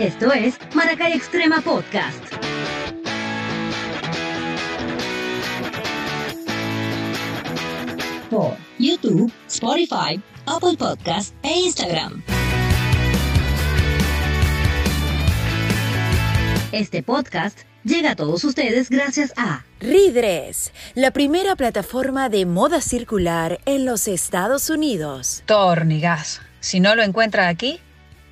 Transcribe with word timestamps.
Esto 0.00 0.32
es 0.32 0.58
Maracay 0.74 1.12
Extrema 1.12 1.60
Podcast. 1.60 2.24
Por 8.30 8.56
YouTube, 8.78 9.30
Spotify, 9.46 10.18
Apple 10.46 10.78
Podcast 10.78 11.34
e 11.42 11.50
Instagram. 11.50 12.22
Este 16.72 17.02
podcast 17.02 17.58
llega 17.84 18.12
a 18.12 18.16
todos 18.16 18.42
ustedes 18.44 18.88
gracias 18.88 19.34
a 19.36 19.66
Ridres, 19.80 20.72
la 20.94 21.10
primera 21.10 21.56
plataforma 21.56 22.30
de 22.30 22.46
moda 22.46 22.80
circular 22.80 23.60
en 23.66 23.84
los 23.84 24.08
Estados 24.08 24.70
Unidos. 24.70 25.42
Tornigas. 25.44 26.40
Si 26.60 26.80
no 26.80 26.94
lo 26.94 27.02
encuentra 27.02 27.48
aquí, 27.48 27.80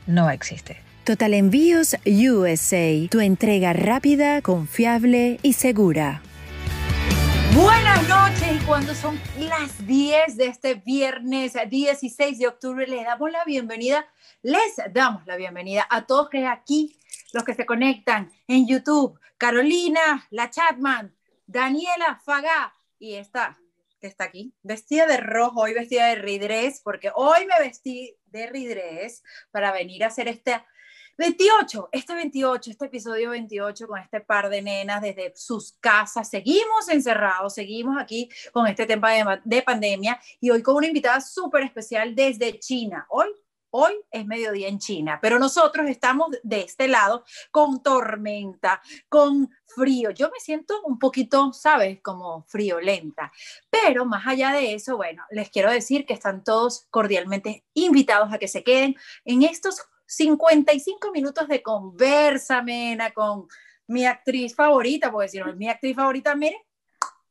no 0.07 0.30
existe. 0.30 0.88
Total 1.09 1.32
Envíos 1.32 1.96
USA, 2.04 3.08
tu 3.11 3.21
entrega 3.21 3.72
rápida, 3.72 4.43
confiable 4.43 5.40
y 5.43 5.54
segura. 5.54 6.21
Buenas 7.54 8.07
noches 8.07 8.62
y 8.62 8.67
cuando 8.67 8.94
son 8.94 9.18
las 9.39 9.86
10 9.86 10.36
de 10.36 10.44
este 10.44 10.75
viernes 10.75 11.54
16 11.67 12.39
de 12.39 12.46
octubre 12.46 12.86
les 12.86 13.07
damos 13.07 13.32
la 13.32 13.43
bienvenida, 13.46 14.07
les 14.43 14.76
damos 14.93 15.26
la 15.26 15.36
bienvenida 15.36 15.86
a 15.89 16.04
todos 16.04 16.29
que 16.29 16.44
aquí, 16.44 16.98
los 17.32 17.43
que 17.43 17.54
se 17.54 17.64
conectan 17.64 18.31
en 18.46 18.68
YouTube, 18.68 19.18
Carolina, 19.39 20.26
la 20.29 20.50
Chatman, 20.50 21.17
Daniela 21.46 22.20
Fagá 22.22 22.75
y 22.98 23.14
esta 23.14 23.59
que 23.98 24.09
está 24.09 24.25
aquí, 24.25 24.53
vestida 24.62 25.06
de 25.06 25.17
rojo, 25.17 25.62
hoy 25.62 25.72
vestida 25.72 26.09
de 26.09 26.17
ridrés, 26.17 26.82
porque 26.84 27.11
hoy 27.14 27.46
me 27.46 27.67
vestí 27.67 28.14
de 28.26 28.46
ridrés 28.46 29.22
para 29.50 29.72
venir 29.72 30.04
a 30.04 30.09
hacer 30.09 30.29
este 30.29 30.54
28, 31.18 31.89
este 31.90 32.14
28, 32.14 32.70
este 32.70 32.84
episodio 32.84 33.31
28 33.31 33.89
con 33.89 33.98
este 33.98 34.20
par 34.20 34.48
de 34.48 34.62
nenas 34.62 35.03
desde 35.03 35.33
sus 35.34 35.73
casas. 35.81 36.31
Seguimos 36.31 36.89
encerrados, 36.89 37.55
seguimos 37.55 38.01
aquí 38.01 38.31
con 38.53 38.69
este 38.69 38.87
tema 38.87 39.11
de, 39.12 39.41
de 39.45 39.62
pandemia 39.62 40.20
y 40.41 40.51
hoy 40.51 40.62
con 40.62 40.77
una 40.77 40.87
invitada 40.87 41.20
súper 41.20 41.65
especial 41.65 42.15
desde 42.15 42.59
China. 42.61 43.05
Hoy 43.11 43.29
Hoy 43.70 43.92
es 44.11 44.25
mediodía 44.25 44.67
en 44.69 44.79
China, 44.79 45.19
pero 45.20 45.39
nosotros 45.39 45.91
estamos 45.91 46.29
de 46.42 46.62
este 46.62 46.89
lado 46.89 47.25
con 47.51 47.83
tormenta, 47.83 48.81
con 49.11 49.51
frío. 49.67 50.11
Yo 50.11 50.31
me 50.31 50.41
siento 50.41 50.81
un 50.85 50.98
poquito, 50.98 51.53
¿sabes? 51.53 52.01
Como 52.01 52.45
friolenta. 52.45 53.31
Pero 53.69 54.07
más 54.07 54.27
allá 54.27 54.53
de 54.53 54.73
eso, 54.73 54.97
bueno, 54.97 55.23
les 55.31 55.51
quiero 55.51 55.70
decir 55.70 56.07
que 56.07 56.14
están 56.14 56.45
todos 56.45 56.87
cordialmente 56.89 57.67
invitados 57.75 58.33
a 58.33 58.39
que 58.39 58.48
se 58.48 58.64
queden 58.64 58.97
en 59.27 59.42
estos 59.42 59.83
55 60.09 61.11
minutos 61.12 61.47
de 61.48 61.62
conversa, 61.62 62.62
mena, 62.62 63.11
con 63.11 63.47
mi 63.87 64.06
actriz 64.06 64.55
favorita, 64.55 65.12
porque 65.12 65.28
si 65.28 65.39
no 65.39 65.51
es 65.51 65.56
mi 65.56 65.69
actriz 65.69 65.95
favorita, 65.95 66.34
miren, 66.34 66.59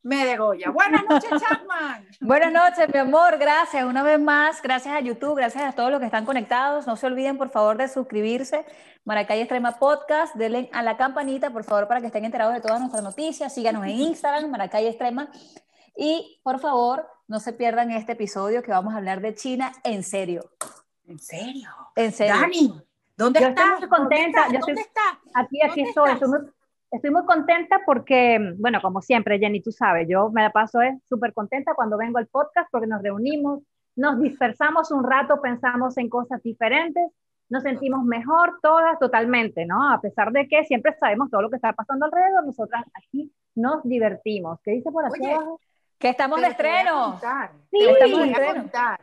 me 0.03 0.25
degolla. 0.25 0.69
Buenas 0.69 1.03
noches, 1.09 1.29
Chapman. 1.41 2.07
Buenas 2.21 2.53
noches, 2.53 2.87
mi 2.93 2.99
amor. 2.99 3.37
Gracias 3.39 3.83
una 3.83 4.03
vez 4.03 4.19
más. 4.19 4.61
Gracias 4.61 4.95
a 4.95 4.99
YouTube, 5.01 5.35
gracias 5.35 5.63
a 5.63 5.71
todos 5.73 5.89
los 5.89 5.99
que 5.99 6.05
están 6.05 6.23
conectados. 6.23 6.85
No 6.85 6.95
se 6.95 7.07
olviden, 7.07 7.37
por 7.37 7.49
favor, 7.49 7.77
de 7.77 7.87
suscribirse. 7.87 8.63
Maracay 9.05 9.41
Extrema 9.41 9.79
Podcast. 9.79 10.35
Denle 10.35 10.69
a 10.71 10.83
la 10.83 10.97
campanita, 10.97 11.49
por 11.49 11.63
favor, 11.63 11.87
para 11.87 11.99
que 11.99 12.07
estén 12.07 12.25
enterados 12.25 12.53
de 12.53 12.61
todas 12.61 12.79
nuestras 12.79 13.03
noticias. 13.03 13.53
Síganos 13.53 13.83
en 13.85 13.91
Instagram, 13.91 14.49
Maracay 14.51 14.85
Extrema. 14.85 15.29
Y, 15.97 16.39
por 16.43 16.59
favor, 16.59 17.09
no 17.27 17.39
se 17.39 17.53
pierdan 17.53 17.91
este 17.91 18.11
episodio 18.11 18.61
que 18.61 18.71
vamos 18.71 18.93
a 18.93 18.97
hablar 18.97 19.19
de 19.19 19.33
China 19.33 19.73
en 19.83 20.03
serio. 20.03 20.51
¿En 21.05 21.19
serio? 21.19 21.86
En 21.97 22.11
serio. 22.11 22.35
Dani, 22.39 22.81
¿dónde 23.17 23.39
Yo 23.41 23.47
estás? 23.47 23.65
estoy 23.73 23.79
muy 23.89 23.97
contenta. 23.97 24.41
¿Dónde 24.43 24.53
yo 24.53 24.59
estoy- 24.59 24.75
estás? 24.75 25.17
Aquí, 25.33 25.61
aquí 25.61 25.67
¿Dónde 25.83 25.89
estoy. 25.89 26.11
estás? 26.11 26.21
Estoy 26.21 26.29
muy, 26.29 26.51
estoy 26.91 27.11
muy 27.11 27.25
contenta 27.25 27.81
porque, 27.85 28.53
bueno, 28.59 28.79
como 28.81 29.01
siempre, 29.01 29.39
Jenny, 29.39 29.61
tú 29.61 29.71
sabes, 29.71 30.07
yo 30.09 30.29
me 30.29 30.43
la 30.43 30.51
paso 30.51 30.81
es 30.81 30.95
súper 31.09 31.33
contenta 31.33 31.73
cuando 31.73 31.97
vengo 31.97 32.17
al 32.19 32.27
podcast 32.27 32.69
porque 32.71 32.87
nos 32.87 33.01
reunimos, 33.01 33.63
nos 33.95 34.19
dispersamos 34.21 34.91
un 34.91 35.03
rato, 35.03 35.41
pensamos 35.41 35.97
en 35.97 36.07
cosas 36.09 36.41
diferentes, 36.43 37.03
nos 37.49 37.63
sentimos 37.63 38.03
mejor 38.03 38.59
todas 38.61 38.99
totalmente, 38.99 39.65
¿no? 39.65 39.91
A 39.91 39.99
pesar 40.01 40.31
de 40.31 40.47
que 40.47 40.63
siempre 40.65 40.93
sabemos 40.99 41.31
todo 41.31 41.41
lo 41.41 41.49
que 41.49 41.55
está 41.55 41.73
pasando 41.73 42.05
alrededor, 42.05 42.45
nosotras 42.45 42.83
aquí 42.93 43.31
nos 43.55 43.81
divertimos. 43.83 44.59
¿Qué 44.63 44.71
dice 44.71 44.91
por 44.91 45.05
aquí 45.05 45.21
Oye, 45.21 45.33
abajo? 45.33 45.59
Que 45.97 46.09
estamos 46.09 46.39
de 46.41 46.47
Pero 46.47 46.57
te 46.57 46.63
voy 46.63 46.71
a 46.71 46.79
estreno. 46.79 47.11
contar, 47.11 47.51
Sí, 47.71 47.77
te 47.79 47.85
voy 47.85 47.87
a 47.87 48.05
estamos 48.05 48.19
de 48.19 48.31
estreno. 48.31 48.97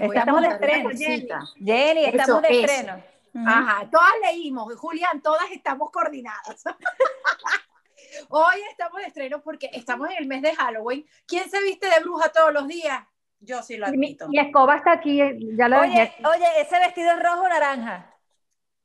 Les 0.00 0.06
voy 0.08 0.16
a 0.16 0.20
Estamos 0.20 0.42
de 0.42 0.48
estreno. 0.48 1.46
Jenny, 1.64 2.04
Eso, 2.04 2.16
estamos 2.16 2.42
de 2.42 2.60
estreno. 2.64 3.04
Ajá, 3.46 3.88
todas 3.90 4.12
leímos, 4.22 4.74
Julián, 4.76 5.22
todas 5.22 5.50
estamos 5.52 5.90
coordinadas. 5.90 6.64
Hoy 8.28 8.56
estamos 8.70 9.00
de 9.00 9.06
estreno 9.08 9.40
porque 9.42 9.70
estamos 9.72 10.10
en 10.10 10.16
el 10.18 10.26
mes 10.26 10.42
de 10.42 10.54
Halloween. 10.54 11.06
¿Quién 11.26 11.48
se 11.50 11.62
viste 11.62 11.86
de 11.88 12.00
bruja 12.00 12.28
todos 12.30 12.52
los 12.52 12.68
días? 12.68 13.02
Yo 13.40 13.62
sí 13.62 13.76
lo 13.76 13.86
Mi, 13.86 13.92
admito. 13.94 14.28
mi 14.28 14.38
escoba 14.38 14.76
está 14.76 14.92
aquí, 14.92 15.18
ya 15.56 15.68
lo 15.68 15.80
Oye, 15.80 15.88
dejé. 15.98 16.14
oye, 16.26 16.46
ese 16.60 16.78
vestido 16.78 17.10
es 17.12 17.22
rojo 17.22 17.42
o 17.42 17.48
naranja. 17.48 18.11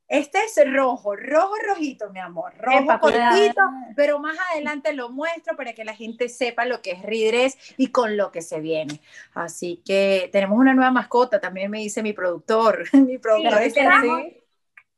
Este 0.07 0.37
es 0.39 0.57
rojo, 0.73 1.15
rojo 1.17 1.53
rojito, 1.67 2.09
mi 2.11 2.19
amor. 2.19 2.53
Rojo 2.57 2.79
Epa, 2.79 2.99
cuidado. 2.99 3.35
cortito, 3.37 3.61
pero 3.95 4.19
más 4.19 4.37
adelante 4.53 4.93
lo 4.93 5.09
muestro 5.09 5.57
para 5.57 5.73
que 5.73 5.83
la 5.83 5.93
gente 5.93 6.29
sepa 6.29 6.63
lo 6.65 6.81
que 6.81 6.91
es 6.91 7.01
Ridres 7.03 7.57
y 7.77 7.91
con 7.91 8.15
lo 8.15 8.31
que 8.31 8.41
se 8.41 8.61
viene. 8.61 9.01
Así 9.33 9.81
que 9.85 10.29
tenemos 10.31 10.57
una 10.57 10.73
nueva 10.73 10.91
mascota, 10.91 11.41
también 11.41 11.69
me 11.69 11.79
dice 11.79 12.01
mi 12.03 12.13
productor. 12.13 12.85
Mi 12.93 13.17
productor 13.17 13.57
Sí, 13.59 13.63
es 13.65 13.73
tenemos- 13.73 14.21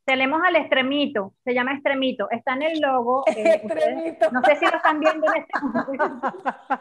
Tenemos 0.04 0.40
al 0.44 0.56
extremito, 0.56 1.34
se 1.44 1.54
llama 1.54 1.72
extremito, 1.74 2.28
está 2.30 2.54
en 2.54 2.62
el 2.62 2.80
logo. 2.80 3.24
eh, 3.28 3.60
ustedes- 3.64 3.64
Extremito. 3.64 4.30
no 4.30 4.42
sé 4.44 4.56
si 4.56 4.64
lo 4.66 4.76
están 4.76 4.98
viendo 5.00 5.26
en 5.34 5.42
este 5.42 5.60
momento, 5.60 6.32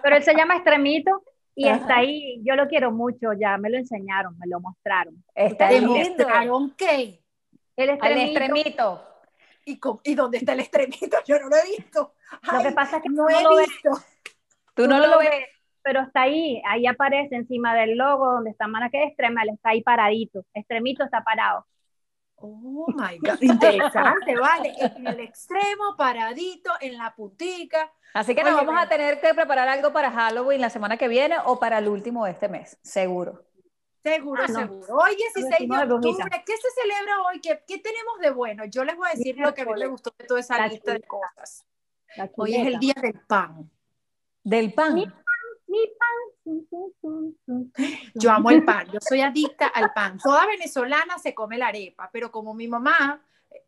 pero 0.03 0.15
él 0.15 0.23
se 0.23 0.33
llama 0.35 0.55
extremito 0.55 1.23
y 1.55 1.67
Ajá. 1.67 1.77
está 1.81 1.95
ahí. 1.97 2.39
Yo 2.43 2.55
lo 2.55 2.67
quiero 2.67 2.91
mucho, 2.91 3.33
ya 3.33 3.57
me 3.57 3.69
lo 3.69 3.77
enseñaron, 3.77 4.37
me 4.39 4.47
lo 4.47 4.59
mostraron. 4.59 5.23
Está 5.35 5.67
¿Te 5.69 5.79
lindo. 5.79 5.95
mostraron 5.95 6.73
qué? 6.77 7.21
El 7.83 7.89
extremito, 7.91 8.39
extremito. 8.39 9.05
¿Y, 9.65 9.79
cómo- 9.79 10.01
¿Y 10.03 10.15
dónde 10.15 10.37
está 10.39 10.53
el 10.53 10.59
extremito? 10.61 11.17
Yo 11.25 11.39
no 11.39 11.49
lo 11.49 11.55
he 11.55 11.65
visto. 11.77 12.13
Lo 12.51 12.61
que 12.63 12.71
pasa 12.71 12.97
es 12.97 13.03
que 13.03 13.09
no 13.09 13.25
tú 13.27 13.29
he 13.29 13.43
no 13.43 13.49
lo 13.51 13.55
ves. 13.57 13.67
visto. 13.67 13.89
Tú 14.73 14.87
no 14.87 14.99
lo 14.99 15.19
ves. 15.19 15.29
pero 15.81 16.01
está 16.01 16.21
ahí, 16.23 16.61
ahí 16.67 16.85
aparece 16.87 17.35
encima 17.35 17.73
del 17.75 17.97
logo 17.97 18.31
donde 18.33 18.51
está 18.51 18.67
Maracay 18.67 19.03
Extrema, 19.07 19.43
él 19.43 19.49
está 19.53 19.69
ahí 19.69 19.81
paradito. 19.81 20.45
Extremito 20.53 21.03
está 21.03 21.23
parado. 21.23 21.65
Oh 22.35 22.85
my 22.95 23.17
God, 23.19 23.37
interesante, 23.41 24.35
vale. 24.39 24.73
En 24.79 25.07
el 25.07 25.19
extremo, 25.19 25.95
paradito, 25.97 26.71
en 26.79 26.97
la 26.97 27.13
puntica. 27.13 27.91
Así 28.13 28.33
que 28.33 28.43
nos 28.43 28.55
vamos 28.55 28.75
a 28.77 28.87
tener 28.87 29.19
que 29.19 29.33
preparar 29.33 29.67
algo 29.67 29.91
para 29.91 30.09
Halloween 30.11 30.61
la 30.61 30.69
semana 30.69 30.95
que 30.97 31.07
viene 31.09 31.35
o 31.45 31.59
para 31.59 31.79
el 31.79 31.87
último 31.89 32.25
de 32.25 32.31
este 32.31 32.47
mes, 32.47 32.77
seguro. 32.81 33.43
Seguro, 34.03 34.43
Ah, 34.43 34.47
no. 34.51 34.59
seguro. 34.59 34.95
Hoy 34.97 35.15
16 35.15 35.45
vestimos 35.49 35.87
de 35.87 35.93
octubre, 35.93 36.43
¿qué 36.45 36.53
se 36.57 36.67
celebra 36.81 37.21
hoy? 37.23 37.41
¿Qué, 37.41 37.61
qué 37.67 37.77
tenemos 37.79 38.19
de 38.21 38.31
bueno? 38.31 38.65
Yo 38.65 38.83
les 38.83 38.95
voy 38.95 39.07
a 39.09 39.15
decir 39.15 39.37
lo 39.37 39.53
que 39.53 39.61
a 39.61 39.65
mí 39.65 39.71
me 39.77 39.87
gustó 39.87 40.13
de 40.17 40.25
toda 40.25 40.39
esa 40.39 40.57
La 40.57 40.67
lista 40.67 40.93
de 40.93 41.01
cosas. 41.01 41.65
Hoy 42.37 42.55
es 42.55 42.65
el 42.67 42.79
día 42.79 42.95
del 43.01 43.19
pan. 43.27 43.69
Del 44.43 44.73
pan. 44.73 44.93
Mi 44.95 45.05
Mi 45.67 45.79
pan. 45.99 47.71
Yo 48.15 48.31
amo 48.31 48.49
el 48.49 48.63
pan, 48.65 48.87
yo 48.91 48.99
soy 49.01 49.21
adicta 49.21 49.67
al 49.67 49.93
pan. 49.93 50.17
Toda 50.17 50.45
venezolana 50.47 51.19
se 51.19 51.33
come 51.35 51.57
la 51.57 51.67
arepa, 51.67 52.09
pero 52.11 52.31
como 52.31 52.53
mi 52.53 52.67
mamá 52.67 53.21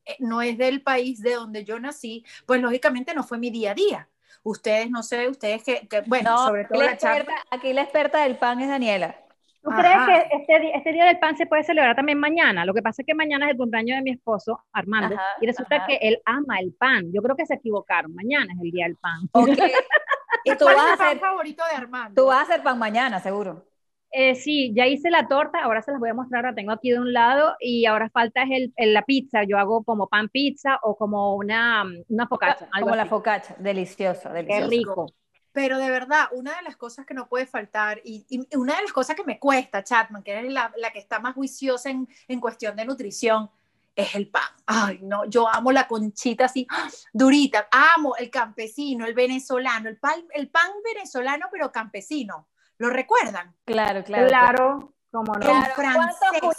eh, 0.06 0.16
no 0.20 0.41
es 0.41 0.58
del 0.58 0.81
país 0.81 1.22
de 1.22 1.34
donde 1.36 1.64
yo 1.64 1.80
nací, 1.80 2.25
pues 2.46 2.59
lógicamente 2.62 3.14
no 3.14 3.24
fue 3.24 3.38
mi 3.38 3.52
día 3.52 3.72
a 3.72 3.75
día. 3.75 4.08
Ustedes, 4.44 4.90
no 4.90 5.03
sé, 5.03 5.28
ustedes 5.30 5.64
que, 5.64 5.88
que, 5.88 6.02
bueno, 6.02 6.31
No, 6.31 6.46
sobre 6.47 6.66
todo 6.66 6.81
la 6.81 6.94
experta- 6.94 7.44
aquí 7.52 7.74
la 7.74 7.84
experta 7.84 8.24
del 8.24 8.38
pan 8.38 8.59
es 8.62 8.70
Daniela. 8.70 9.16
¿Tú 9.63 9.69
Ajá. 9.69 9.81
crees 9.81 10.27
que 10.29 10.38
este, 10.38 10.77
este 10.77 10.91
día 10.91 11.05
del 11.05 11.19
pan 11.19 11.38
se 11.38 11.45
puede 11.45 11.63
celebrar 11.63 11.95
también 11.95 12.19
mañana? 12.19 12.66
Lo 12.66 12.73
que 12.73 12.81
pasa 12.81 13.01
es 13.03 13.05
que 13.05 13.13
mañana 13.13 13.45
es 13.45 13.51
el 13.51 13.57
cumpleaños 13.57 13.97
de 13.97 14.03
mi 14.03 14.11
esposo, 14.11 14.59
Armando, 14.73 15.16
Ajá, 15.16 15.23
y 15.40 15.46
resulta 15.46 15.75
ajá. 15.78 15.85
que 15.87 15.97
él 16.02 16.19
ama 16.25 16.59
el 16.59 16.73
pan. 16.73 17.11
Yo 17.13 17.22
creo 17.22 17.35
que 17.35 17.46
se 17.46 17.53
equivocaron. 17.55 18.13
Mañana 18.16 18.53
es 18.53 18.59
el 18.61 18.72
día 18.72 18.85
del 18.85 18.97
pan. 18.97 19.29
Ok. 19.34 19.49
y 20.43 20.55
tú 20.58 20.66
¿Cuál 20.66 20.75
vas, 20.75 20.85
es 20.85 20.90
a 20.90 20.93
el 20.93 20.97
pan 20.97 21.08
hacer, 21.08 21.19
favorito 21.19 21.63
de 21.69 21.75
Armando? 21.78 22.22
tú 22.22 22.25
vas 22.28 22.40
a 22.40 22.41
hacer 22.43 22.63
pan 22.63 22.79
mañana, 22.79 23.19
seguro. 23.19 23.67
Eh, 24.13 24.35
sí, 24.35 24.73
ya 24.75 24.87
hice 24.87 25.09
la 25.09 25.28
torta, 25.29 25.59
ahora 25.64 25.81
se 25.81 25.91
las 25.91 25.99
voy 26.02 26.09
a 26.09 26.14
mostrar, 26.14 26.43
la 26.43 26.53
tengo 26.53 26.72
aquí 26.73 26.91
de 26.91 26.99
un 26.99 27.14
lado, 27.14 27.55
y 27.61 27.85
ahora 27.85 28.09
falta 28.09 28.43
es 28.43 28.49
el, 28.52 28.73
el- 28.75 28.93
la 28.93 29.03
pizza. 29.03 29.43
Yo 29.46 29.57
hago 29.57 29.84
como 29.85 30.07
pan 30.09 30.28
pizza 30.29 30.79
o 30.84 30.97
como 30.97 31.35
una, 31.37 31.85
una 32.09 32.28
focaccia, 32.28 32.67
algo 32.73 32.87
Como 32.87 32.96
la 32.96 33.05
focaccia. 33.05 33.55
Delicioso, 33.59 34.29
Qué 34.46 34.59
delicioso. 34.59 34.69
rico. 34.69 35.16
Pero 35.53 35.78
de 35.78 35.90
verdad, 35.90 36.30
una 36.32 36.56
de 36.56 36.62
las 36.64 36.78
cosas 36.78 37.06
que 37.06 37.14
no 37.14 37.28
puede 37.28 37.46
faltar 37.46 38.02
y, 38.03 38.26
y 38.30 38.56
una 38.56 38.76
de 38.76 38.84
las 38.84 38.94
cosas 38.94 39.16
que 39.16 39.24
me 39.24 39.40
cuesta, 39.40 39.84
Chatman, 39.84 40.24
que 40.24 40.32
eres 40.32 40.52
la, 40.52 40.72
la 40.78 40.92
que 40.92 41.00
está 41.00 41.20
más 41.20 41.34
juiciosa 41.36 41.90
en, 41.90 42.08
en 42.28 42.40
cuestión 42.40 42.76
de 42.76 42.86
nutrición, 42.86 43.50
es 43.96 44.16
el 44.16 44.30
pan. 44.30 44.44
Ay, 44.66 45.00
no, 45.02 45.26
yo 45.26 45.48
amo 45.48 45.72
la 45.72 45.88
conchita 45.88 46.46
así, 46.46 46.66
¡ah! 46.70 46.90
durita. 47.14 47.68
Amo 47.72 48.16
el 48.16 48.30
campesino, 48.30 49.06
el 49.06 49.14
venezolano, 49.14 49.90
el 49.90 49.98
pan, 49.98 50.26
el 50.34 50.50
pan 50.50 50.72
venezolano, 50.84 51.48
pero 51.52 51.72
campesino. 51.72 52.48
¿Lo 52.78 52.90
recuerdan? 52.90 53.56
Claro, 53.66 54.03
claro. 54.03 54.28
Claro, 54.28 54.94
como 55.12 55.34
no. 55.34 55.40
El 55.40 55.74
Claro, 55.74 55.74
¿Cuántos 55.76 56.56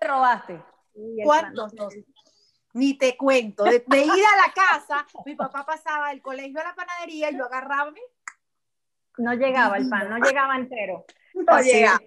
te 0.00 0.06
robaste? 0.06 0.62
¿Cuántos? 1.24 1.72
francés. 1.72 2.04
ni 2.74 2.94
te 2.94 3.16
cuento. 3.16 3.64
De, 3.64 3.82
de 3.86 4.04
ir 4.04 4.10
a 4.10 4.46
la 4.46 4.52
casa, 4.52 5.06
mi 5.24 5.34
papá 5.34 5.64
pasaba 5.64 6.10
del 6.10 6.20
colegio 6.20 6.60
a 6.60 6.64
la 6.64 6.74
panadería 6.74 7.30
y 7.30 7.38
yo 7.38 7.46
agarraba 7.46 7.90
mi 7.90 8.00
No 9.18 9.34
llegaba 9.34 9.76
el 9.76 9.88
pan, 9.88 10.08
no 10.10 10.18
llegaba 10.26 10.56
entero. 10.56 11.04
No 11.34 11.54
Así. 11.54 11.72
llega. 11.72 11.98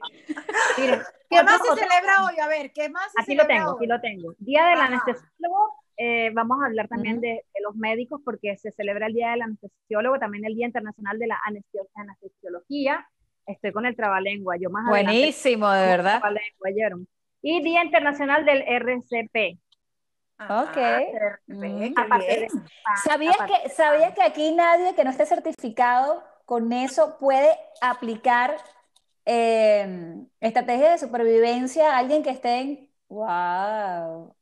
Miren, 0.77 1.01
¿Qué 1.29 1.43
más 1.43 1.59
se 1.61 1.67
celebra 1.75 2.25
hoy? 2.25 2.39
A 2.39 2.47
ver, 2.47 2.71
¿qué 2.71 2.89
más 2.89 3.11
se 3.11 3.21
Aquí 3.21 3.35
lo 3.35 3.45
tengo, 3.47 3.71
hoy? 3.71 3.75
aquí 3.77 3.87
lo 3.87 3.99
tengo. 4.01 4.33
Día 4.37 4.65
del 4.67 4.79
Ajá. 4.79 4.85
anestesiólogo. 4.87 5.73
eh, 5.97 6.29
vamos 6.33 6.61
a 6.61 6.67
hablar 6.67 6.87
también 6.87 7.19
de, 7.21 7.27
de 7.29 7.61
los 7.63 7.75
médicos 7.75 8.21
porque 8.23 8.55
se 8.57 8.71
celebra 8.71 9.07
el 9.07 9.13
Día 9.13 9.31
del 9.31 9.41
Anestesiólogo, 9.41 10.19
también 10.19 10.45
el 10.45 10.53
Día 10.55 10.67
Internacional 10.67 11.17
de 11.17 11.27
la 11.27 11.39
Anestesio- 11.47 11.87
Anestesiología. 11.95 13.07
Estoy 13.47 13.71
con 13.71 13.85
el 13.85 13.95
trabalengua. 13.95 14.55
Yo 14.57 14.69
más 14.69 14.87
adelante- 14.87 15.11
Buenísimo, 15.17 15.69
de 15.71 15.85
verdad. 15.87 16.19
Trabalengua. 16.19 17.07
Y 17.41 17.61
Día 17.63 17.83
Internacional 17.83 18.45
del 18.45 18.61
RCP. 18.61 19.57
Ok. 20.37 20.73
perfecto, 20.73 21.41
Mm. 21.47 21.95
¿Sabías 23.03 23.37
que, 23.37 23.69
¿Sabías 23.69 24.13
que 24.13 24.21
aquí 24.21 24.51
nadie 24.53 24.93
que 24.95 25.03
no 25.05 25.09
esté 25.11 25.25
certificado 25.25 26.23
con 26.45 26.71
eso 26.73 27.17
puede 27.19 27.49
aplicar 27.81 28.55
eh, 29.25 30.15
estrategias 30.39 30.91
de 31.01 31.07
supervivencia 31.07 31.93
a 31.93 31.97
alguien 31.99 32.23
que 32.23 32.29
esté 32.31 32.59
en... 32.61 32.89
¡Wow! 33.09 34.35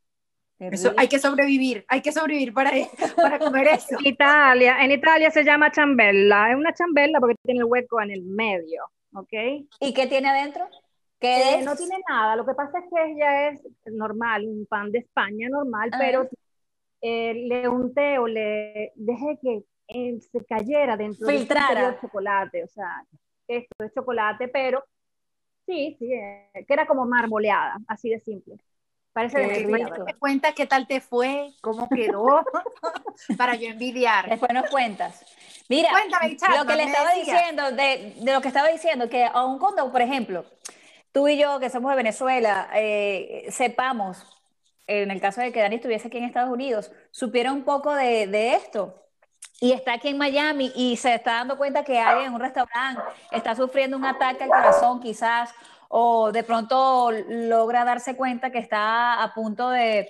Eso, 0.59 0.93
hay 0.95 1.09
que 1.09 1.19
sobrevivir, 1.19 1.83
hay 1.89 2.01
que 2.01 2.11
sobrevivir 2.13 2.53
para, 2.53 2.71
para 3.17 3.39
comer 3.39 3.67
eso. 3.73 3.97
En 3.99 4.05
Italia, 4.07 4.83
en 4.83 4.91
Italia 4.91 5.29
se 5.31 5.43
llama 5.43 5.71
chambella. 5.71 6.51
Es 6.51 6.55
una 6.55 6.73
chambella 6.73 7.19
porque 7.19 7.35
tiene 7.43 7.59
el 7.61 7.65
hueco 7.65 8.01
en 8.01 8.11
el 8.11 8.23
medio, 8.23 8.83
¿ok? 9.13 9.33
¿Y 9.81 9.93
qué 9.93 10.07
tiene 10.07 10.29
adentro? 10.29 10.67
¿Qué 11.19 11.35
Eh, 11.35 11.59
es? 11.59 11.65
no 11.65 11.75
tiene 11.75 11.97
nada, 12.09 12.35
lo 12.35 12.45
que 12.45 12.53
pasa 12.53 12.79
es 12.79 12.85
que 12.93 13.11
ella 13.11 13.49
es 13.49 13.61
normal, 13.85 14.45
un 14.47 14.65
pan 14.65 14.91
de 14.91 14.99
España 14.99 15.49
normal, 15.49 15.89
Ah. 15.93 15.97
pero 15.99 16.29
eh, 17.01 17.33
le 17.33 17.67
unté 17.67 18.17
o 18.19 18.27
le 18.27 18.93
dejé 18.95 19.37
que 19.41 19.63
eh, 19.93 20.19
se 20.31 20.45
cayera 20.45 20.97
dentro 20.97 21.27
del 21.27 21.37
Filtrara. 21.39 21.69
interior 21.69 21.93
de 21.95 22.01
chocolate, 22.01 22.63
o 22.63 22.67
sea, 22.67 23.05
esto 23.47 23.83
es 23.83 23.93
chocolate, 23.93 24.47
pero 24.47 24.83
sí, 25.65 25.95
sí, 25.99 26.13
eh, 26.13 26.49
que 26.67 26.73
era 26.73 26.85
como 26.85 27.05
marmoleada, 27.05 27.77
así 27.87 28.09
de 28.09 28.19
simple. 28.19 28.55
Parece 29.13 29.39
de 29.39 29.67
me 29.67 30.15
cuenta 30.15 30.53
qué 30.53 30.65
tal 30.65 30.87
te 30.87 30.99
fue, 30.99 31.51
cómo 31.61 31.87
quedó, 31.87 32.43
para 33.37 33.55
yo 33.55 33.67
envidiar. 33.67 34.27
Después 34.27 34.51
nos 34.53 34.69
cuentas. 34.69 35.23
Mira, 35.69 35.89
Cuéntame, 35.91 36.35
lo 36.57 36.65
que 36.65 36.75
le 36.75 36.83
estaba 36.83 37.13
decías. 37.13 37.37
diciendo, 37.37 37.71
de, 37.71 38.15
de 38.17 38.33
lo 38.33 38.41
que 38.41 38.47
estaba 38.47 38.69
diciendo, 38.69 39.09
que 39.09 39.25
aun 39.25 39.59
cuando, 39.59 39.91
por 39.91 40.01
ejemplo, 40.01 40.45
tú 41.11 41.27
y 41.27 41.37
yo, 41.37 41.59
que 41.59 41.69
somos 41.69 41.91
de 41.91 41.97
Venezuela, 41.97 42.69
eh, 42.73 43.45
sepamos, 43.49 44.25
en 44.87 45.11
el 45.11 45.21
caso 45.21 45.41
de 45.41 45.51
que 45.51 45.61
Dani 45.61 45.75
estuviese 45.75 46.07
aquí 46.07 46.17
en 46.17 46.23
Estados 46.25 46.51
Unidos, 46.51 46.91
supiera 47.11 47.53
un 47.53 47.63
poco 47.63 47.93
de, 47.93 48.25
de 48.27 48.55
esto 48.55 49.02
y 49.63 49.71
está 49.71 49.93
aquí 49.93 50.09
en 50.09 50.17
Miami 50.17 50.73
y 50.75 50.97
se 50.97 51.15
está 51.15 51.35
dando 51.35 51.55
cuenta 51.55 51.85
que 51.85 51.97
alguien 51.97 52.27
en 52.27 52.33
un 52.33 52.41
restaurante 52.41 53.01
está 53.31 53.55
sufriendo 53.55 53.95
un 53.95 54.03
ataque 54.03 54.43
al 54.43 54.49
corazón 54.49 54.99
quizás, 54.99 55.55
o 55.87 56.33
de 56.33 56.43
pronto 56.43 57.09
logra 57.29 57.85
darse 57.85 58.17
cuenta 58.17 58.51
que 58.51 58.57
está 58.59 59.23
a 59.23 59.33
punto 59.33 59.69
de, 59.69 60.09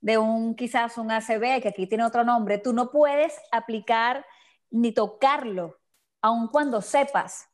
de 0.00 0.16
un 0.16 0.54
quizás 0.54 0.96
un 0.96 1.10
ACV, 1.10 1.60
que 1.60 1.68
aquí 1.68 1.86
tiene 1.86 2.02
otro 2.02 2.24
nombre, 2.24 2.56
tú 2.56 2.72
no 2.72 2.90
puedes 2.90 3.38
aplicar 3.52 4.24
ni 4.70 4.90
tocarlo, 4.90 5.76
aun 6.22 6.48
cuando 6.48 6.80
sepas, 6.80 7.50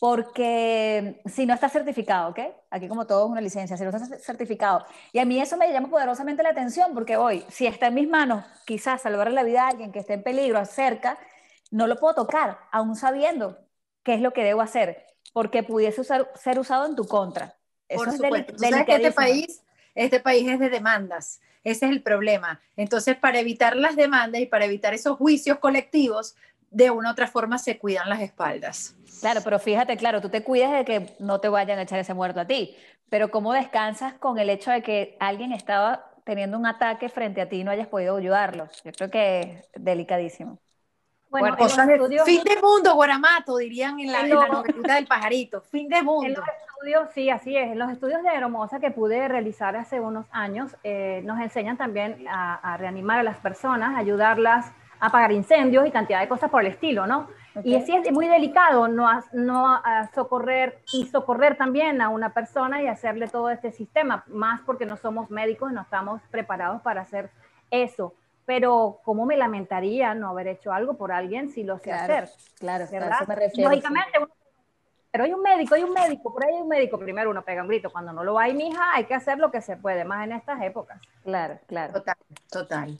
porque 0.00 1.20
si 1.26 1.46
no 1.46 1.54
está 1.54 1.68
certificado, 1.68 2.30
¿ok? 2.30 2.40
Aquí 2.70 2.88
como 2.88 3.06
todo 3.06 3.26
es 3.26 3.30
una 3.30 3.40
licencia, 3.40 3.76
si 3.76 3.84
no 3.84 3.90
está 3.90 4.18
certificado. 4.18 4.84
Y 5.12 5.18
a 5.18 5.24
mí 5.24 5.40
eso 5.40 5.56
me 5.56 5.72
llama 5.72 5.88
poderosamente 5.88 6.42
la 6.42 6.50
atención, 6.50 6.92
porque 6.94 7.16
hoy, 7.16 7.44
si 7.48 7.66
está 7.66 7.86
en 7.86 7.94
mis 7.94 8.08
manos, 8.08 8.44
quizás 8.66 9.02
salvar 9.02 9.30
la 9.30 9.42
vida 9.44 9.64
a 9.64 9.68
alguien 9.68 9.92
que 9.92 10.00
esté 10.00 10.14
en 10.14 10.22
peligro 10.22 10.64
cerca, 10.66 11.18
no 11.70 11.86
lo 11.86 11.96
puedo 11.96 12.14
tocar, 12.14 12.58
aún 12.70 12.96
sabiendo 12.96 13.58
qué 14.02 14.14
es 14.14 14.20
lo 14.20 14.32
que 14.32 14.44
debo 14.44 14.60
hacer, 14.60 15.04
porque 15.32 15.62
pudiese 15.62 16.00
usar- 16.00 16.30
ser 16.34 16.58
usado 16.58 16.86
en 16.86 16.96
tu 16.96 17.06
contra. 17.06 17.56
Eso 17.88 18.04
Por 18.04 18.08
es 18.08 18.16
supuesto. 18.16 18.52
deli- 18.52 18.58
Tú 18.58 18.64
sabes 18.70 18.86
que 18.86 18.94
este 18.96 19.12
país, 19.12 19.62
este 19.94 20.20
país 20.20 20.48
es 20.48 20.58
de 20.58 20.68
demandas. 20.70 21.40
Ese 21.64 21.86
es 21.86 21.92
el 21.92 22.02
problema. 22.02 22.60
Entonces, 22.76 23.16
para 23.16 23.38
evitar 23.38 23.76
las 23.76 23.94
demandas 23.94 24.40
y 24.40 24.46
para 24.46 24.64
evitar 24.64 24.94
esos 24.94 25.16
juicios 25.16 25.58
colectivos, 25.60 26.34
de 26.72 26.90
una 26.90 27.10
u 27.10 27.12
otra 27.12 27.26
forma 27.26 27.58
se 27.58 27.78
cuidan 27.78 28.08
las 28.08 28.20
espaldas. 28.20 28.96
Claro, 29.20 29.40
pero 29.44 29.58
fíjate, 29.58 29.96
claro, 29.96 30.20
tú 30.20 30.28
te 30.28 30.42
cuidas 30.42 30.72
de 30.72 30.84
que 30.84 31.16
no 31.20 31.38
te 31.38 31.48
vayan 31.48 31.78
a 31.78 31.82
echar 31.82 31.98
ese 31.98 32.14
muerto 32.14 32.40
a 32.40 32.46
ti, 32.46 32.76
pero 33.08 33.30
¿cómo 33.30 33.52
descansas 33.52 34.14
con 34.14 34.38
el 34.38 34.50
hecho 34.50 34.70
de 34.70 34.82
que 34.82 35.16
alguien 35.20 35.52
estaba 35.52 36.10
teniendo 36.24 36.58
un 36.58 36.66
ataque 36.66 37.08
frente 37.08 37.40
a 37.40 37.48
ti 37.48 37.60
y 37.60 37.64
no 37.64 37.70
hayas 37.70 37.88
podido 37.88 38.16
ayudarlo? 38.16 38.68
Yo 38.84 38.92
creo 38.92 39.10
que 39.10 39.40
es 39.40 39.68
delicadísimo. 39.76 40.58
Bueno, 41.28 41.48
en 41.48 41.56
Cosas 41.56 41.86
de 41.86 41.94
estudios, 41.94 42.24
fin 42.26 42.42
de 42.44 42.60
mundo, 42.60 42.94
Guaramato, 42.94 43.56
dirían 43.56 43.98
en 44.00 44.12
la, 44.12 44.20
En 44.20 44.32
en 44.32 44.38
la 44.38 44.48
novelita 44.48 44.94
del 44.96 45.06
pajarito. 45.06 45.62
Fin 45.62 45.88
de 45.88 45.98
En 45.98 46.04
mundo. 46.04 46.40
los 46.40 46.48
estudios, 46.68 47.08
sí, 47.14 47.30
así 47.30 47.56
es. 47.56 47.72
En 47.72 47.78
los 47.78 47.90
estudios 47.90 48.22
de 48.22 48.28
Aeromosa 48.28 48.80
que 48.80 48.90
pude 48.90 49.28
realizar 49.28 49.74
hace 49.76 49.98
unos 49.98 50.26
años, 50.30 50.76
eh, 50.84 51.22
nos 51.24 51.40
enseñan 51.40 51.78
también 51.78 52.26
a, 52.28 52.56
a 52.56 52.76
reanimar 52.76 53.18
a 53.20 53.22
las 53.22 53.38
personas, 53.38 53.96
ayudarlas 53.96 54.66
a 54.66 54.74
apagar 55.02 55.32
incendios 55.32 55.84
y 55.86 55.90
cantidad 55.90 56.20
de 56.20 56.28
cosas 56.28 56.48
por 56.48 56.60
el 56.60 56.68
estilo, 56.68 57.08
¿no? 57.08 57.28
Y 57.64 57.74
Ok. 57.74 57.82
sí 57.84 57.94
es 57.96 58.12
muy 58.12 58.28
delicado 58.28 58.86
no, 58.86 59.08
a- 59.08 59.24
no 59.32 59.66
a 59.74 60.08
socorrer 60.14 60.78
y 60.92 61.06
socorrer 61.06 61.56
también 61.56 62.00
a 62.00 62.08
una 62.08 62.32
persona 62.32 62.80
y 62.82 62.86
hacerle 62.86 63.26
todo 63.26 63.50
este 63.50 63.72
sistema, 63.72 64.22
más 64.28 64.60
porque 64.62 64.86
no 64.86 64.96
somos 64.96 65.28
médicos 65.28 65.72
y 65.72 65.74
no 65.74 65.82
estamos 65.82 66.22
preparados 66.30 66.80
para 66.82 67.00
hacer 67.02 67.30
eso. 67.70 68.14
Pero 68.46 69.00
cómo 69.04 69.26
me 69.26 69.36
lamentaría 69.36 70.14
no 70.14 70.28
haber 70.30 70.46
hecho 70.46 70.72
algo 70.72 70.94
por 70.94 71.10
alguien 71.10 71.50
si 71.50 71.64
lo 71.64 71.78
sé 71.78 71.90
Claro, 71.90 72.14
hacer. 72.14 72.28
claro, 72.60 72.84
a 72.84 72.90
¿verdad? 72.90 73.12
eso 73.20 73.26
me 73.28 73.34
refiero. 73.34 73.70
sí. 73.70 73.76
Lógicamente, 73.76 74.18
uno- 74.18 74.28
pero 75.10 75.24
hay 75.24 75.32
un 75.34 75.42
médico, 75.42 75.74
hay 75.74 75.82
un 75.82 75.92
médico, 75.92 76.32
por 76.32 76.44
ahí 76.44 76.54
hay 76.54 76.62
un 76.62 76.68
médico. 76.68 76.98
Primero 76.98 77.28
uno 77.30 77.42
pega 77.42 77.60
un 77.62 77.68
grito. 77.68 77.90
Cuando 77.90 78.12
no 78.14 78.24
lo 78.24 78.38
hay, 78.38 78.54
mija, 78.54 78.94
hay 78.94 79.04
que 79.04 79.14
hacer 79.14 79.38
lo 79.38 79.50
que 79.50 79.60
se 79.60 79.76
puede, 79.76 80.04
más 80.04 80.24
en 80.24 80.32
estas 80.32 80.62
épocas. 80.62 80.98
Claro, 81.22 81.58
claro. 81.66 81.92
Total, 81.92 82.16
total. 82.50 82.96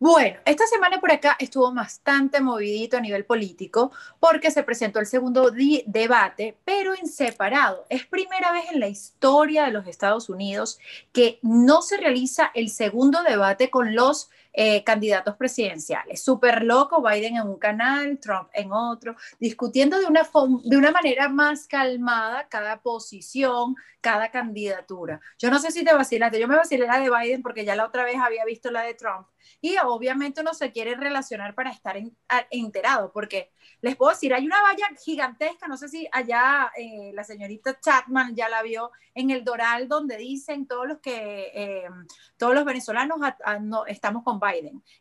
Bueno, 0.00 0.38
esta 0.44 0.64
semana 0.68 1.00
por 1.00 1.10
acá 1.10 1.34
estuvo 1.40 1.74
bastante 1.74 2.40
movidito 2.40 2.96
a 2.96 3.00
nivel 3.00 3.24
político 3.24 3.90
porque 4.20 4.52
se 4.52 4.62
presentó 4.62 5.00
el 5.00 5.06
segundo 5.06 5.50
debate, 5.50 6.56
pero 6.64 6.94
en 6.94 7.08
separado. 7.08 7.84
Es 7.88 8.06
primera 8.06 8.52
vez 8.52 8.66
en 8.70 8.78
la 8.78 8.86
historia 8.86 9.64
de 9.64 9.72
los 9.72 9.88
Estados 9.88 10.28
Unidos 10.28 10.78
que 11.12 11.40
no 11.42 11.82
se 11.82 11.96
realiza 11.96 12.52
el 12.54 12.68
segundo 12.68 13.24
debate 13.24 13.70
con 13.70 13.96
los 13.96 14.30
eh, 14.60 14.82
candidatos 14.82 15.36
presidenciales. 15.36 16.20
Súper 16.20 16.64
loco, 16.64 17.00
Biden 17.00 17.36
en 17.36 17.46
un 17.46 17.58
canal, 17.60 18.18
Trump 18.18 18.48
en 18.52 18.72
otro, 18.72 19.14
discutiendo 19.38 20.00
de 20.00 20.06
una, 20.06 20.22
de 20.64 20.76
una 20.76 20.90
manera 20.90 21.28
más 21.28 21.68
calmada 21.68 22.48
cada 22.48 22.80
posición, 22.82 23.76
cada 24.00 24.32
candidatura. 24.32 25.20
Yo 25.38 25.48
no 25.50 25.60
sé 25.60 25.70
si 25.70 25.84
te 25.84 25.94
vacilaste, 25.94 26.40
yo 26.40 26.48
me 26.48 26.56
vacilé 26.56 26.86
la 26.88 26.98
de 26.98 27.08
Biden 27.08 27.40
porque 27.42 27.64
ya 27.64 27.76
la 27.76 27.84
otra 27.86 28.02
vez 28.04 28.16
había 28.16 28.44
visto 28.44 28.70
la 28.72 28.82
de 28.82 28.94
Trump 28.94 29.28
y 29.60 29.76
obviamente 29.78 30.40
uno 30.40 30.52
se 30.54 30.72
quiere 30.72 30.94
relacionar 30.96 31.54
para 31.54 31.70
estar 31.70 31.96
en- 31.96 32.16
a- 32.28 32.46
enterado, 32.50 33.12
porque 33.12 33.50
les 33.80 33.94
puedo 33.96 34.10
decir, 34.10 34.34
hay 34.34 34.44
una 34.44 34.60
valla 34.62 34.86
gigantesca, 35.04 35.68
no 35.68 35.76
sé 35.76 35.88
si 35.88 36.08
allá 36.12 36.70
eh, 36.76 37.12
la 37.14 37.22
señorita 37.22 37.78
Chapman 37.80 38.34
ya 38.34 38.48
la 38.48 38.62
vio 38.62 38.90
en 39.14 39.30
el 39.30 39.44
Doral, 39.44 39.86
donde 39.88 40.16
dicen 40.16 40.66
todos 40.66 40.86
los 40.88 40.98
que, 40.98 41.50
eh, 41.54 41.88
todos 42.36 42.54
los 42.54 42.64
venezolanos 42.64 43.20
a- 43.22 43.36
a- 43.44 43.58
no, 43.58 43.86
estamos 43.86 44.22
con 44.24 44.38
Biden, 44.40 44.47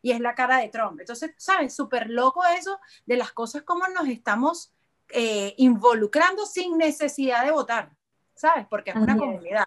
y 0.02 0.12
es 0.12 0.20
la 0.20 0.36
cara 0.36 0.58
de 0.58 0.70
Trump. 0.70 1.00
Entonces, 1.00 1.32
¿sabes? 1.38 1.76
Súper 1.76 2.10
loco 2.10 2.44
eso 2.46 2.80
de 3.06 3.18
las 3.18 3.32
cosas 3.32 3.64
como 3.64 3.88
nos 3.88 4.08
estamos 4.08 4.74
eh, 5.10 5.54
involucrando 5.58 6.46
sin 6.46 6.78
necesidad 6.78 7.46
de 7.46 7.52
votar, 7.52 7.92
¿sabes? 8.36 8.66
Porque 8.70 8.92
es 8.92 8.96
una 8.96 9.14
Así 9.14 9.22
es. 9.24 9.28
comunidad. 9.28 9.66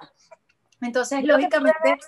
Entonces, 0.81 1.25
Lo 1.25 1.37
que 1.37 1.43
lógicamente... 1.43 1.99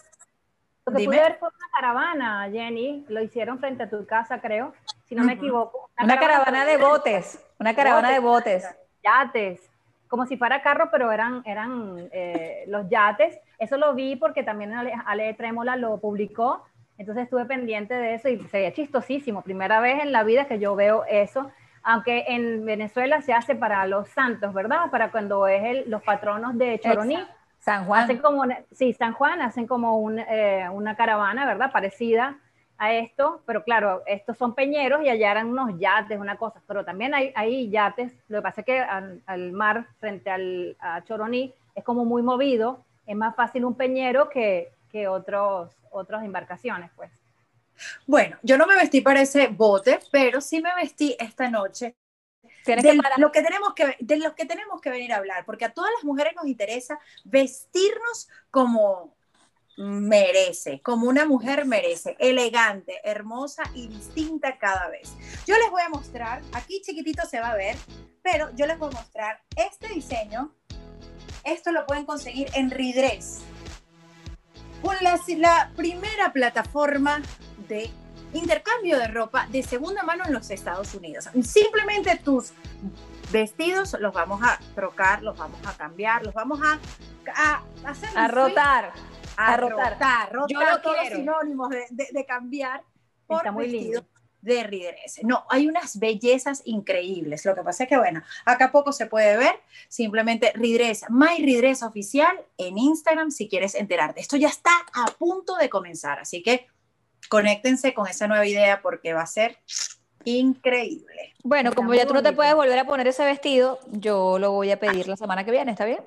Lo 0.84 0.92
que 0.92 0.98
Dime. 0.98 1.16
pude 1.16 1.22
ver 1.28 1.38
fue 1.38 1.48
una 1.48 1.68
caravana, 1.72 2.48
Jenny. 2.50 3.04
Lo 3.08 3.22
hicieron 3.22 3.60
frente 3.60 3.84
a 3.84 3.88
tu 3.90 4.04
casa, 4.04 4.40
creo, 4.40 4.74
si 5.04 5.14
no 5.14 5.22
me 5.22 5.34
equivoco. 5.34 5.90
Una 6.02 6.18
caravana 6.18 6.64
de 6.64 6.76
botes, 6.76 7.38
una 7.60 7.72
caravana 7.72 8.10
de 8.10 8.18
botes. 8.18 8.64
yates, 9.04 9.60
como 10.08 10.26
si 10.26 10.36
fuera 10.36 10.60
carro, 10.60 10.88
pero 10.90 11.12
eran, 11.12 11.42
eran 11.46 12.08
eh, 12.12 12.64
los 12.66 12.88
yates. 12.90 13.38
Eso 13.58 13.76
lo 13.76 13.94
vi 13.94 14.16
porque 14.16 14.42
también 14.42 14.74
Ale, 14.74 14.92
Ale 15.06 15.32
Trémola 15.34 15.76
lo 15.76 16.00
publicó, 16.00 16.64
entonces 17.02 17.24
estuve 17.24 17.44
pendiente 17.44 17.94
de 17.94 18.14
eso 18.14 18.28
y 18.28 18.38
se 18.48 18.56
veía 18.58 18.72
chistosísimo. 18.72 19.42
Primera 19.42 19.80
vez 19.80 20.02
en 20.02 20.10
la 20.10 20.24
vida 20.24 20.46
que 20.46 20.58
yo 20.58 20.74
veo 20.74 21.04
eso, 21.08 21.50
aunque 21.82 22.24
en 22.28 22.64
Venezuela 22.64 23.20
se 23.22 23.32
hace 23.32 23.54
para 23.54 23.84
los 23.86 24.08
santos, 24.08 24.54
¿verdad? 24.54 24.90
Para 24.90 25.10
cuando 25.10 25.46
es 25.46 25.62
el, 25.64 25.90
los 25.90 26.02
patronos 26.02 26.56
de 26.56 26.78
Choroní. 26.78 27.18
San 27.58 27.84
Juan. 27.86 28.04
Hacen 28.04 28.18
como, 28.18 28.40
una- 28.40 28.58
sí, 28.72 28.92
San 28.92 29.12
Juan, 29.12 29.40
hacen 29.40 29.66
como 29.68 29.98
un, 29.98 30.18
eh, 30.18 30.66
una 30.72 30.96
caravana, 30.96 31.46
¿verdad? 31.46 31.70
Parecida 31.70 32.38
a 32.78 32.92
esto, 32.92 33.42
pero 33.46 33.62
claro, 33.62 34.02
estos 34.06 34.36
son 34.36 34.54
peñeros 34.56 35.02
y 35.04 35.08
allá 35.08 35.30
eran 35.30 35.48
unos 35.48 35.78
yates, 35.78 36.18
una 36.18 36.36
cosa, 36.36 36.60
pero 36.66 36.84
también 36.84 37.14
hay, 37.14 37.32
hay 37.36 37.70
yates, 37.70 38.12
lo 38.28 38.38
que 38.38 38.42
pasa 38.42 38.60
es 38.62 38.64
que 38.66 38.80
al, 38.80 39.22
al 39.26 39.52
mar 39.52 39.86
frente 40.00 40.28
al, 40.30 40.76
a 40.80 41.02
Choroní 41.04 41.54
es 41.76 41.84
como 41.84 42.04
muy 42.04 42.22
movido, 42.22 42.82
es 43.06 43.14
más 43.14 43.36
fácil 43.36 43.64
un 43.64 43.74
peñero 43.74 44.28
que, 44.28 44.72
que 44.92 45.08
otros, 45.08 45.74
otras 45.90 46.24
embarcaciones, 46.24 46.90
pues. 46.94 47.10
Bueno, 48.06 48.36
yo 48.42 48.58
no 48.58 48.66
me 48.66 48.76
vestí 48.76 49.00
para 49.00 49.22
ese 49.22 49.48
bote, 49.48 49.98
pero 50.12 50.40
sí 50.40 50.60
me 50.60 50.74
vestí 50.76 51.16
esta 51.18 51.50
noche 51.50 51.96
Tienes 52.64 52.84
de 52.84 52.90
que 52.90 53.20
lo 53.20 53.32
que 53.32 53.42
tenemos 53.42 53.74
que 53.74 53.96
de 53.98 54.16
lo 54.18 54.34
que 54.34 54.46
tenemos 54.46 54.80
que 54.80 54.90
venir 54.90 55.12
a 55.12 55.16
hablar, 55.16 55.44
porque 55.44 55.64
a 55.64 55.72
todas 55.72 55.90
las 55.96 56.04
mujeres 56.04 56.34
nos 56.36 56.46
interesa 56.46 56.98
vestirnos 57.24 58.28
como 58.50 59.16
merece, 59.76 60.80
como 60.82 61.08
una 61.08 61.24
mujer 61.24 61.64
merece, 61.64 62.16
elegante, 62.18 63.00
hermosa 63.04 63.62
y 63.74 63.88
distinta 63.88 64.58
cada 64.58 64.88
vez. 64.88 65.14
Yo 65.46 65.56
les 65.56 65.70
voy 65.70 65.82
a 65.82 65.88
mostrar, 65.88 66.42
aquí 66.52 66.80
chiquitito 66.82 67.26
se 67.26 67.40
va 67.40 67.50
a 67.50 67.56
ver, 67.56 67.76
pero 68.22 68.50
yo 68.54 68.66
les 68.66 68.78
voy 68.78 68.90
a 68.92 68.98
mostrar 68.98 69.42
este 69.56 69.88
diseño. 69.88 70.54
Esto 71.44 71.72
lo 71.72 71.86
pueden 71.86 72.04
conseguir 72.04 72.48
en 72.54 72.70
Ridress. 72.70 73.42
Con 74.82 74.96
la, 75.00 75.18
la 75.38 75.70
primera 75.76 76.32
plataforma 76.32 77.22
de 77.68 77.90
intercambio 78.34 78.98
de 78.98 79.08
ropa 79.08 79.46
de 79.50 79.62
segunda 79.62 80.02
mano 80.02 80.24
en 80.26 80.32
los 80.32 80.50
Estados 80.50 80.92
Unidos. 80.94 81.28
Simplemente 81.42 82.16
tus 82.24 82.52
vestidos 83.30 83.96
los 84.00 84.12
vamos 84.12 84.42
a 84.42 84.58
trocar, 84.74 85.22
los 85.22 85.36
vamos 85.36 85.60
a 85.66 85.72
cambiar, 85.76 86.24
los 86.24 86.34
vamos 86.34 86.60
a, 86.62 86.78
a 87.36 87.62
hacer 87.88 88.08
A 88.16 88.28
rotar. 88.28 88.92
a, 89.36 89.52
a 89.52 89.56
rotar. 89.56 89.92
rotar, 89.92 90.32
rotar 90.32 90.48
Yo 90.48 90.60
lo 90.60 90.80
todos 90.80 90.96
los 90.96 91.00
quiero. 91.02 91.16
sinónimos 91.16 91.68
de, 91.70 91.86
de- 91.90 92.08
de 92.12 92.26
cambiar 92.26 92.82
por 93.26 93.38
Está 93.38 93.52
muy 93.52 93.64
vestido 93.70 94.00
lindo. 94.00 94.06
De 94.42 94.62
Ridress. 94.64 95.20
No, 95.22 95.44
hay 95.48 95.68
unas 95.68 95.98
bellezas 95.98 96.62
increíbles. 96.66 97.44
Lo 97.46 97.54
que 97.54 97.62
pasa 97.62 97.84
es 97.84 97.88
que, 97.88 97.96
bueno, 97.96 98.22
acá 98.44 98.70
poco 98.70 98.92
se 98.92 99.06
puede 99.06 99.36
ver. 99.36 99.54
Simplemente 99.88 100.52
Ridress, 100.54 101.06
My 101.08 101.38
Ridress 101.38 101.82
Oficial 101.82 102.44
en 102.58 102.76
Instagram 102.76 103.30
si 103.30 103.48
quieres 103.48 103.74
enterarte. 103.74 104.20
Esto 104.20 104.36
ya 104.36 104.48
está 104.48 104.72
a 104.92 105.06
punto 105.12 105.56
de 105.56 105.70
comenzar, 105.70 106.18
así 106.18 106.42
que 106.42 106.66
conéctense 107.28 107.94
con 107.94 108.06
esa 108.06 108.26
nueva 108.26 108.46
idea 108.46 108.82
porque 108.82 109.14
va 109.14 109.22
a 109.22 109.26
ser 109.26 109.58
increíble. 110.24 111.34
Bueno, 111.42 111.70
Está 111.70 111.76
como 111.76 111.94
ya 111.94 112.06
tú 112.06 112.14
no 112.14 112.22
te 112.22 112.32
puedes 112.32 112.54
volver 112.54 112.78
a 112.78 112.84
poner 112.84 113.06
ese 113.06 113.24
vestido, 113.24 113.78
yo 113.90 114.38
lo 114.38 114.52
voy 114.52 114.70
a 114.70 114.78
pedir 114.78 115.08
la 115.08 115.16
semana 115.16 115.44
que 115.44 115.50
viene, 115.50 115.72
¿está 115.72 115.84
bien? 115.84 116.00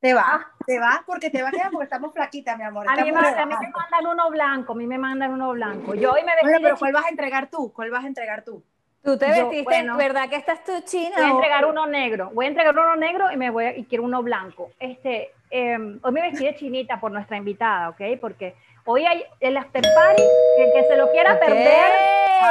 Te 0.00 0.12
va, 0.14 0.46
te 0.66 0.78
va 0.78 1.02
porque 1.06 1.30
te 1.30 1.42
va 1.42 1.48
a 1.48 1.52
quedar 1.52 1.70
porque 1.70 1.84
estamos 1.84 2.12
flaquitas, 2.12 2.56
mi 2.58 2.64
amor. 2.64 2.86
A 2.88 2.96
mí, 2.96 3.10
me- 3.10 3.18
a 3.28 3.46
mí 3.46 3.54
me 3.60 3.68
mandan 3.70 4.06
uno 4.06 4.30
blanco, 4.30 4.72
a 4.72 4.76
mí 4.76 4.86
me 4.86 4.98
mandan 4.98 5.32
uno 5.32 5.52
blanco. 5.52 5.94
Yo 5.94 6.12
hoy 6.12 6.20
me 6.22 6.32
vestí 6.34 6.42
Bueno, 6.48 6.58
pero 6.62 6.76
¿cuál 6.76 6.92
vas 6.92 7.06
a 7.06 7.08
entregar 7.08 7.48
tú? 7.50 7.72
¿Cuál 7.72 7.90
vas 7.90 8.04
a 8.04 8.06
entregar 8.06 8.44
tú? 8.44 8.62
Tú 9.02 9.16
te 9.16 9.26
Yo, 9.28 9.32
vestiste, 9.48 9.62
bueno. 9.64 9.96
¿verdad 9.96 10.28
que 10.28 10.36
estás 10.36 10.62
tú 10.64 10.72
china? 10.84 11.14
Voy 11.16 11.24
a 11.26 11.30
entregar 11.30 11.64
uno 11.64 11.86
negro. 11.86 12.30
Voy 12.34 12.44
a 12.44 12.48
entregar 12.48 12.76
uno 12.78 12.96
negro 12.96 13.30
y 13.32 13.36
me 13.36 13.50
voy 13.50 13.64
a- 13.64 13.76
y 13.76 13.84
quiero 13.84 14.04
uno 14.04 14.22
blanco. 14.22 14.70
Este, 14.80 15.30
eh, 15.50 15.78
hoy 16.02 16.12
me 16.12 16.22
vestí 16.22 16.44
de 16.44 16.54
chinita 16.56 17.00
por 17.00 17.10
nuestra 17.12 17.36
invitada, 17.36 17.88
¿ok? 17.90 18.00
Porque 18.20 18.54
hoy 18.84 19.06
hay 19.06 19.24
el 19.40 19.56
after 19.56 19.82
party, 19.94 20.22
que, 20.56 20.64
el 20.64 20.72
que 20.72 20.84
se 20.88 20.96
lo 20.96 21.10
quiera 21.10 21.34
Ok. 21.34 21.38
perder. 21.40 21.92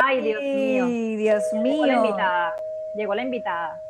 Ay, 0.04 0.22
Dios 0.22 0.42
mío. 0.42 0.86
Dios 1.18 1.44
Llegó 1.54 1.86
la 1.86 1.94
mío. 1.94 2.06
invitada. 2.06 2.56
Llegó 2.96 3.14
la 3.16 3.22
invitada. 3.22 3.82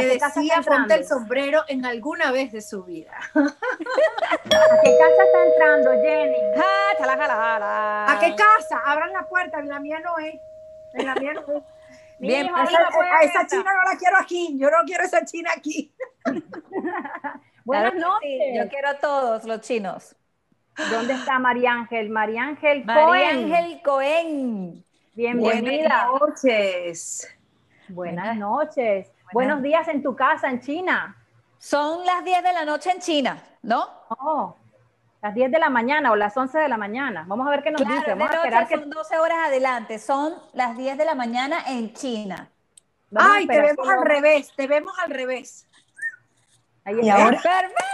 ¿A 0.00 0.08
Que 0.08 0.18
decía 0.18 0.62
ponte 0.66 0.94
el 0.94 1.04
sombrero 1.04 1.62
en 1.68 1.84
alguna 1.84 2.30
vez 2.30 2.52
de 2.52 2.60
su 2.60 2.84
vida. 2.84 3.12
¿A 3.34 4.80
qué 4.82 4.98
casa 4.98 5.24
está 5.24 5.44
entrando, 5.46 5.90
Jenny? 6.02 6.38
Ja, 6.56 6.98
chala, 6.98 7.16
jala, 7.16 7.34
jala. 7.34 8.12
¿A 8.12 8.20
qué 8.20 8.34
casa? 8.34 8.80
Abran 8.84 9.12
la 9.12 9.28
puerta, 9.28 9.58
en 9.58 9.68
la 9.68 9.80
mía 9.80 10.00
no 10.00 10.18
es. 10.18 10.34
En 10.94 11.06
la 11.06 11.14
mía 11.14 11.34
no 11.34 11.40
es. 11.40 11.62
Bien, 12.18 12.46
Mijo, 12.46 12.58
Esa, 12.58 12.78
a 12.78 13.22
esa 13.22 13.46
china 13.46 13.70
no 13.72 13.90
la 13.90 13.98
quiero 13.98 14.16
aquí. 14.18 14.58
Yo 14.58 14.70
no 14.70 14.76
quiero 14.84 15.04
esa 15.04 15.24
china 15.24 15.50
aquí. 15.56 15.94
Buenas 17.64 17.92
Claro 17.92 18.18
que 18.20 18.28
sí, 18.28 18.38
noches. 18.38 18.64
Yo 18.64 18.68
quiero 18.68 18.88
a 18.88 18.94
todos 18.98 19.44
los 19.44 19.60
chinos. 19.62 20.16
¿Dónde 20.90 21.14
está 21.14 21.38
María 21.38 21.72
Ángel? 21.72 22.10
María 22.10 22.42
Ángel 22.42 22.84
María 22.84 23.06
Cohen. 23.06 23.52
Ángel 23.54 23.82
Cohen. 23.82 24.84
Bienvenida. 25.14 26.08
Buenas 26.10 26.20
noches. 26.20 27.28
Buenas 27.88 28.36
noches. 28.36 29.10
Buenos 29.32 29.62
días 29.62 29.86
en 29.88 30.02
tu 30.02 30.16
casa 30.16 30.48
en 30.50 30.60
China. 30.60 31.16
Son 31.58 32.04
las 32.04 32.24
10 32.24 32.42
de 32.42 32.52
la 32.52 32.64
noche 32.64 32.90
en 32.90 33.00
China, 33.00 33.42
¿no? 33.62 33.86
Oh, 34.08 34.56
las 35.22 35.34
10 35.34 35.50
de 35.50 35.58
la 35.58 35.68
mañana 35.70 36.10
o 36.10 36.16
las 36.16 36.36
11 36.36 36.58
de 36.58 36.68
la 36.68 36.76
mañana. 36.78 37.24
Vamos 37.28 37.46
a 37.46 37.50
ver 37.50 37.62
qué 37.62 37.70
nos 37.70 37.80
Claro, 37.82 37.96
dice. 37.96 38.10
de 38.10 38.14
Vamos 38.16 38.30
a 38.34 38.36
noche 38.50 38.66
que. 38.68 38.76
son 38.80 38.90
12 38.90 39.18
horas 39.18 39.38
adelante. 39.46 39.98
Son 39.98 40.34
las 40.54 40.76
10 40.76 40.96
de 40.98 41.04
la 41.04 41.14
mañana 41.14 41.58
en 41.66 41.92
China. 41.92 42.48
vamos 43.10 43.32
Ay, 43.36 43.46
te 43.46 43.60
vemos 43.60 43.86
que 43.86 43.92
al 43.92 44.04
revés, 44.04 44.52
te 44.56 44.66
vemos 44.66 44.98
al 44.98 45.10
revés. 45.10 45.66
Ahí 46.84 46.96
¿Y 47.02 47.10
ahora? 47.10 47.38
Perfecto. 47.42 47.84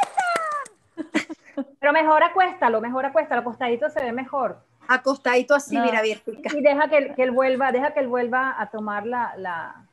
Pero 1.80 1.92
mejor 1.92 2.22
acuéstalo, 2.22 2.80
mejor 2.80 3.04
acuéstalo. 3.06 3.40
Acostadito 3.40 3.90
se 3.90 4.00
ve 4.00 4.12
mejor. 4.12 4.60
Acostadito 4.88 5.54
así, 5.56 5.76
No. 5.76 5.84
mira, 5.84 6.00
Virtica. 6.02 6.50
Y 6.56 6.62
deja 6.62 6.88
que, 6.88 6.98
él- 6.98 7.14
que 7.16 7.24
él 7.24 7.32
vuelva, 7.32 7.72
deja 7.72 7.92
que 7.92 7.98
él 8.00 8.06
vuelva 8.08 8.54
a 8.58 8.70
tomar 8.70 9.04
la. 9.06 9.34
la... 9.36 9.85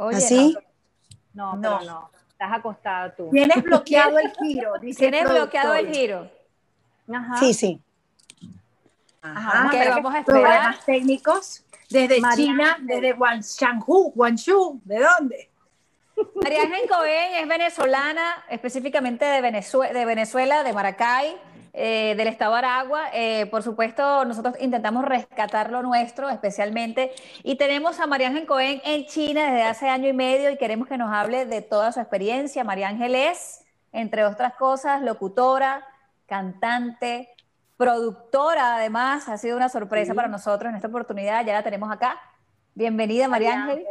Oye, 0.00 0.16
¿Así? 0.16 0.56
No, 1.34 1.56
No. 1.56 1.78
pero 1.78 1.90
no. 1.90 2.10
Estás 2.30 2.52
acostada 2.52 3.14
tú. 3.14 3.28
Tienes 3.30 3.62
bloqueado 3.62 4.18
el 4.18 4.32
giro, 4.40 4.78
dice 4.80 4.98
Tienes 5.00 5.26
el 5.26 5.28
bloqueado 5.28 5.74
el 5.74 5.92
giro. 5.94 6.30
Ajá. 7.12 7.36
Sí, 7.36 7.52
sí. 7.52 7.80
Ajá. 9.20 9.66
Ok, 9.66 9.72
pero 9.72 9.90
vamos 9.96 10.14
a 10.14 10.18
esperar. 10.20 10.40
Problemas 10.42 10.84
técnicos 10.86 11.64
desde 11.90 12.22
China, 12.34 12.78
desde 12.80 13.12
Guangzhou, 13.12 14.12
Guangzhou, 14.12 14.80
¿de 14.84 15.00
dónde? 15.00 15.50
María 16.42 16.62
Ángel 16.62 16.88
Cohen 16.88 17.34
es 17.34 17.48
venezolana, 17.48 18.44
específicamente 18.48 19.24
de 19.24 19.40
Venezuela, 19.42 19.92
de, 19.92 20.04
Venezuela, 20.06 20.62
de 20.62 20.72
Maracay, 20.72 21.36
eh, 21.72 22.14
del 22.16 22.28
estado 22.28 22.54
Aragua. 22.54 23.08
Eh, 23.12 23.46
por 23.46 23.62
supuesto, 23.62 24.24
nosotros 24.24 24.54
intentamos 24.60 25.04
rescatar 25.04 25.70
lo 25.70 25.82
nuestro, 25.82 26.28
especialmente. 26.28 27.12
Y 27.42 27.56
tenemos 27.56 28.00
a 28.00 28.06
María 28.06 28.28
Ángel 28.28 28.46
Cohen 28.46 28.80
en 28.84 29.06
China 29.06 29.44
desde 29.46 29.62
hace 29.62 29.88
año 29.88 30.08
y 30.08 30.12
medio 30.12 30.50
y 30.50 30.56
queremos 30.56 30.88
que 30.88 30.98
nos 30.98 31.12
hable 31.12 31.46
de 31.46 31.62
toda 31.62 31.92
su 31.92 32.00
experiencia. 32.00 32.64
María 32.64 32.88
Ángel 32.88 33.14
es, 33.14 33.64
entre 33.92 34.24
otras 34.24 34.54
cosas, 34.54 35.02
locutora, 35.02 35.86
cantante, 36.26 37.28
productora, 37.76 38.76
además. 38.76 39.28
Ha 39.28 39.38
sido 39.38 39.56
una 39.56 39.68
sorpresa 39.68 40.14
para 40.14 40.28
nosotros 40.28 40.70
en 40.70 40.76
esta 40.76 40.88
oportunidad. 40.88 41.44
Ya 41.44 41.52
la 41.54 41.62
tenemos 41.62 41.90
acá. 41.90 42.20
Bienvenida, 42.74 43.28
María 43.28 43.62
Ángel. 43.64 43.84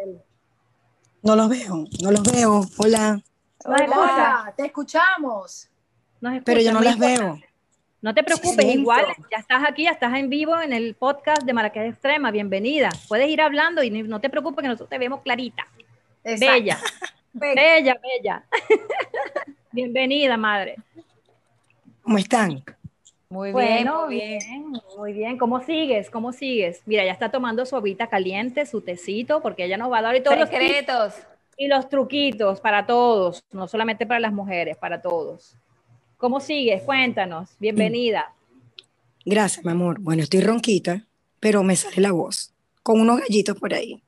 No 1.22 1.36
los 1.36 1.50
veo, 1.50 1.86
no 2.02 2.12
los 2.12 2.24
veo. 2.24 2.62
Hola. 2.78 3.22
Escucha, 3.60 4.00
Hola, 4.00 4.54
te 4.56 4.66
escuchamos. 4.68 5.70
nos 6.22 6.34
escucha, 6.34 6.44
Pero 6.46 6.62
yo 6.62 6.72
no 6.72 6.80
las 6.80 6.94
importante. 6.96 7.24
veo. 7.24 7.49
No 8.02 8.14
te 8.14 8.24
preocupes, 8.24 8.66
Sí. 8.66 8.72
igual 8.80 9.06
ya 9.30 9.38
estás 9.40 9.64
aquí, 9.68 9.84
ya 9.84 9.92
estás 9.92 10.14
en 10.16 10.30
vivo 10.30 10.60
en 10.62 10.72
el 10.72 10.96
podcast 10.96 11.44
de 11.44 11.52
Maracay 11.54 11.90
Extrema. 11.90 12.32
Bienvenida. 12.32 12.90
Puedes 13.10 13.28
ir 13.30 13.42
hablando 13.42 13.84
y 13.84 13.90
no 13.90 14.22
te 14.22 14.30
preocupes 14.30 14.62
que 14.62 14.68
nosotros 14.70 14.90
te 14.90 14.98
vemos 14.98 15.22
clarita. 15.22 15.68
Exacto. 16.24 16.54
Bella, 16.54 16.80
bella, 17.34 18.00
bella. 18.02 18.44
Bienvenida, 19.72 20.38
madre. 20.38 20.76
¿Cómo 22.02 22.18
están? 22.18 22.64
Muy 23.30 23.50
bien, 23.50 23.54
Bueno, 23.54 24.06
muy 24.06 24.16
bien. 24.16 24.40
bien, 24.40 24.72
muy 24.98 25.14
bien. 25.14 25.38
¿Cómo 25.38 25.60
sigues? 25.62 26.10
¿Cómo 26.10 26.32
sigues? 26.32 26.82
Mira, 26.86 27.04
ya 27.06 27.12
está 27.12 27.30
tomando 27.30 27.66
su 27.66 27.76
agüita 27.76 28.08
caliente, 28.08 28.66
su 28.66 28.82
tecito, 28.82 29.42
porque 29.42 29.66
ella 29.66 29.78
nos 29.78 29.92
va 29.92 30.00
a 30.00 30.02
dar 30.04 30.16
y 30.16 30.24
todos 30.24 30.40
los 30.40 30.50
Secretos. 30.50 31.16
y 31.58 31.68
los 31.68 31.90
truquitos 31.90 32.60
para 32.62 32.86
todos, 32.88 33.44
no 33.52 33.68
solamente 33.68 34.08
para 34.08 34.22
las 34.22 34.32
mujeres, 34.34 34.78
para 34.78 35.02
todos. 35.02 35.56
¿Cómo 36.20 36.42
sigues? 36.42 36.84
Cuéntanos. 36.84 37.50
Bienvenida. 37.60 38.34
Gracias, 39.26 39.64
mi 39.64 39.72
amor. 39.72 40.00
Bueno, 40.02 40.22
estoy 40.22 40.42
ronquita, 40.42 41.06
pero 41.40 41.64
me 41.64 41.78
sale 41.78 42.02
la 42.02 42.12
voz. 42.12 42.54
Con 42.84 43.00
unos 43.00 43.22
gallitos 43.22 43.58
por 43.58 43.74
ahí. 43.74 44.04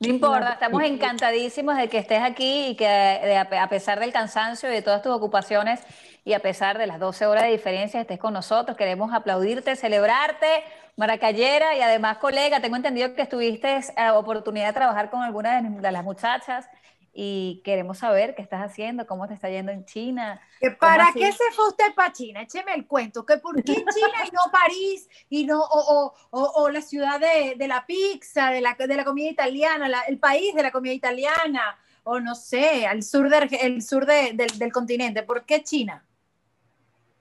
No 0.00 0.08
importa, 0.08 0.54
estamos 0.54 0.82
encantadísimos 0.82 1.76
de 1.76 1.88
que 1.88 1.98
estés 1.98 2.20
aquí 2.20 2.66
y 2.70 2.74
que 2.74 2.84
de- 2.88 3.36
a 3.38 3.48
pe- 3.48 3.58
a 3.58 3.68
pesar 3.68 4.00
del 4.00 4.12
cansancio 4.12 4.68
y 4.68 4.72
de 4.72 4.82
todas 4.82 5.02
tus 5.02 5.12
ocupaciones 5.12 5.78
y 6.24 6.32
a 6.32 6.40
pesar 6.40 6.78
de 6.78 6.88
las 6.88 6.98
12 6.98 7.26
horas 7.26 7.44
de 7.44 7.50
diferencia 7.52 8.00
estés 8.00 8.18
con 8.18 8.32
nosotros. 8.32 8.76
Queremos 8.76 9.12
aplaudirte, 9.14 9.76
celebrarte, 9.76 10.64
maracayera 10.96 11.76
y 11.76 11.80
además 11.82 12.18
colega. 12.18 12.58
Tengo 12.60 12.74
entendido 12.74 13.14
que 13.14 13.22
estuviste 13.22 13.76
eh, 13.96 14.10
oportunidad 14.12 14.66
de 14.66 14.72
trabajar 14.72 15.08
con 15.10 15.22
algunas 15.22 15.62
de, 15.62 15.70
de 15.80 15.92
las 15.92 16.02
muchachas 16.02 16.66
y 17.14 17.60
queremos 17.64 17.98
saber 17.98 18.34
qué 18.34 18.42
estás 18.42 18.62
haciendo, 18.62 19.06
cómo 19.06 19.28
te 19.28 19.34
está 19.34 19.50
yendo 19.50 19.70
en 19.70 19.84
China. 19.84 20.40
¿Que 20.60 20.70
¿Para 20.70 21.12
qué 21.12 21.30
se 21.30 21.44
fue 21.54 21.68
usted 21.68 21.94
para 21.94 22.12
China? 22.12 22.42
Écheme 22.42 22.72
el 22.74 22.86
cuento. 22.86 23.26
¿Que 23.26 23.36
¿Por 23.36 23.62
qué 23.62 23.74
China 23.74 24.24
y 24.26 24.30
no 24.30 24.50
París 24.50 25.08
y 25.28 25.44
no 25.44 25.60
o, 25.60 25.66
o- 26.06 26.14
o- 26.30 26.52
o 26.62 26.68
la 26.70 26.80
ciudad 26.80 27.20
de, 27.20 27.54
de 27.56 27.68
la 27.68 27.84
pizza, 27.86 28.50
de 28.50 28.60
la, 28.62 28.74
de 28.74 28.96
la 28.96 29.04
comida 29.04 29.28
italiana, 29.30 29.88
la- 29.88 30.02
el 30.02 30.18
país 30.18 30.54
de 30.54 30.62
la 30.62 30.70
comida 30.72 30.94
italiana? 30.94 31.78
O 32.04 32.18
no 32.18 32.34
sé, 32.34 32.86
al 32.86 33.02
sur, 33.02 33.28
de, 33.28 33.56
el 33.60 33.82
sur 33.82 34.06
de- 34.06 34.32
del, 34.32 34.58
del 34.58 34.72
continente. 34.72 35.22
¿Por 35.22 35.44
qué 35.44 35.62
China? 35.62 36.04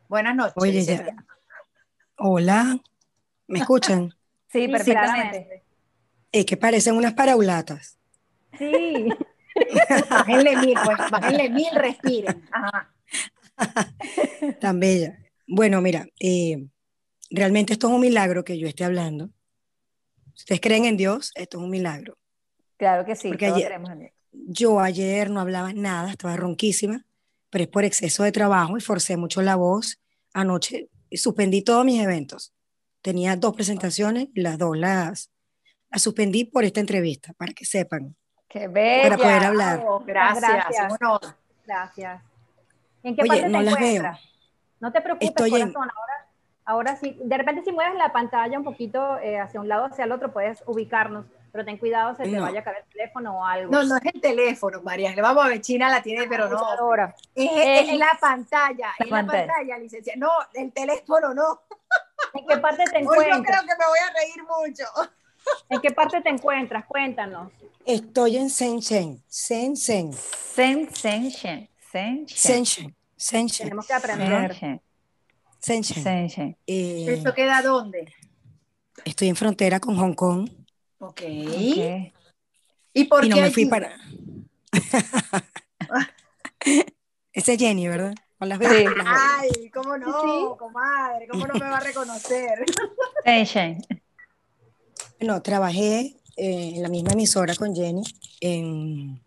Buenas 0.08 0.36
noches. 0.36 0.54
Oye, 0.58 0.84
ya. 0.84 1.16
Hola. 2.18 2.80
¿Me 3.48 3.60
escuchan? 3.60 4.14
Sí, 4.52 4.68
perfectamente. 4.68 5.64
Es 6.30 6.46
que 6.46 6.58
parecen 6.58 6.96
unas 6.98 7.14
paraulatas. 7.14 7.98
Sí. 8.58 9.08
Bájenle 10.10 10.56
mil, 10.58 10.76
pues, 10.84 10.98
bájenle 11.12 11.50
mil, 11.50 11.68
respiren. 11.76 12.44
Ajá. 12.52 12.94
Tan 14.60 14.80
bella. 14.80 15.18
Bueno, 15.48 15.82
mira, 15.82 16.08
eh, 16.20 16.66
realmente 17.30 17.74
esto 17.74 17.88
es 17.88 17.94
un 17.94 18.02
milagro 18.02 18.44
que 18.44 18.58
yo 18.58 18.68
esté 18.68 18.84
hablando. 18.84 19.30
Si 20.34 20.44
ustedes 20.44 20.62
creen 20.62 20.86
en 20.86 20.98
Dios, 20.98 21.32
esto 21.36 21.58
es 21.58 21.64
un 21.64 21.70
milagro. 21.70 22.18
Claro 22.78 23.06
que 23.06 23.16
sí, 23.16 23.28
Porque 23.30 23.46
todos 23.48 23.58
ayer- 23.58 23.68
creemos 23.68 23.92
en 23.92 24.00
Dios. 24.00 24.12
Yo 24.34 24.80
ayer 24.80 25.30
no 25.30 25.42
hablaba 25.42 25.74
nada, 25.74 26.10
estaba 26.10 26.38
ronquísima, 26.38 27.06
pero 27.50 27.64
es 27.66 27.70
por 27.70 27.84
exceso 27.84 28.24
de 28.24 28.32
trabajo 28.32 28.78
y 28.78 28.82
forcé 28.82 29.18
mucho 29.18 29.42
la 29.42 29.56
voz. 29.58 30.00
Anoche 30.34 30.90
suspendí 31.12 31.62
todos 31.64 31.84
mis 31.84 32.02
eventos. 32.02 32.54
Tenía 33.02 33.36
dos 33.36 33.54
presentaciones 33.54 34.30
las 34.34 34.58
dos 34.58 34.78
las, 34.78 35.30
las 35.92 36.02
suspendí 36.02 36.46
por 36.46 36.64
esta 36.64 36.80
entrevista, 36.80 37.34
para 37.34 37.52
que 37.52 37.66
sepan. 37.66 38.16
Qué 38.52 38.68
bella. 38.68 39.04
Para 39.04 39.18
poder 39.18 39.44
hablar. 39.46 39.78
Bravo, 39.78 40.04
Gracias. 40.06 40.98
Gracias. 41.66 42.22
¿En 43.04 43.16
qué 43.16 43.22
Oye, 43.22 43.30
parte 43.30 43.50
no 43.50 43.60
te 43.60 43.64
las 43.66 43.74
veo. 43.76 43.88
encuentras? 43.88 44.22
No 44.80 44.92
te 44.92 45.02
preocupes, 45.02 45.30
Estoy 45.30 45.50
en- 45.62 45.72
corazón. 45.74 45.90
Ahora, 45.96 46.28
ahora 46.66 46.96
sí, 46.98 47.18
de 47.24 47.38
repente 47.38 47.64
si 47.64 47.72
mueves 47.72 47.96
la 47.96 48.12
pantalla 48.12 48.58
un 48.58 48.64
poquito 48.64 49.18
eh, 49.20 49.40
hacia 49.40 49.60
un 49.62 49.68
lado 49.70 49.86
hacia 49.86 50.06
el 50.06 50.12
otro, 50.12 50.34
puedes 50.34 50.64
ubicarnos, 50.66 51.26
pero 51.52 51.64
ten 51.64 51.78
cuidado, 51.78 52.16
se 52.16 52.24
te 52.24 52.30
No. 52.32 52.42
vaya 52.42 52.60
a 52.60 52.64
caer 52.64 52.78
el 52.86 52.90
teléfono 52.92 53.40
o 53.40 53.46
algo. 53.46 53.72
No, 53.72 53.84
no 53.84 53.96
es 53.98 54.02
el 54.14 54.20
teléfono, 54.22 54.82
María. 54.82 55.16
Le 55.16 55.22
vamos 55.22 55.46
a 55.46 55.48
ver, 55.48 55.62
China 55.62 55.90
la 55.90 56.02
tiene, 56.02 56.28
pero 56.28 56.50
no. 56.50 56.58
Ahora. 56.58 57.16
Es, 57.36 57.50
Eh, 57.52 57.80
es 57.92 57.98
la 57.98 58.18
pantalla, 58.20 58.88
la 59.00 59.06
es 59.06 59.10
la 59.12 59.18
pantalla. 59.18 59.48
pantalla, 59.48 59.78
licencia. 59.78 60.14
No, 60.18 60.30
el 60.54 60.72
teléfono 60.74 61.34
no. 61.34 61.62
¿En 62.34 62.46
qué 62.48 62.58
parte 62.58 62.84
te 62.86 62.98
Hoy 62.98 63.04
yo 63.06 63.14
encuentras? 63.14 63.44
creo 63.44 63.62
que 63.62 63.80
me 63.80 63.88
voy 63.88 64.00
a 64.00 64.14
reír 64.14 64.44
mucho. 64.44 64.84
¿En 65.70 65.80
qué 65.82 65.92
parte 65.92 66.22
te 66.22 66.30
encuentras? 66.30 66.86
Cuéntanos. 66.86 67.52
Estoy 67.86 68.38
en 68.38 68.48
Shenzhen, 68.48 69.24
Shenzhen, 69.30 70.14
Sen, 70.14 70.94
sen, 70.94 71.30
shen, 71.32 71.70
sen, 71.92 72.26
shen, 72.28 72.64
Shenzhen, 72.64 72.96
Shenzhen, 73.18 73.64
Tenemos 73.66 73.88
que 73.88 73.94
aprender. 73.94 74.82
Shenzhen. 75.62 76.58
Eh, 76.68 77.06
¿Esto 77.14 77.34
queda 77.34 77.62
dónde? 77.62 78.14
estoy 79.06 79.30
en 79.30 79.36
frontera 79.36 79.80
con 79.80 79.96
Hong 79.98 80.14
Kong 80.14 80.48
Ok. 81.00 81.22
Ok. 81.22 82.14
¿Y 82.94 83.06
por 83.06 83.26
y 83.26 83.30
no 83.30 83.36
qué 83.38 83.42
me 83.42 83.52
fui 83.52 83.66
para... 83.66 83.98
Ese 87.34 87.54
es 87.54 87.60
Jenny, 87.60 87.88
¿verdad? 87.88 88.14
Con 88.38 88.50
las 88.50 88.60
Sí. 88.60 88.66
velas. 88.66 89.08
Ay, 89.08 89.70
¿cómo 89.74 89.98
no, 89.98 90.56
comadre? 90.60 91.28
¿Cómo 91.28 91.48
no 91.48 91.54
me 91.54 91.62
va 91.70 91.78
a 91.78 91.80
reconocer? 91.80 92.66
Sen, 93.26 93.82
shen. 95.22 95.28
No, 95.28 95.42
trabajé 95.42 96.16
eh, 96.38 96.74
en 96.76 96.84
la 96.84 96.90
misma 96.90 97.14
emisora 97.14 97.56
con 97.56 97.76
Jenny, 97.76 98.04
en 98.40 99.22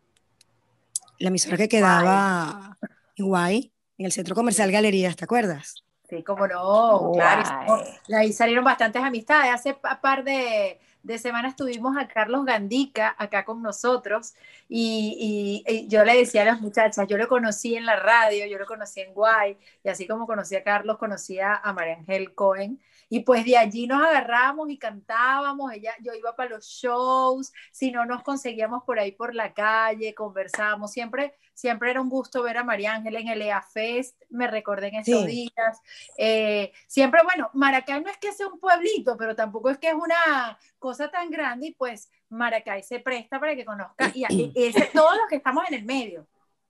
la 1.18 1.28
emisora 1.28 1.56
que 1.56 1.68
quedaba 1.68 2.76
en 3.16 3.26
Guay, 3.26 3.72
en 3.98 4.06
el 4.06 4.12
Centro 4.12 4.34
Comercial 4.34 4.70
Galerías, 4.70 5.16
¿te 5.16 5.24
acuerdas? 5.24 5.84
Sí, 6.08 6.22
cómo 6.22 6.46
no, 6.46 7.12
claro. 7.14 7.66
Guay. 7.66 7.82
de 8.08 8.16
ahí 8.16 8.32
salieron 8.32 8.64
bastantes 8.64 9.02
amistades. 9.02 9.52
Hace 9.52 9.74
pa- 9.74 10.00
par 10.00 10.22
de, 10.24 10.78
de 11.02 11.18
semanas 11.18 11.56
tuvimos 11.56 11.96
a 11.96 12.06
Carlos 12.08 12.44
Gandica 12.44 13.14
acá 13.18 13.44
con 13.44 13.62
nosotros 13.62 14.34
y, 14.68 15.62
y- 15.66 15.72
y 15.72 15.88
yo 15.88 16.04
le 16.04 16.14
decía 16.16 16.42
a 16.42 16.46
las 16.46 16.60
muchachas, 16.60 17.06
yo 17.08 17.16
lo 17.16 17.26
conocí 17.28 17.74
en 17.76 17.86
la 17.86 17.96
radio, 17.96 18.46
yo 18.46 18.58
lo 18.58 18.66
conocí 18.66 19.00
en 19.00 19.14
Guay 19.14 19.56
y 19.82 19.88
así 19.88 20.06
como 20.06 20.26
conocí 20.26 20.56
a 20.56 20.62
Carlos, 20.62 20.98
conocía 20.98 21.54
a 21.54 21.72
María 21.72 21.94
Ángel 21.94 22.34
Cohen 22.34 22.80
y 23.08 23.20
pues 23.20 23.44
de 23.44 23.56
allí 23.56 23.86
nos 23.86 24.02
agarramos 24.02 24.68
y 24.70 24.78
cantábamos, 24.78 25.72
ella, 25.72 25.92
yo 26.00 26.12
iba 26.14 26.34
para 26.36 26.50
los 26.50 26.66
shows, 26.66 27.52
si 27.72 27.90
no 27.90 28.04
nos 28.06 28.22
conseguíamos 28.22 28.82
por 28.84 28.98
ahí 28.98 29.12
por 29.12 29.34
la 29.34 29.52
calle, 29.54 30.14
conversábamos, 30.14 30.92
siempre, 30.92 31.34
siempre 31.54 31.90
era 31.90 32.00
un 32.00 32.08
gusto 32.08 32.42
ver 32.42 32.58
a 32.58 32.64
María 32.64 32.94
Ángel 32.94 33.16
en 33.16 33.28
el 33.28 33.42
EA 33.42 33.62
Fest, 33.62 34.20
me 34.30 34.46
recordé 34.46 34.88
en 34.88 34.96
esos 34.96 35.22
Sí. 35.22 35.26
días, 35.26 35.80
eh, 36.18 36.72
siempre, 36.86 37.20
bueno, 37.22 37.50
Maracay 37.54 38.02
no 38.02 38.10
es 38.10 38.18
que 38.18 38.32
sea 38.32 38.48
un 38.48 38.58
pueblito, 38.58 39.16
pero 39.16 39.34
tampoco 39.36 39.70
es 39.70 39.78
que 39.78 39.88
es 39.88 39.94
una 39.94 40.58
cosa 40.78 41.10
tan 41.10 41.30
grande 41.30 41.68
y 41.68 41.74
pues 41.74 42.10
Maracay 42.28 42.82
se 42.82 43.00
presta 43.00 43.38
para 43.38 43.54
que 43.54 43.64
conozca 43.64 44.10
y, 44.14 44.24
y- 44.28 44.52
y 44.54 44.64
ese- 44.68 44.90
todos 44.92 45.16
los 45.16 45.26
que 45.28 45.36
estamos 45.36 45.64
en 45.68 45.74
el 45.74 45.84
medio 45.84 46.26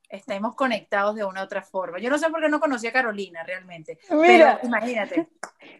estemos 0.08 0.54
conectados 0.54 1.16
de 1.16 1.24
una 1.24 1.40
u 1.40 1.44
otra 1.44 1.62
forma. 1.62 1.98
Yo 1.98 2.08
no 2.08 2.18
sé 2.18 2.30
por 2.30 2.40
qué 2.40 2.48
no 2.48 2.60
conocí 2.60 2.86
a 2.86 2.92
Carolina 2.92 3.42
realmente, 3.42 3.98
Mira. 4.10 4.58
pero 4.60 4.68
imagínate. 4.68 5.28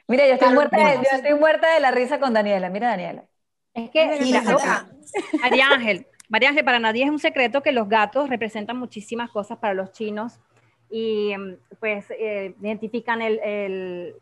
Mira, 0.06 0.26
yo 0.26 0.34
estoy, 0.34 0.50
muerta 0.50 0.76
de, 0.78 0.96
yo 0.96 1.16
estoy 1.16 1.34
muerta 1.38 1.72
de 1.74 1.80
la 1.80 1.90
risa 1.90 2.20
con 2.20 2.34
Daniela. 2.34 2.70
Mira, 2.70 2.88
Daniela. 2.88 3.26
Es 3.74 3.90
que, 3.90 4.18
Mira. 4.20 4.42
María 5.40 5.72
Ángel, 5.72 6.06
María 6.28 6.50
Ángel, 6.50 6.64
para 6.64 6.78
nadie 6.78 7.04
es 7.04 7.10
un 7.10 7.18
secreto 7.18 7.62
que 7.62 7.72
los 7.72 7.88
gatos 7.88 8.28
representan 8.28 8.76
muchísimas 8.78 9.30
cosas 9.30 9.58
para 9.58 9.74
los 9.74 9.92
chinos 9.92 10.40
y 10.90 11.36
mm, 11.36 11.54
pues 11.80 12.06
eh, 12.12 12.54
identifican 12.60 13.22
el- 13.22 13.40
el- 13.40 14.14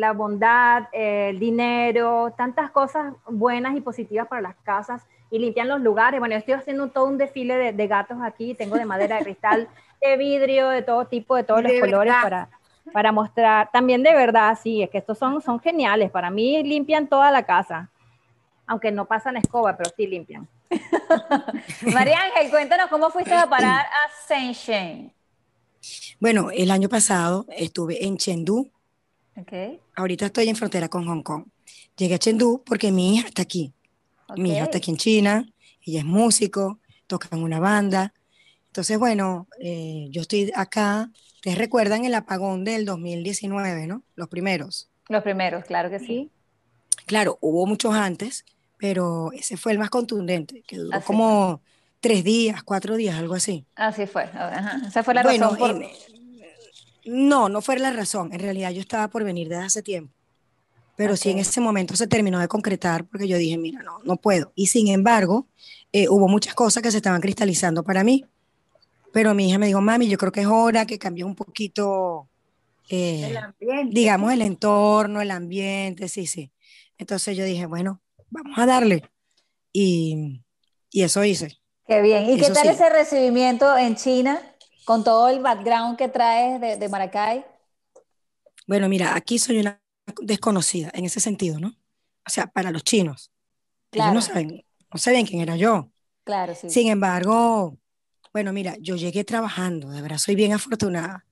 la 0.00 0.12
bondad, 0.12 0.84
el 0.92 1.38
dinero, 1.38 2.34
tantas 2.36 2.70
cosas 2.70 3.14
buenas 3.28 3.76
y 3.76 3.80
positivas 3.82 4.26
para 4.26 4.40
las 4.42 4.56
casas 4.64 5.06
y 5.30 5.38
limpian 5.38 5.68
los 5.68 5.80
lugares. 5.82 6.18
Bueno, 6.20 6.34
yo 6.34 6.38
estoy 6.38 6.54
haciendo 6.54 6.88
todo 6.90 7.06
un 7.06 7.18
desfile 7.18 7.56
de, 7.56 7.72
de 7.72 7.86
gatos 7.86 8.18
aquí, 8.22 8.54
tengo 8.54 8.76
de 8.76 8.86
madera, 8.86 9.16
de 9.16 9.22
cristal, 9.24 9.68
de 10.00 10.16
vidrio, 10.16 10.68
de 10.70 10.82
todo 10.82 11.06
tipo, 11.06 11.36
de 11.36 11.44
todos 11.44 11.62
De 11.62 11.62
los 11.62 11.74
colores 11.74 12.16
verdad. 12.16 12.20
para, 12.20 12.48
para 12.92 13.12
mostrar. 13.12 13.70
También 13.72 14.02
de 14.02 14.12
verdad, 14.14 14.58
sí, 14.62 14.82
es 14.82 14.90
que 14.90 14.98
estos 14.98 15.18
son, 15.18 15.40
son 15.42 15.60
geniales. 15.60 16.10
Para 16.10 16.30
mí 16.30 16.62
limpian 16.62 17.08
toda 17.08 17.30
la 17.30 17.44
casa, 17.44 17.90
aunque 18.66 18.90
no 18.90 19.06
pasan 19.06 19.36
escoba, 19.36 19.76
pero 19.76 19.90
sí 19.96 20.06
limpian. 20.06 20.48
María 21.92 22.18
Ángel, 22.20 22.50
cuéntanos 22.50 22.88
cómo 22.88 23.10
fuiste 23.10 23.34
a 23.34 23.48
parar 23.48 23.86
a 23.86 24.26
Sen, 24.26 24.52
shen. 24.52 25.12
Bueno, 26.18 26.50
el 26.50 26.70
año 26.70 26.88
pasado 26.88 27.46
estuve 27.48 28.04
en 28.04 28.16
Chengdu, 28.16 28.70
Ok. 29.38 29.78
ahorita 29.94 30.26
estoy 30.26 30.48
en 30.48 30.56
frontera 30.56 30.88
con 30.88 31.06
Hong 31.06 31.22
Kong. 31.22 31.44
Llegué 31.96 32.14
a 32.14 32.18
Chengdu 32.18 32.62
porque 32.64 32.90
mi 32.90 33.14
hija 33.16 33.28
está 33.28 33.42
aquí. 33.42 33.72
Mi 34.36 34.52
hija 34.52 34.64
está 34.64 34.78
aquí 34.78 34.90
en 34.90 34.96
China, 34.96 35.46
ella 35.82 36.00
es 36.00 36.04
músico, 36.04 36.80
toca 37.06 37.28
en 37.30 37.42
una 37.42 37.60
banda. 37.60 38.12
Entonces, 38.76 38.98
bueno, 38.98 39.48
eh, 39.58 40.08
yo 40.10 40.20
estoy 40.20 40.52
acá. 40.54 41.10
Ustedes 41.36 41.56
recuerdan 41.56 42.04
el 42.04 42.12
apagón 42.12 42.62
del 42.62 42.84
2019, 42.84 43.86
¿no? 43.86 44.02
Los 44.16 44.28
primeros. 44.28 44.90
Los 45.08 45.22
primeros, 45.22 45.64
claro 45.64 45.88
que 45.88 45.98
sí. 45.98 46.30
Claro, 47.06 47.38
hubo 47.40 47.64
muchos 47.64 47.94
antes, 47.94 48.44
pero 48.76 49.32
ese 49.32 49.56
fue 49.56 49.72
el 49.72 49.78
más 49.78 49.88
contundente, 49.88 50.62
que 50.68 50.76
duró 50.76 50.94
Así 50.94 51.06
como 51.06 51.62
tres 52.00 52.22
días, 52.22 52.62
cuatro 52.64 52.96
días, 52.96 53.16
algo 53.16 53.32
así. 53.32 53.64
Así 53.76 54.06
fue. 54.06 54.24
Ajá. 54.24 54.82
Esa 54.86 55.02
fue 55.02 55.14
la 55.14 55.22
Bueno, 55.22 55.52
razón 55.52 55.58
por... 55.58 55.86
no, 57.06 57.48
no 57.48 57.62
fue 57.62 57.78
la 57.78 57.94
razón. 57.94 58.34
En 58.34 58.40
realidad 58.40 58.72
yo 58.72 58.80
estaba 58.82 59.08
por 59.08 59.24
venir 59.24 59.48
desde 59.48 59.64
hace 59.64 59.82
tiempo. 59.82 60.12
Pero 60.96 61.16
sí 61.16 61.30
en 61.30 61.38
ese 61.38 61.62
momento 61.62 61.96
se 61.96 62.08
terminó 62.08 62.40
de 62.40 62.48
concretar 62.48 63.06
porque 63.06 63.26
yo 63.26 63.38
dije, 63.38 63.56
mira, 63.56 63.82
no, 63.82 64.00
no 64.04 64.18
puedo. 64.18 64.52
Y 64.54 64.66
sin 64.66 64.88
embargo, 64.88 65.46
eh, 65.92 66.10
hubo 66.10 66.28
muchas 66.28 66.54
cosas 66.54 66.82
que 66.82 66.90
se 66.90 66.98
estaban 66.98 67.22
cristalizando 67.22 67.82
para 67.82 68.04
mí. 68.04 68.26
Pero 69.16 69.32
mi 69.32 69.48
hija 69.48 69.56
me 69.58 69.66
dijo, 69.66 69.80
mami, 69.80 70.08
yo 70.08 70.18
creo 70.18 70.30
que 70.30 70.42
es 70.42 70.46
hora 70.46 70.84
que 70.84 70.98
cambies 70.98 71.24
un 71.26 71.34
poquito, 71.34 72.28
eh, 72.90 73.28
El 73.30 73.38
ambiente. 73.38 73.94
digamos, 73.94 74.30
el 74.30 74.42
entorno, 74.42 75.22
el 75.22 75.30
ambiente, 75.30 76.06
sí, 76.06 76.26
sí. 76.26 76.52
Entonces 76.98 77.34
yo 77.34 77.42
dije, 77.46 77.64
bueno, 77.64 78.02
vamos 78.28 78.58
a 78.58 78.66
darle. 78.66 79.08
Y, 79.72 80.42
y 80.90 81.02
eso 81.02 81.24
hice. 81.24 81.56
Qué 81.86 82.02
bien. 82.02 82.28
¿Y 82.28 82.36
qué 82.36 82.50
tal 82.50 82.64
sí. 82.64 82.68
ese 82.68 82.90
recibimiento 82.90 83.74
en 83.78 83.96
China 83.96 84.38
con 84.84 85.02
todo 85.02 85.28
el 85.28 85.40
background 85.40 85.96
que 85.96 86.08
traes 86.08 86.60
de, 86.60 86.76
de 86.76 86.88
Maracay? 86.90 87.42
Bueno, 88.66 88.86
mira, 88.90 89.16
aquí 89.16 89.38
soy 89.38 89.60
una 89.60 89.80
desconocida 90.20 90.90
en 90.92 91.06
ese 91.06 91.20
sentido, 91.20 91.58
¿no? 91.58 91.68
O 92.26 92.30
sea, 92.30 92.48
para 92.48 92.70
los 92.70 92.84
chinos. 92.84 93.32
Ellos 93.92 94.10
Claro. 94.10 94.14
no 94.14 94.20
saben, 94.20 94.62
no 94.92 94.98
sabían 94.98 95.24
quién 95.24 95.40
era 95.40 95.56
yo. 95.56 95.90
Claro, 96.24 96.54
sí. 96.54 96.68
Sin 96.68 96.88
embargo, 96.88 97.78
bueno, 98.36 98.52
mira, 98.52 98.76
yo 98.80 98.96
llegué 98.96 99.24
trabajando, 99.24 99.88
de 99.88 100.02
verdad 100.02 100.18
soy 100.18 100.34
bien 100.34 100.52
afortunada, 100.52 101.24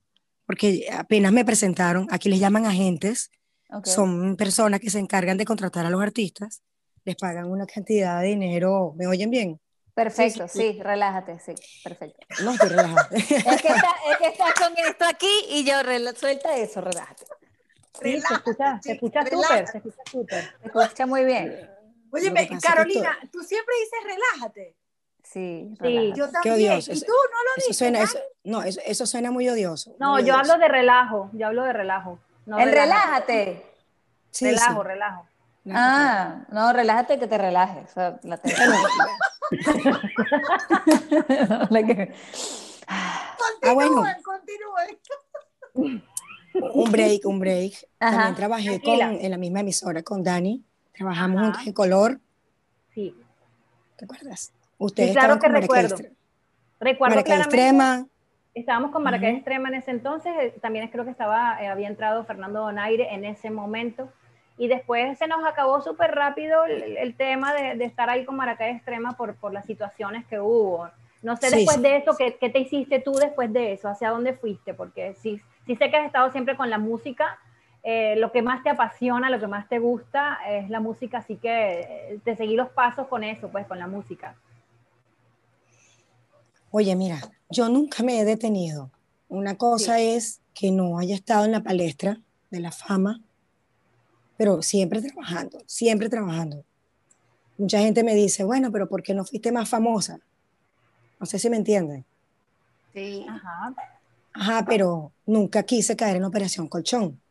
porque 0.47 0.87
apenas 0.91 1.31
me 1.31 1.45
presentaron, 1.45 2.07
aquí 2.09 2.29
les 2.29 2.39
llaman 2.39 2.65
agentes, 2.65 3.29
Ok. 3.69 3.85
son 3.85 4.35
personas 4.35 4.79
que 4.79 4.89
se 4.89 4.97
encargan 4.97 5.37
de 5.37 5.45
contratar 5.45 5.85
a 5.85 5.91
los 5.91 6.01
artistas, 6.01 6.63
les 7.03 7.15
pagan 7.15 7.45
una 7.45 7.67
cantidad 7.67 8.21
de 8.21 8.29
dinero, 8.29 8.95
¿me 8.97 9.05
oyen 9.05 9.29
bien? 9.29 9.61
Perfecto, 9.93 10.47
sí, 10.47 10.73
sí, 10.73 10.81
relájate, 10.81 11.37
sí, 11.39 11.53
perfecto. 11.83 12.25
No 12.43 12.53
estoy 12.53 12.69
relajada. 12.69 13.07
Es 13.11 13.61
que, 13.61 13.67
está- 13.67 13.95
es 14.09 14.17
que 14.17 14.27
estás 14.27 14.53
con 14.55 14.73
esto 14.75 15.05
aquí 15.07 15.29
y 15.51 15.63
yo 15.63 15.75
rela- 15.83 16.15
suelta 16.15 16.57
eso, 16.57 16.81
relájate. 16.81 17.25
Sí, 18.01 18.19
se 18.19 18.33
escucha, 18.33 18.79
se 18.81 18.91
escucha 18.93 19.21
súper, 19.27 19.67
se 19.67 19.77
escucha 19.77 20.01
súper. 20.11 20.43
Se 20.59 20.67
escucha 20.69 21.05
muy 21.05 21.23
bien. 21.23 21.69
Oye, 22.11 22.31
Carolina, 22.63 23.15
tú 23.31 23.43
siempre 23.43 23.75
dices 23.79 23.99
relájate. 24.15 24.75
Sí, 25.25 25.75
Sí. 25.81 26.13
Yo 26.15 26.27
Qué 26.27 26.31
también. 26.31 26.55
odioso. 26.55 26.93
Y 26.93 26.99
tú 27.01 27.07
no 27.07 27.13
lo 27.13 27.51
Eso 27.57 27.67
dices. 27.67 27.77
suena, 27.77 27.99
¿verdad? 27.99 28.15
eso, 28.15 28.23
no, 28.45 28.63
eso, 28.63 28.79
eso 28.85 29.05
suena 29.05 29.31
muy 29.31 29.49
odioso. 29.49 29.93
No, 29.99 30.11
muy 30.13 30.23
yo 30.23 30.33
odioso. 30.35 30.53
hablo 30.53 30.63
de 30.63 30.69
relajo, 30.69 31.29
yo 31.33 31.47
hablo 31.47 31.63
de 31.63 31.73
relajo. 31.73 32.19
No 32.45 32.57
El 32.59 32.71
relájate. 32.71 33.33
relájate. 33.33 33.65
Sí, 34.31 34.45
relajo, 34.45 34.81
sí. 34.83 34.87
relajo. 34.87 35.25
Ah, 35.71 36.45
no, 36.49 36.71
relájate 36.73 37.17
que 37.19 37.25
te 37.27 37.37
relajes. 37.39 37.89
O 37.89 37.93
sea, 37.93 38.19
la 38.23 38.39
Ah, 42.87 43.35
bueno. 43.73 44.03
Continúen, 44.23 44.99
un 46.73 46.91
break, 46.91 47.25
un 47.25 47.39
break. 47.39 47.73
Ajá, 47.99 48.11
También 48.11 48.35
trabajé 48.35 48.81
con, 48.81 48.99
en 49.01 49.31
la 49.31 49.37
misma 49.37 49.61
emisora 49.61 50.03
con 50.03 50.23
Dani. 50.23 50.63
Trabajamos 50.93 51.37
Ajá. 51.37 51.45
juntos 51.47 51.67
en 51.67 51.73
color. 51.73 52.19
Sí. 52.93 53.15
¿Te 53.97 54.05
acuerdas? 54.05 54.51
Ustedes 54.77 55.11
claro 55.13 55.39
que 55.39 55.47
recuerdo. 55.47 55.95
Extre- 55.95 56.11
Recuerdo 56.79 57.15
Maracay 57.15 57.35
claramente, 57.35 57.57
Extrema. 57.57 58.05
estábamos 58.53 58.91
con 58.91 59.03
Maracay 59.03 59.29
Ujú. 59.29 59.37
Extrema 59.37 59.69
en 59.69 59.75
ese 59.75 59.91
entonces, 59.91 60.33
eh, 60.39 60.53
también 60.61 60.87
creo 60.89 61.05
que 61.05 61.11
estaba, 61.11 61.57
eh, 61.63 61.67
había 61.67 61.87
entrado 61.87 62.25
Fernando 62.25 62.59
Donaire 62.61 63.13
en 63.13 63.23
ese 63.25 63.49
momento, 63.49 64.09
y 64.57 64.67
después 64.67 65.17
se 65.17 65.27
nos 65.27 65.45
acabó 65.45 65.81
súper 65.81 66.11
rápido 66.15 66.65
el, 66.65 66.97
el 66.97 67.15
tema 67.15 67.53
de, 67.53 67.75
de 67.75 67.85
estar 67.85 68.09
ahí 68.09 68.25
con 68.25 68.35
Maracay 68.35 68.71
Extrema 68.75 69.13
por, 69.17 69.35
por 69.35 69.51
las 69.53 69.65
situaciones 69.65 70.25
que 70.25 70.39
hubo. 70.39 70.89
No 71.21 71.35
sé 71.37 71.49
Sí, 71.49 71.55
después 71.57 71.77
sí. 71.77 71.81
de 71.81 71.97
eso, 71.97 72.15
¿qué, 72.17 72.35
¿qué 72.37 72.49
te 72.49 72.59
hiciste 72.59 72.99
tú 72.99 73.13
después 73.13 73.51
de 73.51 73.73
eso? 73.73 73.89
¿Hacia 73.89 74.11
dónde 74.11 74.33
fuiste? 74.33 74.73
Porque 74.73 75.13
sí, 75.15 75.41
sí 75.65 75.75
sé 75.75 75.89
que 75.89 75.97
has 75.97 76.05
estado 76.05 76.31
siempre 76.31 76.55
con 76.55 76.69
la 76.69 76.77
música, 76.77 77.39
eh, 77.83 78.15
lo 78.17 78.31
que 78.31 78.41
más 78.41 78.63
te 78.63 78.69
apasiona, 78.69 79.29
lo 79.29 79.39
que 79.39 79.47
más 79.47 79.67
te 79.67 79.79
gusta 79.79 80.39
es 80.47 80.69
la 80.69 80.79
música, 80.79 81.17
así 81.19 81.35
que 81.37 81.79
eh, 81.79 82.19
te 82.23 82.35
seguí 82.35 82.55
los 82.55 82.69
pasos 82.69 83.07
con 83.07 83.23
eso, 83.23 83.49
pues 83.49 83.65
con 83.65 83.79
la 83.79 83.87
música. 83.87 84.35
Oye, 86.77 86.93
mira, 86.97 87.21
yo 87.49 87.69
nunca 87.69 88.03
me 88.03 88.19
he 88.19 88.25
detenido. 88.25 88.91
Una 89.29 89.57
cosa 89.57 90.01
es 90.01 90.41
que 90.53 90.71
no 90.71 90.99
haya 90.99 91.15
estado 91.15 91.45
en 91.45 91.53
la 91.53 91.63
palestra 91.63 92.19
de 92.51 92.59
la 92.59 92.73
fama, 92.73 93.21
pero 94.35 94.61
siempre 94.61 95.01
trabajando, 95.01 95.59
siempre 95.67 96.09
trabajando. 96.09 96.65
Mucha 97.57 97.79
gente 97.79 98.03
me 98.03 98.13
dice, 98.13 98.43
bueno, 98.43 98.73
pero 98.73 98.89
¿por 98.89 99.03
qué 99.03 99.13
no 99.13 99.23
fuiste 99.23 99.53
más 99.53 99.69
famosa? 99.69 100.19
No 101.17 101.25
sé 101.25 101.39
si 101.39 101.49
me 101.49 101.55
entienden. 101.55 102.03
Sí. 102.93 103.25
Ajá. 103.29 103.73
Ajá, 104.33 104.65
pero 104.67 105.13
nunca 105.25 105.63
quise 105.63 105.95
caer 105.95 106.17
en 106.17 106.25
Operación 106.25 106.67
Colchón. 106.67 107.21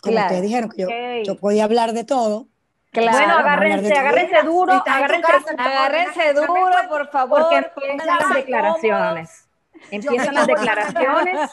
Como 0.00 0.14
Claro. 0.14 0.26
ustedes 0.26 0.42
dijeron 0.42 0.68
que 0.68 0.82
yo, 0.82 0.88
yo 1.24 1.38
podía 1.38 1.62
hablar 1.62 1.92
de 1.92 2.02
todo. 2.02 2.48
Claro. 2.90 3.18
Bueno, 3.18 3.34
agárrense, 3.34 3.94
agárrense 3.96 4.42
duro, 4.42 4.72
agárrense, 4.84 5.22
casa, 5.22 5.54
Agárrense 5.56 6.34
duro, 6.34 6.76
por 6.88 7.08
favor. 7.10 7.42
porque 7.42 7.56
empiezan 7.56 8.18
las 8.18 8.34
declaraciones. 8.34 9.48
Empiezan 9.90 10.34
las 10.34 10.46
declaraciones. 10.46 11.50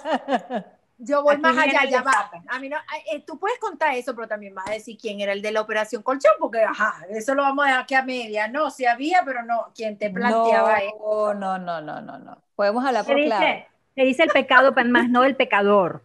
Yo 1.00 1.22
voy 1.22 1.34
Aquí 1.36 1.42
más 1.44 1.58
allá, 1.58 1.86
ya 1.86 2.02
va. 2.02 2.32
A 2.48 2.60
mí 2.60 2.70
no, 2.70 2.78
eh, 3.12 3.24
tú 3.26 3.38
puedes 3.38 3.60
contar 3.60 3.94
eso, 3.94 4.16
pero 4.16 4.28
también 4.28 4.56
vas 4.56 4.68
a 4.68 4.72
decir 4.72 4.98
quién 5.00 5.22
era 5.22 5.32
el 5.32 5.44
de 5.44 5.52
la 5.52 5.62
Operación 5.62 6.02
Colchón, 6.02 6.32
porque 6.40 6.64
ajá, 6.64 7.06
eso 7.12 7.36
lo 7.36 7.44
vamos 7.44 7.66
a 7.66 7.68
dejar 7.68 7.84
aquí 7.84 7.94
a 7.94 8.02
media. 8.02 8.48
No, 8.48 8.72
si 8.72 8.88
había, 8.88 9.22
pero 9.24 9.44
no, 9.44 9.68
quien 9.76 10.00
te 10.00 10.10
planteaba 10.10 10.80
eso. 10.80 11.36
No, 11.36 11.60
no, 11.60 11.60
no, 11.60 11.82
no, 11.82 12.02
no, 12.02 12.18
no. 12.18 12.42
Podemos 12.56 12.84
hablar 12.84 13.06
por 13.06 13.16
dice, 13.16 13.68
se 13.94 14.02
dice 14.02 14.24
el 14.24 14.30
pecado, 14.30 14.74
pero 14.74 14.90
más 14.90 15.08
no 15.08 15.24
el 15.24 15.36
pecador. 15.36 16.04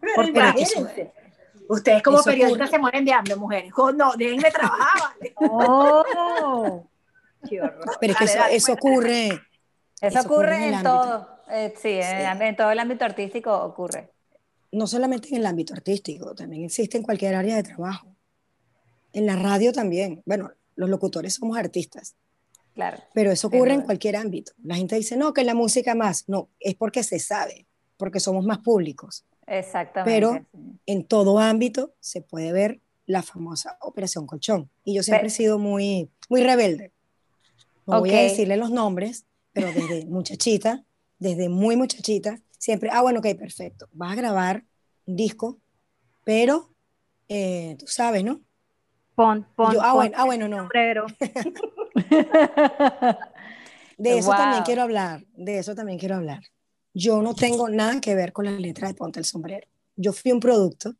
Pero 0.00 0.12
Porque 0.14 0.30
imagínense. 0.30 1.12
Ustedes 1.72 2.02
como 2.02 2.18
eso 2.18 2.24
periodistas 2.24 2.68
ocurre. 2.68 2.70
se 2.70 2.78
mueren 2.78 3.04
de 3.04 3.12
hambre, 3.12 3.36
mujeres. 3.36 3.72
Oh, 3.76 3.92
no, 3.92 4.12
déjenme 4.16 4.50
trabajar. 4.50 4.88
vale. 5.18 5.34
Oh, 5.40 6.86
qué 7.48 7.60
horror. 7.60 7.84
Pero 8.00 8.12
es 8.12 8.18
que 8.18 8.24
Dale, 8.26 8.32
eso, 8.32 8.38
dale, 8.42 8.56
eso 8.56 8.72
ocurre. 8.72 9.26
Eso 9.28 9.40
Eso 10.00 10.20
ocurre 10.20 10.34
ocurre 10.36 10.68
en 10.68 10.74
en 10.74 10.82
todo. 10.82 11.28
eh, 11.50 11.74
sí, 11.80 11.88
en, 11.90 12.38
Sí. 12.38 12.44
en 12.44 12.56
todo 12.56 12.70
el 12.70 12.78
ámbito 12.78 13.04
artístico 13.04 13.52
ocurre. 13.64 14.10
no 14.72 14.86
solamente 14.86 15.28
en 15.28 15.36
el 15.36 15.46
ámbito 15.46 15.74
artístico, 15.74 16.34
también 16.34 16.64
existe 16.64 16.96
en 16.96 17.02
cualquier 17.02 17.34
área 17.34 17.56
de 17.56 17.62
trabajo. 17.62 18.06
En 19.12 19.26
la 19.26 19.36
radio 19.36 19.72
también. 19.72 20.22
Bueno, 20.24 20.50
los 20.76 20.88
locutores 20.88 21.34
somos 21.34 21.58
artistas, 21.58 22.14
Claro. 22.74 22.96
pero 23.12 23.30
eso 23.30 23.48
ocurre 23.48 23.74
en 23.74 23.82
cualquier 23.82 24.16
ámbito. 24.16 24.52
La 24.64 24.76
gente 24.76 24.96
dice, 24.96 25.16
no, 25.16 25.32
que 25.34 25.42
en 25.42 25.48
la 25.48 25.54
música 25.54 25.94
más. 25.94 26.26
No, 26.28 26.48
es 26.58 26.74
porque 26.74 27.02
se 27.02 27.18
sabe, 27.18 27.66
porque 27.98 28.18
somos 28.20 28.46
más 28.46 28.58
públicos. 28.60 29.24
Exactamente. 29.46 30.26
Pero-. 30.26 30.46
En 30.86 31.04
todo 31.06 31.38
ámbito 31.38 31.94
se 32.00 32.22
puede 32.22 32.52
ver 32.52 32.80
la 33.06 33.22
famosa 33.22 33.76
Operación 33.80 34.26
Colchón. 34.26 34.70
Y 34.84 34.94
yo 34.94 35.02
siempre 35.02 35.22
Pe- 35.22 35.26
he 35.28 35.30
sido 35.30 35.58
muy, 35.58 36.10
muy 36.28 36.42
rebelde. 36.42 36.92
No 37.86 38.00
voy 38.00 38.10
a 38.10 38.22
decirle 38.22 38.56
los 38.56 38.70
nombres, 38.70 39.26
pero 39.52 39.72
desde 39.72 40.06
muchachita, 40.10 40.84
desde 41.18 41.48
muy 41.48 41.76
muchachita, 41.76 42.40
siempre, 42.58 42.90
ah, 42.92 43.02
bueno, 43.02 43.20
ok, 43.20 43.26
perfecto. 43.38 43.88
Vas 43.92 44.12
a 44.12 44.16
grabar 44.16 44.64
un 45.06 45.16
disco, 45.16 45.58
pero 46.24 46.74
eh, 47.28 47.76
tú 47.78 47.86
sabes, 47.86 48.24
¿no? 48.24 48.40
Pon, 49.14 49.46
pon, 49.54 49.74
Yo, 49.74 49.80
ah, 49.82 49.92
pon 49.92 49.96
bueno, 49.96 50.14
ah, 50.16 50.24
bueno, 50.24 50.48
no. 50.48 50.68
De 53.98 54.18
eso 54.18 54.28
Wow. 54.30 54.36
también 54.36 54.62
quiero 54.64 54.82
hablar, 54.82 55.24
de 55.36 55.58
eso 55.58 55.74
también 55.74 55.98
quiero 55.98 56.16
hablar. 56.16 56.40
Yo 56.94 57.22
no 57.22 57.34
tengo 57.34 57.68
nada 57.68 58.00
que 58.00 58.14
ver 58.14 58.32
con 58.32 58.44
la 58.44 58.52
letra 58.52 58.88
de 58.88 58.94
Ponte 58.94 59.18
el 59.18 59.24
Sombrero. 59.24 59.66
Yo 59.96 60.12
fui 60.12 60.32
un 60.32 60.40
producto, 60.40 60.94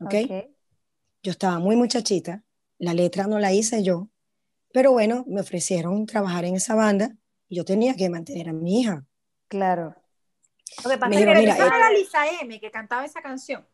¿ok? 0.00 0.14
Ok. 0.24 0.50
Yo 1.22 1.30
estaba 1.30 1.58
muy 1.58 1.74
muchachita, 1.76 2.42
la 2.78 2.92
letra 2.92 3.26
no 3.26 3.38
la 3.38 3.52
hice 3.52 3.82
yo, 3.82 4.10
pero 4.72 4.92
bueno, 4.92 5.24
me 5.26 5.40
ofrecieron 5.40 6.04
trabajar 6.04 6.44
en 6.44 6.56
esa 6.56 6.74
banda 6.74 7.16
y 7.48 7.56
yo 7.56 7.64
tenía 7.64 7.94
que 7.94 8.10
mantener 8.10 8.50
a 8.50 8.52
mi 8.52 8.80
hija. 8.80 9.06
Claro. 9.48 9.94
Lo 10.82 10.90
que 10.90 10.98
pasa 10.98 11.08
Me 11.08 11.16
es 11.16 11.24
que 11.24 11.30
dijo, 11.30 11.40
mira, 11.40 11.54
Esa 11.54 11.64
eh, 11.64 11.72
era 11.76 11.90
Lisa 11.92 12.18
M 12.42 12.60
que 12.60 12.70
cantaba 12.70 13.04
esa 13.04 13.22
canción. 13.22 13.66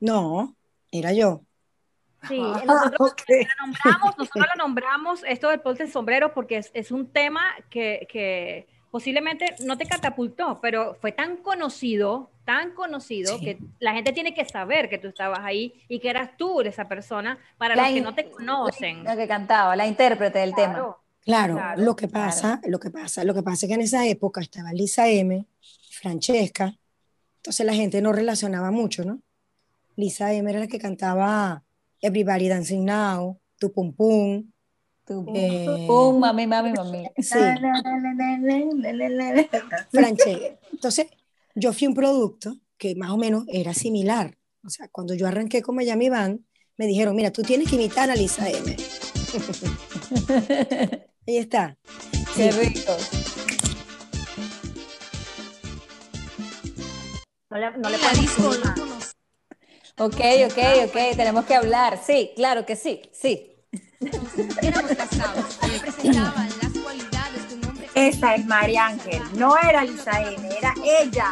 No, 0.00 0.56
era 0.90 1.12
yo. 1.12 1.44
Sí, 2.26 2.40
Ah, 2.42 2.62
nosotros 2.66 3.14
la 3.28 3.66
nombramos, 3.66 4.18
nosotros 4.18 4.46
la 4.46 4.54
nombramos 4.56 5.24
esto 5.24 5.48
del 5.48 5.60
ponte 5.60 5.84
el 5.84 5.92
sombrero 5.92 6.34
porque 6.34 6.58
es, 6.58 6.70
es 6.74 6.90
un 6.90 7.12
tema 7.12 7.42
que, 7.70 8.06
que 8.10 8.66
posiblemente 8.90 9.54
no 9.64 9.78
te 9.78 9.86
catapultó, 9.86 10.58
pero 10.60 10.94
fue 11.00 11.12
tan 11.12 11.36
conocido, 11.38 12.30
tan 12.44 12.72
conocido 12.72 13.38
Sí. 13.38 13.44
que 13.44 13.58
la 13.78 13.92
gente 13.92 14.12
tiene 14.12 14.34
que 14.34 14.44
saber 14.44 14.88
que 14.88 14.98
tú 14.98 15.08
estabas 15.08 15.40
ahí 15.42 15.74
y 15.88 16.00
que 16.00 16.10
eras 16.10 16.36
tú 16.36 16.60
esa 16.62 16.88
persona 16.88 17.38
para 17.58 17.76
La 17.76 17.82
los 17.84 17.92
que 17.92 18.00
no 18.00 18.14
te 18.14 18.30
conocen. 18.30 19.04
Lo 19.04 19.16
que 19.16 19.28
cantaba, 19.28 19.76
la 19.76 19.86
intérprete 19.86 20.40
del 20.40 20.54
tema. 20.54 20.72
Claro. 20.74 21.00
Claro, 21.22 21.54
Claro, 21.56 21.82
lo 21.82 21.94
que 21.94 22.08
pasa, 22.08 22.60
lo 22.66 22.80
que 22.80 22.90
pasa, 22.90 23.24
lo 23.24 23.34
que 23.34 23.42
pasa 23.42 23.66
es 23.66 23.68
que 23.68 23.74
en 23.74 23.82
esa 23.82 24.06
época 24.06 24.40
estaba 24.40 24.72
Lisa 24.72 25.06
M, 25.08 25.44
Francesca, 25.90 26.74
entonces 27.36 27.64
la 27.66 27.74
gente 27.74 28.00
no 28.00 28.12
relacionaba 28.12 28.70
mucho, 28.70 29.04
¿no? 29.04 29.20
Lisa 29.96 30.32
M 30.32 30.50
era 30.50 30.60
la 30.60 30.66
que 30.66 30.78
cantaba 30.78 31.62
Everybody 32.00 32.48
Dancing 32.48 32.84
Now, 32.86 33.38
Tu 33.58 33.70
Pum 33.70 33.92
Pum, 33.92 34.50
eh, 35.34 35.84
pum, 35.86 36.18
mami, 36.18 36.46
mami, 36.46 36.72
mami. 36.72 37.04
sí, 37.18 37.38
Francesca. 39.90 40.58
Entonces, 40.72 41.06
yo 41.54 41.72
fui 41.72 41.86
un 41.86 41.94
producto 41.94 42.56
que 42.78 42.94
más 42.94 43.10
o 43.10 43.16
menos 43.16 43.44
era 43.48 43.74
similar. 43.74 44.36
O 44.64 44.70
sea, 44.70 44.88
cuando 44.88 45.14
yo 45.14 45.26
arranqué 45.26 45.62
con 45.62 45.76
Miami 45.76 46.08
Band, 46.08 46.40
me 46.76 46.86
dijeron, 46.86 47.16
mira, 47.16 47.30
tú 47.30 47.42
tienes 47.42 47.68
que 47.68 47.76
imitar 47.76 48.10
a 48.10 48.14
Lisa 48.14 48.48
M. 48.48 48.76
Ahí 51.26 51.36
está. 51.36 51.76
Qué 52.34 52.52
Sí, 52.52 52.58
rico. 52.58 52.96
No 57.50 57.58
le, 57.58 57.70
no 57.78 57.90
le. 57.90 57.96
Ok, 59.98 60.20
ok, 60.46 60.58
ok, 60.86 61.16
tenemos 61.16 61.44
que 61.44 61.54
hablar. 61.54 62.00
Sí, 62.02 62.30
claro 62.34 62.64
que 62.64 62.76
sí, 62.76 63.02
sí. 63.12 63.56
Éramos 64.62 64.92
casados, 64.92 65.58
me 65.62 65.78
presentaban 65.80 66.48
las 66.62 66.72
cualidades 66.82 67.48
de 67.48 67.54
un 67.56 67.64
hombre. 67.66 67.88
Esa 67.94 68.34
es 68.34 68.46
María 68.46 68.86
Ángel, 68.86 69.22
no 69.34 69.56
era 69.58 69.84
Lisa 69.84 70.22
M, 70.22 70.48
era 70.56 70.74
ella. 70.84 71.26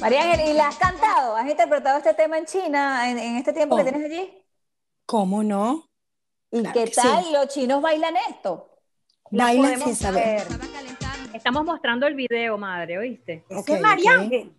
María 0.00 0.22
Ángel, 0.32 0.48
¿y 0.50 0.52
la 0.54 0.68
has 0.68 0.76
cantado? 0.76 1.36
¿Has 1.36 1.48
interpretado 1.50 1.98
este 1.98 2.14
tema 2.14 2.38
en 2.38 2.46
China 2.46 3.10
en, 3.10 3.18
en 3.18 3.36
este 3.36 3.52
tiempo 3.52 3.76
que 3.76 3.82
Oh. 3.82 3.84
tienes 3.84 4.04
allí? 4.10 4.44
¿Cómo 5.06 5.42
no? 5.42 5.86
Claro 6.50 6.70
¿Qué 6.72 6.86
sí. 6.86 6.92
tal? 6.94 7.32
¿Los 7.32 7.48
chinos 7.48 7.82
bailan 7.82 8.14
esto? 8.30 8.68
La 9.30 9.44
Bailan 9.44 9.80
sin 9.80 9.94
saber. 9.94 10.42
Estamos 11.32 11.64
mostrando 11.64 12.06
el 12.06 12.14
video, 12.14 12.58
madre, 12.58 12.98
¿oíste? 12.98 13.44
Esa 13.48 13.60
Ok, 13.60 13.68
es 13.70 13.80
María 13.80 14.12
ok. 14.12 14.18
Ángel. 14.20 14.56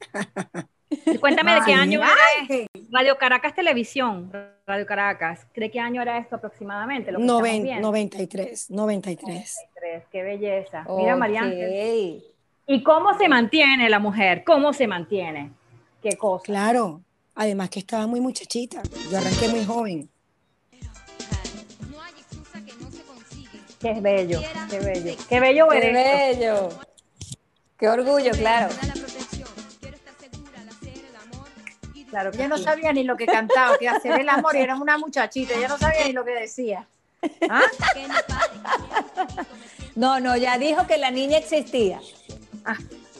Cuéntame 1.20 1.54
de 1.54 1.60
qué 1.64 1.72
año 1.72 2.00
era. 2.00 2.66
Radio 2.90 3.16
Caracas 3.18 3.54
Televisión. 3.54 4.30
Radio 4.66 4.86
Caracas. 4.86 5.46
¿De 5.54 5.70
qué 5.70 5.80
año 5.80 6.00
era 6.02 6.18
esto 6.18 6.36
aproximadamente? 6.36 7.12
Lo 7.12 7.18
que 7.18 7.24
estamos 7.24 7.42
Noven- 7.42 7.62
viendo? 7.62 7.82
93, 7.88 8.70
93. 8.70 9.56
93, 9.74 10.04
Qué 10.10 10.22
belleza. 10.22 10.84
Mira, 10.96 11.16
María 11.16 11.40
Ok. 11.40 11.46
Ángel. 11.46 12.24
¿Y 12.66 12.82
cómo 12.82 13.16
se 13.18 13.28
mantiene 13.28 13.90
la 13.90 13.98
mujer? 13.98 14.42
¿Cómo 14.44 14.72
se 14.72 14.86
mantiene? 14.86 15.50
¿Qué 16.02 16.16
cosa? 16.16 16.44
Claro, 16.44 17.00
además 17.34 17.68
que 17.70 17.80
estaba 17.80 18.06
muy 18.06 18.20
muchachita. 18.20 18.82
Yo 19.10 19.18
arranqué 19.18 19.48
muy 19.48 19.64
joven. 19.64 20.08
Qué 23.80 24.00
bello, 24.00 24.40
qué 24.70 24.78
bello. 24.80 25.14
Qué 25.28 25.40
bello 25.40 25.68
¡Qué 25.68 25.92
bello! 25.92 26.68
¡Qué 27.78 27.88
orgullo, 27.88 28.30
claro! 28.30 28.68
Claro 32.14 32.30
que 32.30 32.46
no 32.46 32.56
sí. 32.58 32.62
sabía 32.62 32.92
ni 32.92 33.02
lo 33.02 33.16
que 33.16 33.26
cantaba, 33.26 33.76
que 33.76 33.88
hacer 33.88 34.20
el 34.20 34.28
amor, 34.28 34.54
y 34.54 34.60
era 34.60 34.76
una 34.76 34.96
muchachita, 34.96 35.54
ella 35.54 35.66
no 35.66 35.78
sabía 35.78 36.04
ni 36.06 36.12
lo 36.12 36.24
que 36.24 36.30
decía. 36.30 36.86
¿Ah? 37.50 37.62
no 39.96 40.20
No, 40.20 40.36
ya 40.36 40.56
dijo 40.56 40.86
que 40.86 40.96
la 40.96 41.10
niña 41.10 41.38
existía. 41.38 41.98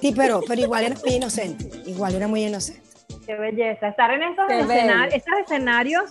Sí, 0.01 0.15
pero, 0.15 0.43
pero 0.47 0.61
igual 0.61 0.85
era 0.85 0.95
muy 0.95 1.15
inocente. 1.15 1.73
Igual 1.91 2.15
era 2.15 2.29
muy 2.29 2.45
inocente. 2.45 2.83
Qué 3.27 3.35
belleza. 3.35 3.89
Estar 3.89 4.13
en 4.13 4.23
esos, 4.23 4.49
esos 4.49 5.35
escenarios. 5.43 6.05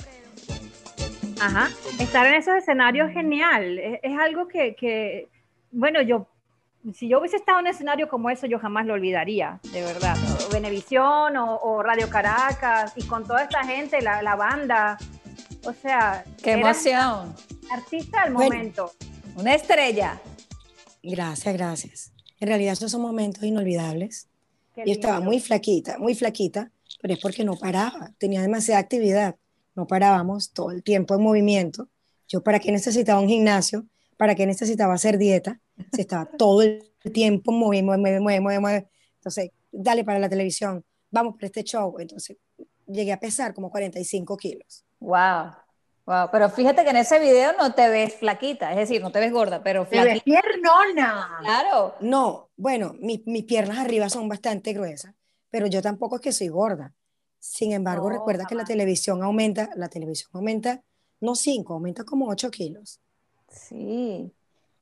Ajá. 1.39 1.69
Estar 2.01 2.27
en 2.27 2.33
esos 2.33 2.55
escenarios 2.55 3.07
es 3.07 3.13
genial. 3.13 3.79
Es, 3.79 3.99
es 4.03 4.19
algo 4.19 4.49
que, 4.49 4.75
que, 4.75 5.29
bueno, 5.71 6.01
yo, 6.01 6.27
si 6.93 7.07
yo 7.07 7.19
hubiese 7.19 7.37
estado 7.37 7.59
en 7.59 7.65
un 7.65 7.71
escenario 7.71 8.09
como 8.09 8.29
eso, 8.29 8.45
yo 8.45 8.59
jamás 8.59 8.85
lo 8.85 8.93
olvidaría, 8.93 9.59
de 9.71 9.81
verdad. 9.83 10.17
O 10.47 10.51
Venevisión 10.51 11.37
o, 11.37 11.57
o 11.61 11.81
Radio 11.81 12.09
Caracas 12.09 12.93
y 12.95 13.03
con 13.05 13.25
toda 13.25 13.43
esta 13.43 13.63
gente, 13.65 14.01
la, 14.01 14.21
la 14.21 14.35
banda. 14.35 14.97
O 15.65 15.73
sea, 15.73 16.25
Qué 16.43 16.53
emoción. 16.53 17.33
artista 17.71 18.23
del 18.25 18.33
Bueno. 18.33 18.49
momento. 18.55 18.91
Una 19.35 19.55
estrella. 19.55 20.19
Gracias, 21.01 21.53
gracias. 21.55 22.11
En 22.39 22.47
realidad 22.49 22.73
esos 22.73 22.91
son 22.91 23.01
momentos 23.01 23.43
inolvidables. 23.43 24.27
Qué 24.75 24.83
Yo 24.85 24.91
estaba 24.91 25.15
lindo. 25.17 25.31
muy 25.31 25.39
flaquita, 25.39 25.97
muy 25.99 26.15
flaquita, 26.15 26.71
pero 27.01 27.13
es 27.13 27.19
porque 27.19 27.43
no 27.45 27.55
paraba, 27.55 28.11
tenía 28.17 28.41
demasiada 28.41 28.79
actividad, 28.81 29.35
no 29.75 29.87
parábamos 29.87 30.51
todo 30.51 30.71
el 30.71 30.83
tiempo 30.83 31.15
en 31.15 31.21
movimiento. 31.21 31.87
Yo 32.27 32.41
para 32.43 32.59
qué 32.59 32.71
necesitaba 32.71 33.19
un 33.21 33.27
gimnasio, 33.29 33.85
para 34.17 34.35
qué 34.35 34.45
necesitaba 34.45 34.93
hacer 34.93 35.17
dieta, 35.17 35.59
si 35.91 36.01
estaba 36.01 36.25
todo 36.25 36.61
el 36.61 36.91
tiempo 37.13 37.51
moviendo, 37.51 37.97
mueve, 37.97 38.19
mueve, 38.19 38.39
mueve, 38.41 38.59
mueve. 38.59 38.87
Entonces, 39.15 39.51
dale 39.71 40.03
para 40.03 40.19
la 40.19 40.29
televisión, 40.29 40.83
vamos 41.11 41.35
para 41.35 41.47
este 41.47 41.63
show. 41.63 41.95
Entonces, 41.99 42.37
llegué 42.87 43.11
a 43.13 43.19
pesar 43.19 43.53
como 43.53 43.69
45 43.71 44.37
kilos. 44.37 44.83
Wow. 44.99 45.51
Wow. 46.05 46.27
Pero 46.31 46.49
fíjate 46.49 46.83
que 46.83 46.89
en 46.89 46.97
ese 46.97 47.17
video 47.19 47.53
no 47.57 47.73
te 47.73 47.87
ves 47.87 48.15
flaquita, 48.15 48.71
es 48.71 48.77
decir, 48.77 49.01
no 49.01 49.11
te 49.11 49.19
ves 49.19 49.31
gorda, 49.31 49.63
pero 49.63 49.85
Te 49.87 49.95
ves 50.03 50.21
flaquita. 50.21 50.41
piernona. 50.41 51.37
Claro. 51.41 51.95
No, 52.01 52.49
bueno, 52.57 52.93
mi- 52.99 53.23
mis 53.25 53.45
piernas 53.45 53.77
arriba 53.77 54.09
son 54.09 54.27
bastante 54.27 54.73
gruesas, 54.73 55.13
pero 55.49 55.67
yo 55.67 55.81
tampoco 55.81 56.15
es 56.17 56.21
que 56.21 56.31
soy 56.33 56.49
gorda. 56.49 56.93
Sin 57.39 57.71
embargo, 57.71 58.09
No, 58.09 58.15
recuerda 58.17 58.45
que 58.45 58.55
la 58.55 58.61
jamás. 58.63 58.69
televisión 58.69 59.23
aumenta, 59.23 59.69
la 59.75 59.87
televisión 59.87 60.29
aumenta, 60.33 60.81
no 61.21 61.35
5, 61.35 61.73
aumenta 61.73 62.03
como 62.03 62.27
8 62.27 62.51
kilos. 62.51 62.99
Sí. 63.49 64.29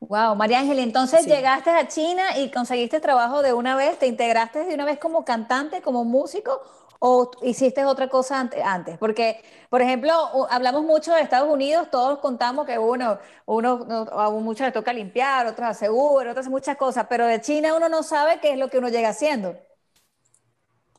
Wow, 0.02 0.36
María 0.36 0.60
Ángela, 0.60 0.82
entonces 0.82 1.24
Sí. 1.24 1.30
llegaste 1.30 1.70
a 1.70 1.88
China 1.88 2.38
y 2.38 2.50
conseguiste 2.52 3.00
trabajo 3.00 3.42
de 3.44 3.54
una 3.54 3.76
vez, 3.76 4.00
¿te 4.00 4.08
integraste 4.08 4.66
de 4.66 4.74
una 4.74 4.84
vez 4.84 4.98
como 5.00 5.24
cantante, 5.24 5.82
como 5.82 6.04
músico 6.04 6.60
o 7.00 7.30
hiciste 7.44 7.86
otra 7.86 8.10
cosa 8.10 8.40
ante- 8.40 8.64
antes? 8.64 8.98
Porque, 8.98 9.44
por 9.70 9.82
ejemplo, 9.82 10.12
hablamos 10.50 10.84
mucho 10.84 11.14
de 11.14 11.22
Estados 11.22 11.50
Unidos, 11.54 11.90
todos 11.92 12.18
contamos 12.20 12.66
que 12.66 12.80
uno, 12.80 13.20
uno, 13.46 13.86
no- 13.88 14.20
a 14.20 14.32
muchos 14.32 14.66
les 14.66 14.74
toca 14.74 14.92
limpiar, 14.92 15.46
otros 15.46 15.68
aseguran, 15.70 16.30
otros 16.32 16.44
hacen 16.46 16.52
muchas 16.52 16.78
cosas, 16.78 17.06
pero 17.08 17.28
de 17.28 17.40
China 17.40 17.76
uno 17.76 17.88
no 17.88 18.02
sabe 18.04 18.40
qué 18.42 18.54
es 18.54 18.58
lo 18.58 18.70
que 18.70 18.80
uno 18.80 18.90
llega 18.90 19.10
haciendo. 19.10 19.56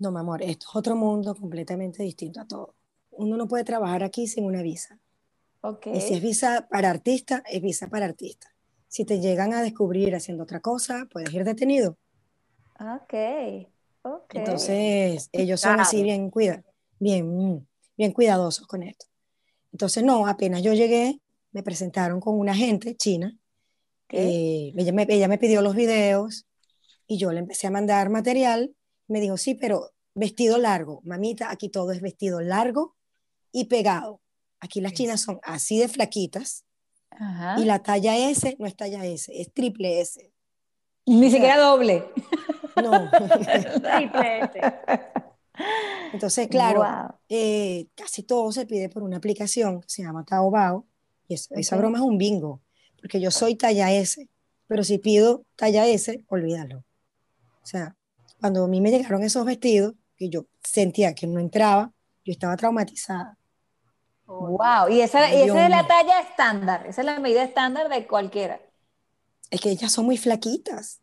No, 0.01 0.11
mi 0.11 0.19
amor, 0.21 0.43
esto 0.43 0.67
es 0.69 0.77
otro 0.77 0.97
mundo 0.97 1.35
completamente 1.35 2.03
distinto 2.03 2.41
a 2.41 2.47
todo. 2.47 2.75
Uno 3.12 3.37
no 3.37 3.47
puede 3.49 3.65
trabajar 3.65 4.03
aquí 4.03 4.27
sin 4.27 4.45
una 4.45 4.62
visa. 4.62 4.99
Ok. 5.62 5.87
Y 5.93 6.01
si 6.01 6.15
es 6.15 6.23
visa 6.23 6.67
para 6.71 6.91
artista, 6.91 7.43
es 7.47 7.62
visa 7.62 7.88
para 7.88 8.07
artista. 8.07 8.52
Si 8.93 9.07
te 9.07 9.21
llegan 9.21 9.55
a 9.55 9.63
descubrir 9.63 10.15
haciendo 10.15 10.43
otra 10.43 10.61
cosa, 10.61 11.09
puedes 11.11 11.33
ir 11.33 11.45
detenido. 11.45 11.97
Ok. 12.79 13.15
Ok. 14.03 14.35
Entonces, 14.35 15.31
ellos 15.33 15.63
son 15.63 15.81
así 15.81 16.03
bien, 16.03 16.29
cuida, 16.29 16.63
bien, 16.99 17.67
bien 17.97 18.13
cuidadosos 18.13 18.67
con 18.67 18.83
esto. 18.83 19.07
Entonces, 19.73 20.05
no, 20.05 20.27
apenas 20.27 20.63
yo 20.63 20.75
llegué, 20.75 21.23
me 21.53 21.63
presentaron 21.63 22.21
con 22.21 22.39
una 22.39 22.53
agente 22.53 22.95
china. 22.95 23.35
eh, 24.11 24.75
ella, 24.77 24.93
me, 24.93 25.07
ella 25.09 25.27
me 25.27 25.39
pidió 25.39 25.63
los 25.63 25.75
videos 25.75 26.45
y 27.07 27.17
yo 27.17 27.33
le 27.33 27.39
empecé 27.39 27.69
a 27.69 27.71
mandar 27.71 28.11
material. 28.11 28.77
Me 29.09 29.23
dijo, 29.23 29.39
sí, 29.39 29.55
pero 29.55 29.93
vestido 30.15 30.59
largo. 30.59 31.01
Mamita, 31.05 31.51
aquí 31.51 31.71
todo 31.71 31.93
es 31.93 32.03
vestido 32.03 32.43
largo 32.43 32.95
y 33.53 33.65
pegado. 33.65 34.21
Aquí 34.61 34.83
las 34.83 34.93
chinas 34.93 35.23
son 35.23 35.41
así 35.45 35.79
de 35.79 35.89
flaquitas 35.89 36.67
Ajá. 37.18 37.61
y 37.61 37.64
la 37.64 37.81
talla 37.83 38.16
S 38.31 38.57
no 38.59 38.66
es 38.66 38.77
talla 38.77 39.05
S, 39.07 39.31
es 39.35 39.53
triple 39.53 40.01
S. 40.01 40.31
Ni 41.07 41.31
siquiera 41.31 41.59
doble. 41.59 42.05
No. 42.83 43.11
Triple 43.11 44.40
S. 44.44 44.61
Entonces, 46.12 46.48
claro, 46.48 46.81
Wow. 46.81 47.16
eh, 47.29 47.87
casi 47.94 48.22
todo 48.22 48.53
se 48.53 48.66
pide 48.66 48.88
por 48.88 49.03
una 49.03 49.16
aplicación 49.18 49.81
que 49.81 49.88
se 49.88 50.03
llama 50.03 50.25
Taobao. 50.25 50.87
Y 51.29 51.35
esa 51.35 51.77
broma 51.77 51.98
es 51.98 52.05
un 52.05 52.18
bingo, 52.18 52.61
porque 53.01 53.20
yo 53.20 53.31
soy 53.31 53.55
talla 53.57 53.90
S, 53.92 54.29
pero 54.66 54.85
si 54.85 54.98
pido 54.98 55.44
talla 55.57 55.87
S, 55.87 56.25
olvídalo. 56.29 56.79
O 57.62 57.66
sea, 57.66 57.96
cuando 58.40 58.64
a 58.64 58.68
mí 58.68 58.81
me 58.81 58.90
llegaron 58.90 59.22
esos 59.22 59.44
vestidos, 59.46 59.94
que 60.16 60.29
yo 60.29 60.46
sentía 60.62 61.14
que 61.14 61.27
no 61.27 61.40
entraba, 61.40 61.92
yo 62.25 62.33
estaba 62.33 62.57
traumatizada. 62.57 63.38
Wow. 64.38 64.88
Y 64.90 65.01
esa, 65.01 65.33
y 65.33 65.42
esa 65.42 65.64
es 65.64 65.71
la 65.71 65.87
talla 65.87 66.21
estándar, 66.21 66.87
esa 66.87 67.03
es 67.03 67.07
la 67.07 67.21
medida 67.21 67.42
estándar 67.45 67.88
de 67.88 68.07
cualquiera. 68.07 68.61
Es 69.51 69.61
que 69.61 69.71
ellas 69.71 69.92
son 69.92 70.07
muy 70.07 70.16
flaquitas. 70.18 71.01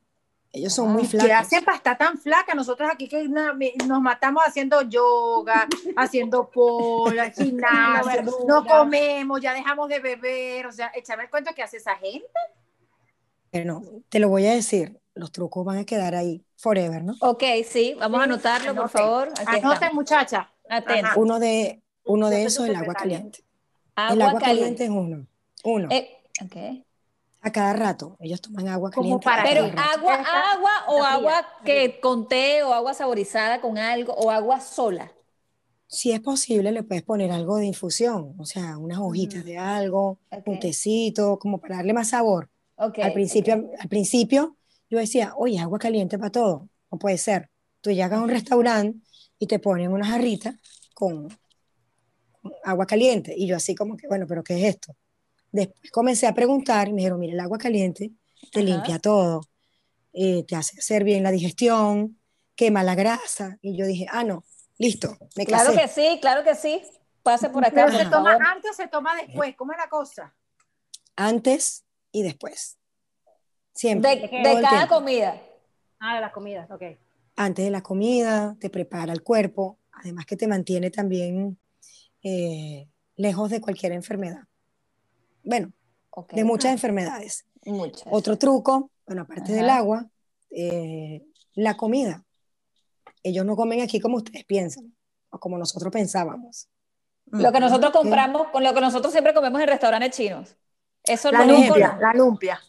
Ellos 0.51 0.73
son 0.73 0.89
Ah, 0.89 0.93
muy 0.93 1.03
¿qué 1.03 1.09
¿Qué 1.17 1.17
flacos. 1.17 1.31
hacen 1.33 1.63
para 1.63 1.77
estar 1.77 1.97
tan 1.97 2.17
flaca? 2.17 2.55
Nosotros 2.55 2.89
aquí 2.91 3.07
que 3.07 3.27
nos 3.29 4.01
matamos 4.01 4.43
haciendo 4.45 4.81
yoga, 4.83 5.67
haciendo 5.95 6.49
pole, 6.49 7.31
gimnasio, 7.37 8.23
verdura. 8.23 8.45
no 8.47 8.65
comemos, 8.65 9.41
ya 9.41 9.53
dejamos 9.53 9.89
de 9.89 9.99
beber, 9.99 10.67
o 10.67 10.71
sea, 10.71 10.91
échame 10.95 11.23
el 11.23 11.29
cuento 11.29 11.53
que 11.55 11.63
hace 11.63 11.77
esa 11.77 11.95
gente. 11.97 12.27
Bueno, 13.51 13.81
te 14.09 14.19
lo 14.19 14.29
voy 14.29 14.45
a 14.47 14.53
decir, 14.53 14.99
los 15.15 15.31
trucos 15.31 15.65
van 15.65 15.77
a 15.79 15.85
quedar 15.85 16.15
ahí 16.15 16.45
forever, 16.55 17.03
¿no? 17.03 17.15
Ok, 17.21 17.43
sí, 17.67 17.95
vamos 17.99 18.21
a 18.21 18.23
anotarlo, 18.23 18.75
por 18.75 18.89
favor. 18.89 19.29
Aquí 19.45 19.59
Anoten, 19.59 19.71
estamos. 19.73 19.93
muchacha. 19.95 20.51
Atenta. 20.69 21.15
Uno 21.15 21.39
de, 21.39 21.81
uno 22.09 22.29
de 22.29 22.43
esos 22.43 22.65
es 22.65 22.71
el 22.71 22.75
agua 22.75 22.95
caliente. 22.95 23.43
el 24.11 24.21
agua 24.21 24.39
caliente 24.39 24.83
es 24.85 24.89
uno. 24.89 25.27
Uno. 25.63 25.87
Eh, 25.91 26.09
ok. 26.43 26.83
A 27.41 27.51
cada 27.51 27.73
rato. 27.73 28.17
Ellos 28.19 28.41
toman 28.41 28.67
agua 28.67 28.89
caliente. 28.89 29.23
para 29.23 29.43
Pero 29.43 29.65
agua, 29.65 30.15
agua 30.15 30.71
o 30.87 31.03
agua 31.03 31.45
que 31.63 31.99
con 31.99 32.27
té 32.27 32.63
o 32.63 32.73
agua 32.73 32.93
saborizada 32.93 33.61
con 33.61 33.77
algo 33.77 34.13
o 34.13 34.31
agua 34.31 34.59
sola. 34.59 35.11
Si 35.87 36.11
es 36.11 36.19
posible, 36.19 36.71
le 36.71 36.83
puedes 36.83 37.03
poner 37.03 37.31
algo 37.31 37.57
de 37.57 37.65
infusión, 37.65 38.35
o 38.37 38.45
sea, 38.45 38.77
unas 38.77 38.99
hojitas 38.99 39.43
de 39.43 39.57
algo, 39.57 40.19
un 40.45 40.59
tecito, 40.59 41.39
como 41.39 41.59
para 41.59 41.77
darle 41.77 41.93
más 41.93 42.09
sabor. 42.09 42.49
Ok, 42.75 42.99
al, 42.99 43.13
principio, 43.13 43.71
al 43.79 43.89
principio 43.89 44.55
yo 44.89 44.99
decía, 44.99 45.33
oye, 45.35 45.59
agua 45.59 45.79
caliente 45.79 46.17
para 46.17 46.31
todo. 46.31 46.69
No 46.91 46.97
puede 46.97 47.17
ser. 47.17 47.49
Tú 47.81 47.91
llegas 47.91 48.13
a 48.13 48.21
un 48.21 48.29
restaurante 48.29 48.99
y 49.39 49.47
te 49.47 49.59
ponen 49.59 49.91
una 49.91 50.05
jarrita 50.05 50.55
con 50.93 51.29
agua 52.63 52.85
caliente. 52.85 53.33
Y 53.35 53.47
yo 53.47 53.55
así 53.55 53.75
como 53.75 53.97
que, 53.97 54.07
bueno, 54.07 54.25
pero 54.27 54.43
¿qué 54.43 54.55
es 54.57 54.75
esto? 54.75 54.95
Después 55.51 55.91
comencé 55.91 56.27
a 56.27 56.33
preguntar 56.33 56.87
y 56.87 56.91
me 56.93 56.97
dijeron, 56.97 57.19
mira, 57.19 57.33
el 57.33 57.39
agua 57.39 57.57
caliente 57.57 58.11
te 58.51 58.59
Ajá. 58.59 58.69
limpia 58.69 58.99
todo, 58.99 59.41
eh, 60.13 60.43
te 60.47 60.55
hace 60.55 60.77
hacer 60.79 61.03
bien 61.03 61.23
la 61.23 61.31
digestión, 61.31 62.19
quema 62.55 62.83
la 62.83 62.95
grasa. 62.95 63.57
Y 63.61 63.75
yo 63.77 63.85
dije, 63.85 64.05
ah, 64.11 64.23
no, 64.23 64.43
listo, 64.77 65.17
me 65.35 65.45
Claro 65.45 65.73
casé. 65.73 65.81
que 65.81 65.87
sí, 65.87 66.19
claro 66.21 66.43
que 66.43 66.55
sí. 66.55 66.81
Pase 67.23 67.49
por 67.49 67.63
acá, 67.65 67.85
Pero 67.85 67.87
por 67.91 67.97
se 67.97 68.03
toma 68.09 68.31
favor. 68.31 68.47
antes 68.47 68.71
o 68.71 68.73
se 68.73 68.87
toma 68.87 69.15
después, 69.15 69.55
¿cómo 69.55 69.71
es 69.73 69.77
la 69.77 69.89
cosa? 69.89 70.33
Antes 71.15 71.83
y 72.11 72.23
después. 72.23 72.77
Siempre. 73.73 74.15
De, 74.15 74.21
de 74.21 74.29
cada 74.61 74.69
tiempo. 74.69 74.95
comida. 74.95 75.41
Ah, 75.99 76.15
de 76.15 76.21
las 76.21 76.31
comidas, 76.31 76.69
ok. 76.71 76.81
antes 77.35 77.65
de 77.65 77.71
la 77.71 77.81
comida, 77.83 78.55
te 78.59 78.69
prepara 78.69 79.11
el 79.13 79.21
cuerpo, 79.21 79.77
además 79.91 80.25
que 80.25 80.37
te 80.37 80.47
mantiene 80.47 80.91
también 80.91 81.57
eh, 82.23 82.87
lejos 83.15 83.49
de 83.49 83.61
cualquier 83.61 83.91
enfermedad. 83.91 84.43
Bueno, 85.43 85.71
de 86.31 86.43
muchas 86.43 86.71
enfermedades. 86.71 87.45
Muchas. 87.65 88.07
Otro 88.11 88.37
truco, 88.37 88.91
bueno, 89.05 89.23
aparte 89.23 89.51
del 89.53 89.69
agua, 89.69 90.09
eh, 90.49 91.23
la 91.53 91.75
comida. 91.77 92.23
Ellos 93.23 93.45
no 93.45 93.55
comen 93.55 93.81
aquí 93.81 93.99
como 93.99 94.17
ustedes 94.17 94.45
piensan, 94.45 94.95
o 95.29 95.39
como 95.39 95.57
nosotros 95.57 95.91
pensábamos. 95.91 96.67
Lo 97.31 97.51
que 97.51 97.59
nosotros 97.59 97.91
compramos, 97.91 98.47
con 98.47 98.63
lo 98.63 98.73
que 98.73 98.81
nosotros 98.81 99.11
siempre 99.11 99.33
comemos 99.33 99.61
en 99.61 99.67
restaurantes 99.67 100.11
chinos. 100.15 100.55
Eso 101.03 101.31
La 101.31 101.45
lumpia, 101.45 101.97
la 102.01 102.13
lumpia. 102.13 102.59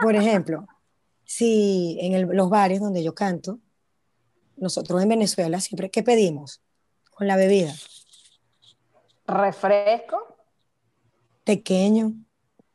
Por 0.00 0.16
ejemplo, 0.16 0.66
si 1.24 1.98
en 2.00 2.14
el- 2.14 2.28
los 2.36 2.48
bares 2.50 2.80
donde 2.80 3.02
yo 3.02 3.14
canto, 3.14 3.60
nosotros 4.56 5.02
en 5.02 5.08
Venezuela 5.08 5.60
siempre, 5.60 5.90
¿qué 5.90 6.02
pedimos? 6.02 6.62
Con 7.20 7.26
la 7.28 7.36
bebida, 7.36 7.70
refresco, 9.26 10.38
pequeño, 11.44 12.12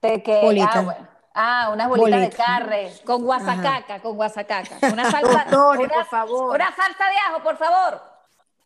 de 0.04 0.22
que, 0.22 0.40
Bolita. 0.40 0.70
ah, 0.72 0.82
bueno. 0.84 1.08
Ah, 1.34 1.70
unas 1.74 1.90
bolitas 1.90 2.12
Bolita. 2.12 2.30
de 2.30 2.44
carne, 2.44 2.94
con 3.04 3.24
guasacaca, 3.24 4.02
con 4.04 4.16
guasacaca. 4.16 4.78
Una 4.94 5.04
salsa, 5.12 5.46
Doctores, 5.46 5.86
una, 5.88 5.94
por 5.96 6.06
favor. 6.06 6.56
una 6.58 6.76
salsa 6.76 7.06
de 7.10 7.18
ajo, 7.28 7.42
por 7.42 7.58
favor. 7.58 8.02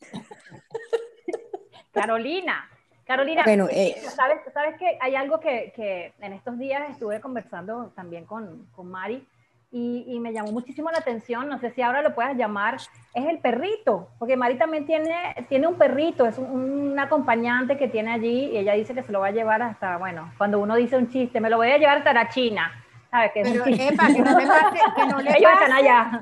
Carolina, 1.93 2.69
Carolina, 3.05 3.43
Bueno, 3.45 3.69
eh, 3.71 3.95
¿sabes, 4.13 4.41
sabes 4.53 4.77
que 4.77 4.97
hay 4.99 5.15
algo 5.15 5.39
que, 5.39 5.71
que 5.73 6.13
en 6.19 6.33
estos 6.33 6.59
días 6.59 6.89
estuve 6.89 7.21
conversando 7.21 7.93
también 7.95 8.25
con, 8.25 8.65
con 8.75 8.91
Mari 8.91 9.25
y, 9.71 10.03
y 10.08 10.19
me 10.19 10.34
llamó 10.34 10.51
muchísimo 10.51 10.89
la 10.91 10.97
atención, 10.97 11.47
no 11.47 11.60
sé 11.60 11.71
si 11.71 11.82
ahora 11.82 12.01
lo 12.01 12.15
puedas 12.15 12.36
llamar, 12.36 12.75
es 13.13 13.25
el 13.27 13.38
perrito, 13.39 14.10
porque 14.17 14.36
Mari 14.36 14.58
también 14.58 14.86
tiene, 14.86 15.36
tiene 15.47 15.67
un 15.67 15.75
perrito, 15.75 16.25
es 16.25 16.38
un, 16.38 16.91
un 16.91 16.99
acompañante 16.99 17.77
que 17.77 17.88
tiene 17.88 18.12
allí 18.12 18.45
y 18.51 18.58
ella 18.58 18.73
dice 18.73 18.93
que 18.95 19.03
se 19.03 19.12
lo 19.12 19.19
va 19.19 19.27
a 19.27 19.32
llevar 19.32 19.62
hasta, 19.62 19.97
bueno, 19.97 20.32
cuando 20.38 20.60
uno 20.60 20.75
dice 20.75 20.97
un 20.97 21.10
chiste, 21.10 21.39
me 21.39 21.49
lo 21.49 21.58
voy 21.58 21.69
a 21.71 21.77
llevar 21.77 21.99
hasta 21.99 22.13
la 22.13 22.29
China, 22.29 22.71
¿sabes? 23.12 23.32
Que 23.34 23.41
Pero, 23.43 23.65
epa, 23.65 24.08
que 24.08 24.19
no 24.21 24.39
le 24.39 24.47
pase, 24.47 24.79
que 24.95 25.05
no 25.05 25.19
le 25.21 25.29
Ellos 25.38 25.51
están 25.53 25.69
pase, 25.69 25.73
allá. 25.73 26.21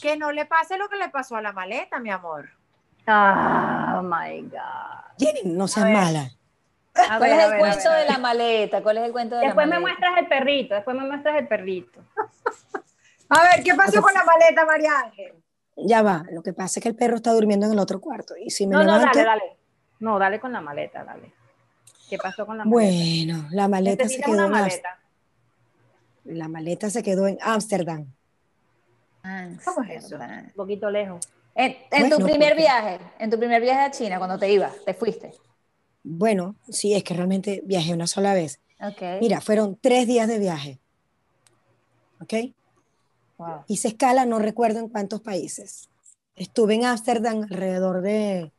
que 0.00 0.16
no 0.16 0.30
le 0.32 0.46
pase 0.46 0.78
lo 0.78 0.88
que 0.88 0.96
le 0.96 1.08
pasó 1.08 1.36
a 1.36 1.42
la 1.42 1.52
maleta, 1.52 1.98
mi 1.98 2.10
amor. 2.10 2.50
Oh 3.08 4.02
my 4.02 4.42
God. 4.42 5.16
Jenny, 5.18 5.40
no 5.44 5.66
seas 5.68 5.88
mala. 5.90 6.30
A 7.10 7.18
¿Cuál 7.18 7.30
ver, 7.30 7.40
es 7.40 7.44
el 7.52 7.58
cuento 7.58 7.90
de 7.92 8.04
la 8.06 8.18
maleta? 8.18 8.82
¿Cuál 8.82 8.98
es 8.98 9.04
el 9.04 9.12
cuento 9.12 9.36
de 9.36 9.44
Después 9.46 9.66
la 9.68 9.74
me 9.76 9.80
maleta? 9.82 10.00
muestras 10.08 10.22
el 10.22 10.28
perrito, 10.28 10.74
después 10.74 10.96
me 10.96 11.04
muestras 11.06 11.36
el 11.36 11.46
perrito. 11.46 12.00
A 13.28 13.42
ver, 13.42 13.64
¿qué 13.64 13.74
pasó 13.74 14.00
con 14.00 14.14
la 14.14 14.24
maleta, 14.24 14.64
María 14.64 15.00
Ángel? 15.04 15.32
Ya 15.76 16.02
va. 16.02 16.24
Lo 16.30 16.42
que 16.42 16.52
pasa 16.52 16.78
es 16.78 16.82
que 16.82 16.88
el 16.88 16.96
perro 16.96 17.16
está 17.16 17.32
durmiendo 17.32 17.66
en 17.66 17.72
el 17.72 17.78
otro 17.78 18.00
cuarto. 18.00 18.34
Y 18.36 18.50
si 18.50 18.66
me 18.66 18.74
No, 18.74 18.84
no, 18.84 18.96
levanto, 18.98 19.18
dale, 19.18 19.24
dale. 19.28 19.56
No, 20.00 20.18
dale 20.18 20.40
con 20.40 20.52
la 20.52 20.60
maleta, 20.60 21.04
dale. 21.04 21.32
¿Qué 22.08 22.18
pasó 22.18 22.46
con 22.46 22.56
la 22.58 22.64
maleta? 22.64 22.92
bueno, 22.92 23.48
la 23.50 23.68
maleta 23.68 24.08
se 24.08 24.20
quedó 24.20 24.32
una 24.34 24.44
en 24.46 24.50
maleta. 24.52 24.98
La 26.24 26.48
maleta 26.48 26.90
se 26.90 27.02
quedó 27.02 27.26
en 27.26 27.38
Ámsterdam. 27.40 28.06
¿Cómo 29.64 29.82
es 29.88 30.04
eso? 30.04 30.16
Un 30.16 30.52
poquito 30.54 30.88
lejos. 30.90 31.26
En, 31.54 31.76
en 31.90 32.10
tu 32.10 32.16
primer 32.18 32.50
porque- 32.50 32.62
viaje, 32.62 32.98
en 33.18 33.30
tu 33.30 33.38
primer 33.38 33.60
viaje 33.60 33.80
a 33.80 33.90
China, 33.90 34.18
cuando 34.18 34.38
te 34.38 34.50
ibas, 34.50 34.72
te 34.84 34.94
fuiste. 34.94 35.32
Bueno, 36.04 36.54
sí, 36.68 36.94
es 36.94 37.02
que 37.02 37.14
realmente 37.14 37.62
viajé 37.64 37.92
una 37.92 38.06
sola 38.06 38.34
vez. 38.34 38.60
Ok. 38.80 39.02
Mira, 39.20 39.40
fueron 39.40 39.76
tres 39.80 40.06
días 40.06 40.28
de 40.28 40.38
viaje. 40.38 40.78
¿Ok? 42.20 42.34
Wow. 43.38 43.64
Hice 43.66 43.88
escala, 43.88 44.24
no 44.24 44.38
recuerdo 44.38 44.78
en 44.80 44.88
cuántos 44.88 45.20
países. 45.20 45.88
Estuve 46.34 46.74
en 46.74 46.84
Ámsterdam 46.84 47.42
alrededor 47.42 48.00
de 48.02 48.50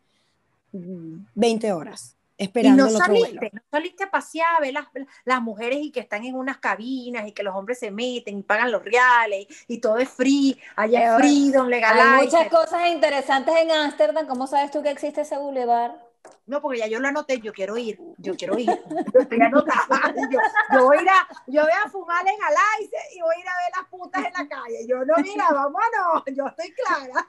mm, 0.72 1.26
20 1.36 1.72
horas, 1.74 2.16
Y 2.38 2.44
esperando 2.44 2.84
no 2.84 2.90
el 2.90 2.96
otro 2.96 3.06
saliste, 3.08 3.50
no 3.54 3.62
saliste 3.72 4.04
a 4.04 4.12
pasear 4.12 4.56
a 4.58 4.60
ver 4.62 4.74
las, 4.74 4.86
las 5.26 5.42
mujeres 5.42 5.80
y 5.82 5.92
que 5.92 6.00
están 6.00 6.26
en 6.26 6.36
unas 6.36 6.58
cabinas 6.58 7.28
y 7.28 7.32
que 7.32 7.44
los 7.44 7.56
hombres 7.56 7.80
se 7.80 7.92
meten 7.92 8.38
y 8.40 8.44
pagan 8.44 8.72
los 8.72 8.84
reales 8.84 9.48
y, 9.68 9.76
y 9.76 9.80
todo 9.80 9.98
es 9.98 10.10
free, 10.10 10.60
allá 10.76 11.16
es 11.16 11.22
freedom, 11.22 11.66
Hay 11.66 11.72
legalize. 11.72 12.24
muchas 12.26 12.50
cosas 12.50 12.88
interesantes 12.88 13.56
en 13.58 13.72
Ámsterdam. 13.72 14.28
¿Cómo 14.28 14.48
sabes 14.48 14.72
tú 14.72 14.82
que 14.84 14.92
existe 14.92 15.22
ese 15.22 15.38
bulevar? 15.38 16.07
No, 16.46 16.62
porque 16.62 16.80
ya 16.80 16.88
yo 16.88 17.00
lo 17.00 17.08
anoté, 17.08 17.40
yo 17.40 17.54
quiero 17.54 17.78
ir, 17.78 18.00
yo 18.18 18.36
quiero 18.36 18.58
ir, 18.58 18.68
yo 19.14 19.20
estoy 19.20 19.42
anotada, 19.42 20.14
yo, 20.32 20.40
yo 20.74 20.86
voy 20.86 20.98
a 20.98 21.02
ir 21.02 21.10
a, 21.10 21.28
yo 21.48 21.62
voy 21.64 21.72
a 21.72 21.90
fumar 21.90 22.26
en 22.28 22.42
Alaice 22.42 22.98
y 23.16 23.22
voy 23.22 23.36
a 23.36 23.40
ir 23.40 23.48
a 23.48 23.58
ver 23.58 23.72
las 23.78 23.90
putas 23.90 24.26
en 24.26 24.34
la 24.34 24.48
calle. 24.48 24.88
Yo 24.88 25.06
no, 25.06 25.16
mira, 25.22 25.48
vámonos, 25.52 26.24
yo 26.36 26.48
estoy 26.48 26.74
clara. 26.74 27.28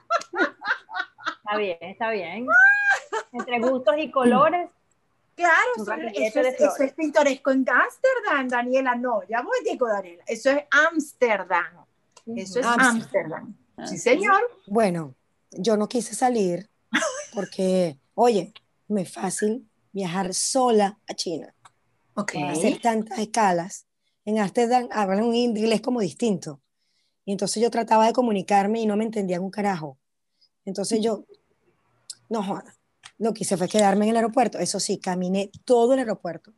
Está 1.37 1.57
bien, 1.57 1.77
está 1.81 2.09
bien. 2.11 2.47
Entre 3.31 3.59
gustos 3.59 3.95
y 3.97 4.11
colores. 4.11 4.69
Claro, 5.35 5.55
eso, 5.77 5.93
es, 5.93 6.13
eso 6.15 6.41
flores. 6.41 6.81
es 6.81 6.93
pintoresco 6.93 7.51
en 7.51 7.65
Ámsterdam, 7.69 8.49
Daniela, 8.49 8.95
no, 8.95 9.23
ya 9.23 9.41
voy 9.41 9.57
digo, 9.63 9.87
Daniela, 9.87 10.21
eso 10.27 10.49
es 10.49 10.65
Ámsterdam, 10.69 11.85
eso 12.35 12.59
es. 12.59 12.65
Ámsterdam. 12.65 13.55
Sí, 13.85 13.97
señor. 13.97 14.41
Bueno, 14.67 15.15
yo 15.51 15.77
no 15.77 15.87
quise 15.87 16.13
salir 16.13 16.69
porque, 17.33 17.97
oye, 18.15 18.53
es 18.97 19.11
fácil 19.11 19.69
viajar 19.91 20.33
sola 20.33 20.99
a 21.07 21.13
China, 21.13 21.55
Ok. 22.15 22.33
hacer 22.47 22.79
tantas 22.79 23.19
escalas. 23.19 23.85
En 24.25 24.39
Ámsterdam 24.39 24.87
hablan 24.91 25.23
un 25.23 25.35
inglés 25.35 25.81
como 25.81 26.01
distinto. 26.01 26.61
Y 27.25 27.31
entonces 27.31 27.61
yo 27.61 27.69
trataba 27.69 28.07
de 28.07 28.13
comunicarme 28.13 28.81
y 28.81 28.85
no 28.85 28.97
me 28.97 29.05
entendían 29.05 29.43
un 29.43 29.51
carajo. 29.51 29.97
Entonces 30.65 31.01
yo, 31.01 31.25
no 32.29 32.43
joda, 32.43 32.75
lo 33.17 33.33
que 33.33 33.43
hice 33.43 33.57
fue 33.57 33.67
quedarme 33.67 34.05
en 34.05 34.11
el 34.11 34.17
aeropuerto. 34.17 34.57
Eso 34.59 34.79
sí, 34.79 34.97
caminé 34.97 35.51
todo 35.65 35.93
el 35.93 35.99
aeropuerto. 35.99 36.53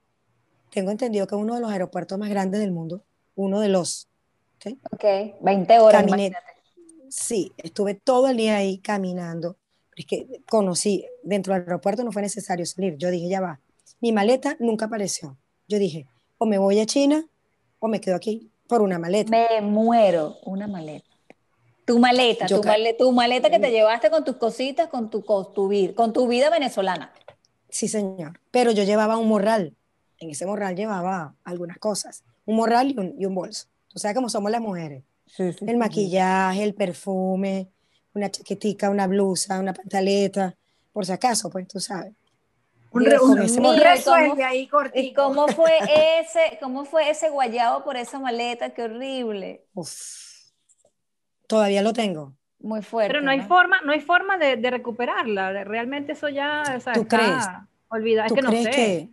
Tengo 0.72 0.92
entendido 0.92 1.28
que 1.28 1.36
es 1.36 1.42
uno 1.42 1.56
de 1.56 1.62
los 1.62 1.72
aeropuertos 1.72 2.18
más 2.18 2.30
grandes 2.30 2.62
del 2.62 2.72
mundo, 2.72 3.04
uno 3.36 3.60
de 3.60 3.68
los. 3.68 4.08
¿ok? 4.56 4.78
Ok, 4.92 5.04
20 5.42 5.80
horas. 5.80 6.06
Caminé. 6.06 6.34
Sí, 7.10 7.52
estuve 7.58 7.96
todo 7.96 8.30
el 8.30 8.38
día 8.38 8.56
ahí 8.56 8.78
caminando. 8.78 9.58
Es 10.02 10.08
que 10.08 10.42
conocí, 10.50 11.06
dentro 11.22 11.54
del 11.54 11.62
aeropuerto 11.62 12.04
no 12.04 12.12
fue 12.12 12.24
necesario 12.24 12.66
salir. 12.66 12.98
Yo 12.98 13.12
dije, 13.12 13.30
ya 13.30 13.40
va. 13.40 13.60
Mi 14.00 14.12
maleta 14.12 14.58
nunca 14.60 14.86
apareció. 14.86 15.38
Yo 15.68 15.78
dije, 15.78 16.08
o 16.40 16.48
me 16.48 16.58
voy 16.58 16.80
a 16.80 16.88
China 16.88 17.24
o 17.78 17.88
me 17.88 18.02
quedo 18.02 18.16
aquí 18.16 18.50
por 18.68 18.82
una 18.82 18.98
maleta. 18.98 19.30
Me 19.30 19.62
muero. 19.62 20.38
Una 20.44 20.66
maleta. 20.66 21.06
Tu 21.86 22.00
maleta, 22.00 22.48
tu, 22.98 23.12
maleta 23.12 23.52
que 23.52 23.60
te 23.60 23.70
llevaste 23.70 24.10
con 24.10 24.24
tus 24.24 24.38
cositas, 24.38 24.88
con 24.88 25.12
tu, 25.12 25.24
con 25.24 25.54
tu, 25.54 25.68
vida, 25.68 25.94
con 25.94 26.14
tu 26.14 26.28
vida 26.28 26.50
venezolana. 26.50 27.14
Sí, 27.70 27.88
señor. 27.88 28.40
Pero 28.50 28.72
yo 28.72 28.84
llevaba 28.84 29.18
un 29.18 29.28
morral. 29.28 29.76
En 30.18 30.32
ese 30.32 30.48
morral 30.48 30.76
llevaba 30.76 31.36
algunas 31.44 31.78
cosas. 31.78 32.24
Un 32.46 32.56
morral 32.56 32.90
y 32.90 32.98
un, 32.98 33.16
y 33.20 33.26
un 33.26 33.36
bolso. 33.36 33.68
O 33.94 34.00
sea, 34.00 34.16
como 34.16 34.30
somos 34.30 34.50
las 34.50 34.62
mujeres. 34.62 35.04
El 35.38 35.78
maquillaje, 35.78 36.64
el 36.64 36.74
perfume, 36.74 37.68
una 38.14 38.30
chaquetica, 38.30 38.90
una 38.90 39.08
blusa, 39.08 39.60
una 39.60 39.74
pantaleta. 39.74 40.56
Por 40.92 41.06
si 41.06 41.12
acaso, 41.12 41.50
pues 41.50 41.68
tú 41.68 41.80
sabes. 41.80 42.14
Un, 42.92 43.06
Dios 43.06 43.22
un- 43.22 43.40
un 43.40 43.76
¿y 43.76 43.80
resuelve 43.80 44.44
ahí 44.44 44.60
¿Y 44.64 44.68
cortito. 44.68 45.24
cómo 45.24 45.48
fue 45.48 45.72
ese, 46.20 46.58
cómo 46.60 46.84
fue 46.86 47.10
ese 47.10 47.30
guayabo 47.30 47.84
por 47.84 47.96
esa 47.96 48.20
maleta? 48.20 48.72
Qué 48.72 48.84
horrible. 48.84 49.64
Uf. 49.74 49.92
Todavía 51.48 51.82
lo 51.82 51.94
tengo. 51.94 52.34
Muy 52.60 52.82
fuerte. 52.82 53.12
Pero 53.14 53.22
no 53.24 53.32
hay 53.32 53.42
forma, 53.42 53.82
no 53.82 53.92
hay 53.92 54.02
forma 54.02 54.38
de, 54.38 54.56
de 54.58 54.70
recuperarla. 54.70 55.64
Realmente 55.64 56.12
eso 56.14 56.30
ya 56.30 56.64
o 56.78 56.80
sea, 56.80 56.94
¿Tú 56.94 57.02
está 57.02 57.18
crees? 57.18 57.46
olvidado. 57.90 58.28
Es 58.28 58.30
¿Tú 58.30 58.36
que 58.36 58.42
no 58.42 58.50
crees 58.50 58.64
sé. 58.66 58.72
que, 58.72 59.10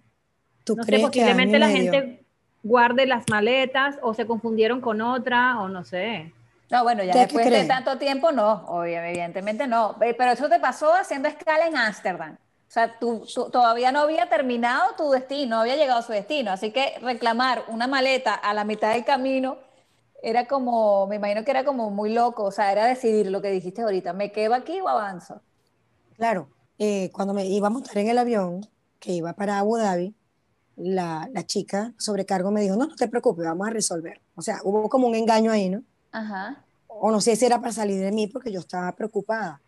tú 0.64 0.76
no 0.76 0.82
sé, 0.82 0.86
crees 0.88 1.02
que 1.10 1.18
y 1.18 1.22
posiblemente 1.22 1.58
la 1.58 1.66
medio- 1.68 1.92
gente 1.92 2.24
guarde 2.62 3.06
las 3.06 3.24
maletas 3.30 3.96
o 4.02 4.12
se 4.12 4.26
confundieron 4.26 4.80
con 4.80 5.00
otra 5.00 5.60
o 5.60 5.68
no 5.68 5.84
sé. 5.84 6.32
No, 6.70 6.82
bueno, 6.82 7.02
ya 7.02 7.12
¿Usted 7.12 7.28
qué 7.28 7.38
después 7.38 7.50
de 7.50 7.64
tanto 7.64 7.96
tiempo, 7.98 8.30
no, 8.30 8.64
obvio, 8.66 9.02
evidentemente 9.02 9.66
no. 9.66 9.96
Eh, 10.02 10.14
Pero 10.14 10.32
eso 10.32 10.48
te 10.48 10.60
pasó 10.60 10.92
haciendo 10.94 11.28
escala 11.28 11.66
en 11.66 11.76
Ámsterdam. 11.76 12.34
O 12.34 12.70
sea, 12.70 12.98
tú, 12.98 13.24
tú 13.32 13.48
todavía 13.48 13.90
no 13.92 14.00
había 14.00 14.28
terminado 14.28 14.94
tu 14.94 15.10
destino, 15.10 15.56
no 15.56 15.62
había 15.62 15.76
llegado 15.76 16.00
a 16.00 16.02
su 16.02 16.12
destino. 16.12 16.50
Así 16.50 16.70
que 16.70 16.98
reclamar 17.00 17.64
una 17.68 17.86
maleta 17.86 18.34
a 18.34 18.52
la 18.52 18.64
mitad 18.64 18.92
del 18.92 19.06
camino 19.06 19.56
era 20.22 20.46
como, 20.46 21.06
me 21.06 21.16
imagino 21.16 21.44
que 21.44 21.50
era 21.50 21.64
como 21.64 21.90
muy 21.90 22.12
loco. 22.12 22.44
O 22.44 22.50
sea, 22.50 22.70
era 22.70 22.84
decidir 22.84 23.30
lo 23.30 23.40
que 23.40 23.50
dijiste 23.50 23.80
ahorita, 23.80 24.12
¿me 24.12 24.32
quedo 24.32 24.52
aquí 24.54 24.78
o 24.80 24.88
avanzo? 24.88 25.40
Claro, 26.16 26.50
eh, 26.78 27.10
cuando 27.12 27.32
me 27.32 27.46
iba 27.46 27.68
a 27.68 27.70
montar 27.70 27.96
en 27.96 28.08
el 28.08 28.18
avión 28.18 28.68
que 28.98 29.12
iba 29.12 29.32
para 29.32 29.58
Abu 29.58 29.78
Dhabi, 29.78 30.14
la, 30.76 31.28
la 31.32 31.46
chica 31.46 31.94
sobrecargo 31.96 32.50
me 32.50 32.60
dijo, 32.60 32.76
no, 32.76 32.86
no 32.86 32.96
te 32.96 33.08
preocupes, 33.08 33.46
vamos 33.46 33.66
a 33.66 33.70
resolver. 33.70 34.20
O 34.36 34.42
sea, 34.42 34.58
hubo 34.62 34.90
como 34.90 35.06
un 35.06 35.14
engaño 35.14 35.50
ahí, 35.50 35.70
¿no? 35.70 35.82
Ajá. 36.12 36.64
O 36.88 37.10
no 37.10 37.20
sé 37.20 37.36
si 37.36 37.44
era 37.44 37.60
para 37.60 37.72
salir 37.72 38.00
de 38.00 38.12
mí 38.12 38.26
porque 38.26 38.50
yo 38.52 38.60
estaba 38.60 38.90
preocupada. 38.92 39.60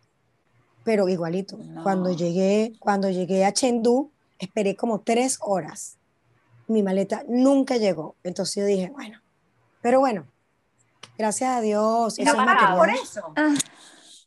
Pero 0.83 1.07
igualito, 1.07 1.57
No. 1.57 1.83
cuando 1.83 2.11
llegué, 2.11 2.73
cuando 2.79 3.09
llegué 3.09 3.45
a 3.45 3.53
Chengdu, 3.53 4.11
esperé 4.39 4.75
como 4.75 5.01
tres 5.01 5.37
horas. 5.41 5.97
Mi 6.67 6.81
maleta 6.83 7.23
nunca 7.27 7.77
llegó. 7.77 8.15
Entonces 8.23 8.55
yo 8.55 8.65
dije, 8.65 8.89
bueno, 8.91 9.19
pero 9.81 9.99
bueno, 9.99 10.25
gracias 11.17 11.49
a 11.57 11.61
Dios. 11.61 12.17
Y 12.17 12.23
no 12.23 12.35
pagan 12.35 12.77
por 12.77 12.89
eso. 12.89 13.33
Ah. 13.35 13.53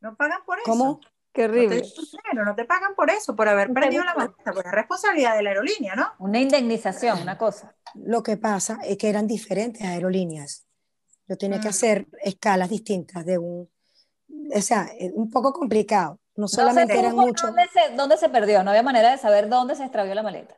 No 0.00 0.14
pagan 0.14 0.40
por 0.46 0.58
eso. 0.58 0.70
¿Cómo? 0.70 1.00
Qué 1.32 1.48
No 1.48 1.52
te, 1.52 1.58
horrible. 1.58 1.76
dinero, 2.22 2.44
no 2.44 2.54
te 2.54 2.64
pagan 2.64 2.94
por 2.94 3.10
eso, 3.10 3.34
por 3.34 3.48
haber 3.48 3.72
perdido 3.72 4.04
la 4.04 4.14
maleta, 4.14 4.52
pues 4.52 4.64
es 4.66 4.70
responsabilidad 4.70 5.34
de 5.36 5.42
la 5.42 5.50
aerolínea, 5.50 5.96
¿no? 5.96 6.12
Una 6.20 6.38
indemnización, 6.38 7.20
una 7.22 7.36
cosa. 7.36 7.74
Lo 7.94 8.22
que 8.22 8.36
pasa 8.36 8.78
es 8.84 8.98
que 8.98 9.08
eran 9.10 9.26
diferentes 9.26 9.82
aerolíneas. 9.82 10.63
Yo 11.28 11.36
tenía 11.36 11.60
que 11.60 11.68
hacer 11.68 12.06
escalas 12.22 12.68
distintas 12.70 13.24
de 13.24 13.38
un, 13.38 13.70
o 14.54 14.60
sea, 14.60 14.88
eh, 14.98 15.10
un 15.14 15.30
poco 15.30 15.52
complicado. 15.52 16.20
No 16.36 16.42
No 16.42 16.48
se 16.48 16.56
solamente 16.56 16.98
eran 16.98 17.12
supo 17.12 17.22
muchos, 17.22 17.46
dónde 17.46 17.62
se, 17.72 17.94
dónde 17.96 18.16
se 18.16 18.28
perdió, 18.28 18.62
no 18.64 18.70
había 18.70 18.82
manera 18.82 19.10
de 19.12 19.18
saber 19.18 19.48
dónde 19.48 19.76
se 19.76 19.84
extravió 19.84 20.14
la 20.14 20.22
maleta. 20.22 20.56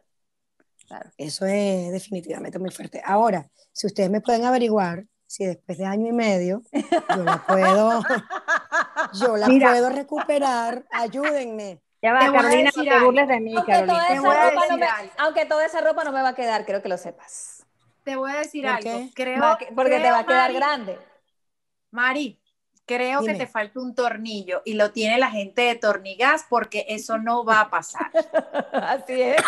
Claro. 0.89 1.11
eso 1.19 1.45
es 1.47 1.91
definitivamente 1.91 2.61
muy 2.61 2.71
fuerte. 2.71 3.03
Ahora, 3.05 3.51
si 3.73 3.89
ustedes 3.89 4.09
me 4.09 4.21
pueden 4.21 4.45
averiguar 4.45 5.05
si 5.27 5.45
después 5.45 5.77
de 5.79 5.85
año 5.85 6.07
y 6.07 6.12
medio 6.12 6.62
yo 6.73 7.25
la 7.25 7.45
puedo, 7.45 8.01
yo 9.21 9.37
la 9.37 9.49
Mira. 9.49 9.71
puedo 9.73 9.91
recuperar, 9.91 10.85
ayúdenme. 10.93 11.81
Ya 12.01 12.12
va, 12.12 12.21
Carolina, 12.21 12.71
no 12.77 12.85
te 12.85 13.01
burles 13.05 13.27
de 13.29 13.41
mí, 13.41 13.55
Aunque 13.57 13.73
Carolina. 13.73 13.95
toda, 13.99 14.14
esa 14.14 14.51
ropa 14.51 14.67
no 14.69 14.77
me, 14.79 14.87
aunque 15.19 15.47
toda 15.47 15.67
esa 15.67 15.81
ropa 15.81 16.05
no 16.05 16.12
me 16.12 16.23
va 16.23 16.29
a 16.29 16.35
quedar, 16.37 16.64
quiero 16.64 16.81
que 16.83 16.89
lo 16.89 16.99
sepas. 16.99 17.56
Te 18.07 18.15
voy 18.15 18.31
a 18.31 18.37
decir 18.37 18.63
¿Por 18.63 18.71
algo. 18.71 18.83
qué? 18.83 19.11
Creo, 19.17 19.43
Va 19.43 19.59
porque 19.75 19.99
te 19.99 20.11
va 20.13 20.21
a 20.21 20.27
quedar 20.27 20.53
Mari, 20.53 20.55
grande. 20.55 20.99
Mari, 21.91 22.41
creo 22.87 23.21
que 23.25 23.35
te 23.35 23.49
falta 23.49 23.81
un 23.81 23.97
tornillo 23.97 24.63
y 24.65 24.75
lo 24.75 24.93
tiene 24.93 25.19
la 25.19 25.29
gente 25.29 25.63
de 25.63 25.75
Tornigas 25.75 26.47
porque 26.49 26.87
eso 26.89 27.19
no 27.19 27.45
va 27.45 27.63
a 27.63 27.69
pasar. 27.69 28.13
Así 28.73 29.21
es. 29.21 29.43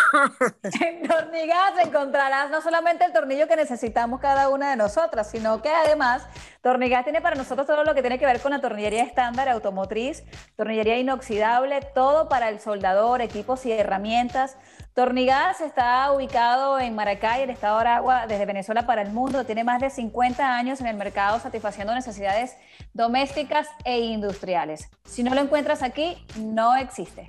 En 0.81 1.07
Tornigas 1.07 1.71
encontrarás 1.85 2.51
no 2.51 2.61
solamente 2.61 3.05
el 3.05 3.13
tornillo 3.13 3.47
que 3.47 3.55
necesitamos 3.55 4.19
cada 4.19 4.49
una 4.49 4.71
de 4.71 4.75
nosotras, 4.75 5.31
sino 5.31 5.61
que 5.61 5.69
además 5.69 6.27
Tornigas 6.61 7.05
tiene 7.05 7.21
para 7.21 7.37
nosotros 7.37 7.65
todo 7.65 7.85
lo 7.85 7.95
que 7.95 8.01
tiene 8.01 8.19
que 8.19 8.25
ver 8.25 8.41
con 8.41 8.51
la 8.51 8.59
tornillería 8.59 9.03
estándar 9.03 9.47
automotriz, 9.47 10.25
tornillería 10.57 10.99
inoxidable, 10.99 11.79
todo 11.95 12.27
para 12.27 12.49
el 12.49 12.59
soldador, 12.59 13.21
equipos 13.21 13.65
y 13.65 13.71
herramientas. 13.71 14.57
Tornigas 14.99 15.61
está 15.61 16.11
ubicado 16.11 16.77
en 16.77 16.93
Maracay, 16.93 17.43
el 17.43 17.49
estado 17.51 17.75
de 17.75 17.87
Aragua, 17.87 18.27
desde 18.27 18.45
Venezuela 18.45 18.85
para 18.85 19.01
el 19.01 19.11
mundo. 19.13 19.45
Tiene 19.45 19.63
más 19.63 19.79
de 19.79 19.89
50 19.89 20.57
años 20.57 20.81
en 20.81 20.87
el 20.87 20.97
mercado 20.97 21.39
satisfaciendo 21.39 21.95
necesidades 21.95 22.57
domésticas 22.93 23.69
e 23.85 24.01
industriales. 24.01 24.89
Si 25.05 25.23
no 25.23 25.33
lo 25.33 25.39
encuentras 25.39 25.83
aquí, 25.83 26.17
no 26.37 26.75
existe. 26.75 27.27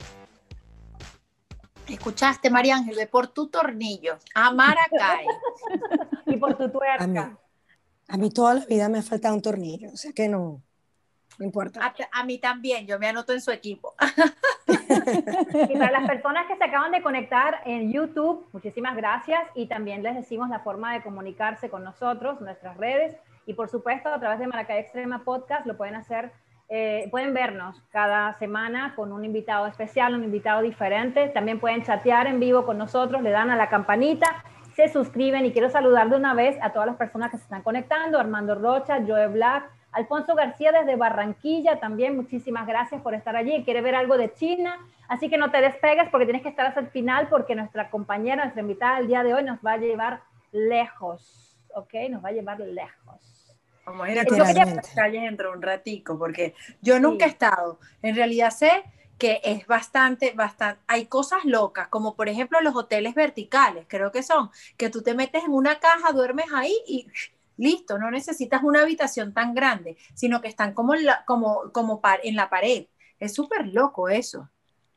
Escuchaste, 1.86 2.50
María 2.50 2.74
Ángel, 2.74 2.96
ve 2.96 3.06
por 3.06 3.28
tu 3.28 3.48
tornillo 3.48 4.18
a 4.34 4.52
Maracay. 4.52 5.26
Y 6.26 6.38
por 6.38 6.56
tu 6.56 6.64
A 6.64 6.66
mí, 6.66 6.72
tuerca. 6.72 7.38
a 8.08 8.16
mí 8.16 8.30
toda 8.30 8.54
la 8.54 8.64
vida 8.66 8.88
me 8.88 8.98
ha 8.98 9.02
faltado 9.02 9.36
un 9.36 9.42
tornillo, 9.42 9.92
o 9.92 9.96
sea 9.96 10.10
que 10.12 10.28
no, 10.28 10.60
no 11.40 11.46
importa. 11.46 11.80
A, 11.84 12.20
a 12.20 12.24
mí 12.24 12.38
también, 12.38 12.86
yo 12.86 12.98
me 12.98 13.08
anoto 13.08 13.32
en 13.32 13.40
su 13.40 13.50
equipo. 13.50 13.94
Y 15.68 15.78
para 15.78 15.90
las 15.92 16.08
personas 16.08 16.46
que 16.46 16.56
se 16.56 16.64
acaban 16.64 16.92
de 16.92 17.02
conectar 17.02 17.60
en 17.64 17.92
YouTube, 17.92 18.46
muchísimas 18.52 18.96
gracias. 18.96 19.40
Y 19.54 19.66
también 19.66 20.02
les 20.02 20.14
decimos 20.14 20.48
la 20.48 20.60
forma 20.60 20.92
de 20.94 21.02
comunicarse 21.02 21.70
con 21.70 21.84
nosotros, 21.84 22.40
nuestras 22.40 22.76
redes. 22.76 23.16
Y 23.46 23.54
por 23.54 23.68
supuesto 23.68 24.08
a 24.08 24.20
través 24.20 24.38
de 24.38 24.46
Maracay 24.46 24.78
Extrema 24.78 25.24
Podcast 25.24 25.66
lo 25.66 25.76
pueden 25.76 25.94
hacer, 25.94 26.32
eh, 26.68 27.08
pueden 27.10 27.34
vernos 27.34 27.82
cada 27.90 28.38
semana 28.38 28.94
con 28.94 29.12
un 29.12 29.24
invitado 29.24 29.66
especial, 29.66 30.14
un 30.14 30.24
invitado 30.24 30.62
diferente, 30.62 31.28
también 31.28 31.58
pueden 31.58 31.82
chatear 31.82 32.26
en 32.26 32.38
vivo 32.38 32.64
con 32.64 32.78
nosotros, 32.78 33.22
le 33.22 33.30
dan 33.30 33.50
a 33.50 33.56
la 33.56 33.68
campanita, 33.68 34.44
se 34.74 34.88
suscriben. 34.88 35.46
Y 35.46 35.52
quiero 35.52 35.70
saludar 35.70 36.10
de 36.10 36.16
una 36.16 36.34
vez 36.34 36.56
a 36.62 36.72
todas 36.72 36.86
las 36.86 36.96
personas 36.96 37.30
que 37.30 37.38
se 37.38 37.44
están 37.44 37.62
conectando, 37.62 38.18
Armando 38.18 38.54
Rocha, 38.54 38.98
Joe 39.06 39.28
Black, 39.28 39.70
Alfonso 39.92 40.34
García 40.34 40.72
desde 40.72 40.96
Barranquilla, 40.96 41.80
también 41.80 42.16
muchísimas 42.16 42.66
gracias 42.66 43.02
por 43.02 43.14
estar 43.14 43.34
allí. 43.36 43.64
Quiere 43.64 43.80
ver 43.80 43.94
algo 43.94 44.16
de 44.16 44.32
China, 44.34 44.78
así 45.08 45.28
que 45.28 45.36
no 45.36 45.50
te 45.50 45.60
despegues 45.60 46.08
porque 46.10 46.26
tienes 46.26 46.42
que 46.42 46.48
estar 46.48 46.66
hasta 46.66 46.80
el 46.80 46.88
final 46.88 47.28
porque 47.28 47.54
nuestra 47.54 47.90
compañera, 47.90 48.44
nuestra 48.44 48.62
invitada 48.62 48.98
del 48.98 49.08
día 49.08 49.22
de 49.22 49.34
hoy 49.34 49.42
nos 49.42 49.58
va 49.64 49.72
a 49.72 49.78
llevar 49.78 50.22
lejos, 50.52 51.56
¿ok? 51.74 51.94
Nos 52.10 52.24
va 52.24 52.28
a 52.28 52.32
llevar 52.32 52.60
lejos. 52.60 53.56
Vamos 53.84 54.06
a 54.06 54.12
ir 54.12 54.20
a 54.20 54.24
las 54.24 54.88
calles 54.94 55.22
dentro 55.22 55.50
de 55.50 55.56
un 55.56 55.62
ratico, 55.62 56.18
porque 56.18 56.54
yo 56.80 57.00
nunca 57.00 57.24
Sí. 57.24 57.30
he 57.30 57.32
estado. 57.32 57.80
En 58.02 58.14
realidad 58.14 58.50
sé 58.50 58.84
que 59.18 59.40
es 59.44 59.66
bastante, 59.66 60.32
bastante, 60.32 60.80
hay 60.86 61.06
cosas 61.06 61.44
locas, 61.44 61.88
como 61.88 62.14
por 62.14 62.28
ejemplo 62.28 62.60
los 62.62 62.74
hoteles 62.74 63.14
verticales, 63.14 63.84
creo 63.88 64.10
que 64.12 64.22
son, 64.22 64.50
que 64.78 64.88
tú 64.88 65.02
te 65.02 65.14
metes 65.14 65.44
en 65.44 65.52
una 65.52 65.78
caja, 65.78 66.12
duermes 66.12 66.46
ahí 66.54 66.74
y 66.86 67.06
listo, 67.60 67.98
no 67.98 68.10
necesitas 68.10 68.62
una 68.62 68.82
habitación 68.82 69.32
tan 69.34 69.54
grande, 69.54 69.96
sino 70.14 70.40
que 70.40 70.48
están 70.48 70.74
como 70.74 70.94
en 70.94 71.04
la, 71.06 71.24
como, 71.26 71.70
como 71.72 72.00
par- 72.00 72.20
en 72.24 72.36
la 72.36 72.50
pared. 72.50 72.86
Es 73.18 73.34
súper 73.34 73.66
loco 73.68 74.08
eso. 74.08 74.48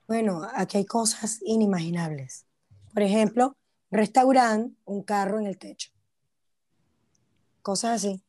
Bueno, 0.07 0.47
aquí 0.55 0.77
hay 0.77 0.85
cosas 0.85 1.39
inimaginables. 1.43 2.45
Por 2.93 3.03
ejemplo, 3.03 3.55
restaurante, 3.91 4.75
un 4.85 5.03
carro 5.03 5.39
en 5.39 5.47
el 5.47 5.57
techo. 5.57 5.89
Cosas 7.61 7.95
así. 7.95 8.21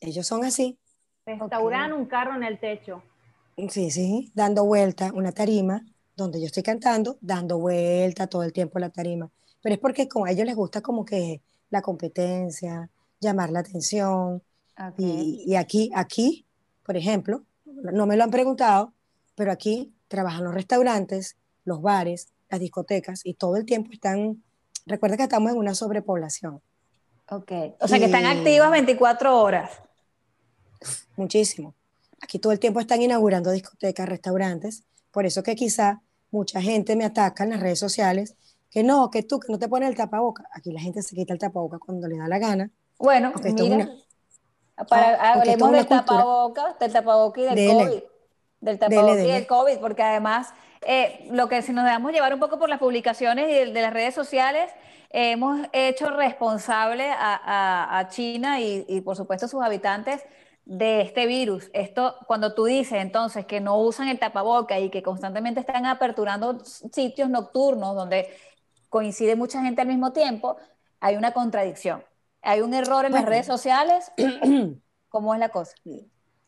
Ellos 0.00 0.26
son 0.26 0.44
así. 0.44 0.78
Restaurar 1.26 1.92
un 1.92 2.06
carro 2.06 2.36
en 2.36 2.42
el 2.44 2.58
techo. 2.58 3.02
Sí, 3.70 3.90
sí, 3.90 4.32
dando 4.34 4.64
vuelta, 4.64 5.12
una 5.14 5.32
tarima 5.32 5.84
donde 6.16 6.40
yo 6.40 6.46
estoy 6.46 6.62
cantando, 6.62 7.18
dando 7.20 7.58
vuelta 7.58 8.26
todo 8.26 8.42
el 8.42 8.52
tiempo 8.52 8.78
la 8.78 8.90
tarima. 8.90 9.30
Pero 9.62 9.74
es 9.74 9.80
porque 9.80 10.08
a 10.26 10.30
ellos 10.30 10.46
les 10.46 10.56
gusta 10.56 10.80
como 10.82 11.04
que 11.04 11.42
la 11.70 11.80
competencia, 11.82 12.90
llamar 13.24 13.50
la 13.50 13.60
atención. 13.60 14.42
Ok. 14.78 14.94
Y, 14.98 15.44
y 15.46 15.56
aquí, 15.56 15.90
aquí, 15.94 16.46
por 16.84 16.96
ejemplo, 16.96 17.44
no 17.64 18.06
me 18.06 18.16
lo 18.16 18.24
han 18.24 18.30
preguntado, 18.30 18.92
pero 19.34 19.50
aquí 19.50 19.92
trabajan 20.08 20.44
los 20.44 20.54
restaurantes, 20.54 21.36
los 21.64 21.82
bares, 21.82 22.28
las 22.50 22.60
discotecas 22.60 23.20
y 23.24 23.34
todo 23.34 23.56
el 23.56 23.64
tiempo 23.64 23.90
están, 23.92 24.42
recuerda 24.86 25.16
que 25.16 25.22
estamos 25.24 25.50
en 25.50 25.58
una 25.58 25.74
sobrepoblación, 25.74 26.60
Ok. 27.30 27.52
O 27.80 27.88
sea 27.88 27.98
que 27.98 28.04
están 28.04 28.22
Y- 28.24 28.26
activas 28.38 28.70
24 28.70 29.40
horas. 29.40 29.70
muchísimo. 31.16 31.74
Aquí 32.20 32.38
todo 32.38 32.52
el 32.52 32.58
tiempo 32.58 32.80
están 32.80 33.02
inaugurando 33.02 33.50
discotecas, 33.50 34.08
restaurantes, 34.08 34.82
por 35.10 35.26
eso 35.26 35.42
que 35.42 35.54
quizá 35.54 36.02
mucha 36.30 36.60
gente 36.60 36.96
me 36.96 37.04
ataca 37.04 37.44
en 37.44 37.50
las 37.50 37.60
redes 37.60 37.78
sociales, 37.78 38.34
que 38.70 38.82
no, 38.82 39.10
que 39.10 39.22
tú, 39.22 39.38
que 39.40 39.52
no 39.52 39.58
te 39.58 39.68
pones 39.68 39.88
el 39.88 39.94
tapaboca. 39.96 40.44
Aquí 40.52 40.72
la 40.72 40.80
gente 40.80 41.02
se 41.02 41.14
quita 41.14 41.32
el 41.32 41.38
tapaboca 41.38 41.78
cuando 41.78 42.08
le 42.08 42.16
da 42.18 42.26
la 42.28 42.38
gana. 42.38 42.70
Bueno, 43.04 43.32
Porque 43.32 43.48
esto 43.48 43.64
es 43.64 43.70
mira, 43.70 43.90
para, 44.88 45.14
Ah, 45.22 45.32
hablemos 45.34 45.70
del 45.72 45.86
tapabocas, 45.86 46.78
del 46.78 46.92
tapabocas 46.92 47.42
y 47.42 47.46
del 47.46 47.54
Dele. 47.54 47.84
COVID. 47.84 48.02
Del 48.60 48.78
tapabocas 48.78 49.14
y 49.14 49.16
dele. 49.18 49.32
del 49.34 49.46
COVID, 49.46 49.78
porque 49.78 50.02
además, 50.02 50.52
eh, 50.86 51.28
lo 51.30 51.48
que 51.48 51.62
si 51.62 51.72
nos 51.72 51.84
dejamos 51.84 52.12
llevar 52.12 52.32
un 52.34 52.40
poco 52.40 52.58
por 52.58 52.68
las 52.68 52.78
publicaciones 52.78 53.48
y 53.50 53.52
de, 53.52 53.66
de 53.72 53.82
las 53.82 53.92
redes 53.92 54.14
sociales, 54.14 54.70
eh, 55.10 55.32
hemos 55.32 55.60
hecho 55.72 56.08
responsable 56.10 57.10
a, 57.10 57.34
a- 57.44 57.98
a 57.98 58.08
China 58.08 58.60
y, 58.60 58.84
y, 58.88 59.00
por 59.02 59.16
supuesto, 59.16 59.46
sus 59.48 59.62
habitantes 59.62 60.22
de 60.64 61.02
este 61.02 61.26
virus. 61.26 61.70
Esto, 61.74 62.16
cuando 62.26 62.54
tú 62.54 62.64
dices 62.64 63.00
entonces 63.02 63.44
que 63.44 63.60
no 63.60 63.78
usan 63.78 64.08
el 64.08 64.18
tapaboca 64.18 64.78
y 64.78 64.88
que 64.88 65.02
constantemente 65.02 65.60
están 65.60 65.84
aperturando 65.84 66.58
sitios 66.64 67.28
nocturnos 67.28 67.94
donde 67.94 68.34
coincide 68.88 69.36
mucha 69.36 69.60
gente 69.62 69.82
al 69.82 69.88
mismo 69.88 70.12
tiempo, 70.12 70.56
hay 71.00 71.16
una 71.16 71.32
contradicción. 71.32 72.02
Hay 72.44 72.60
un 72.60 72.74
error 72.74 73.06
en 73.06 73.12
las 73.12 73.24
redes 73.24 73.46
sociales. 73.46 74.12
¿Cómo 75.08 75.34
es 75.34 75.40
la 75.40 75.48
cosa? 75.48 75.74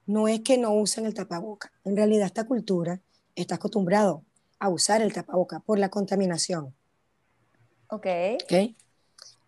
No 0.04 0.28
es 0.28 0.40
que 0.40 0.58
no 0.58 0.74
usen 0.74 1.06
el 1.06 1.14
tapaboca. 1.14 1.72
En 1.84 1.96
realidad 1.96 2.26
esta 2.26 2.46
cultura 2.46 3.00
está 3.34 3.54
acostumbrado 3.54 4.22
a 4.58 4.68
usar 4.68 5.00
el 5.00 5.12
tapaboca 5.12 5.60
por 5.60 5.78
la 5.78 5.88
contaminación. 5.88 6.74
Ok. 7.88 8.06
¿ok? 8.44 8.74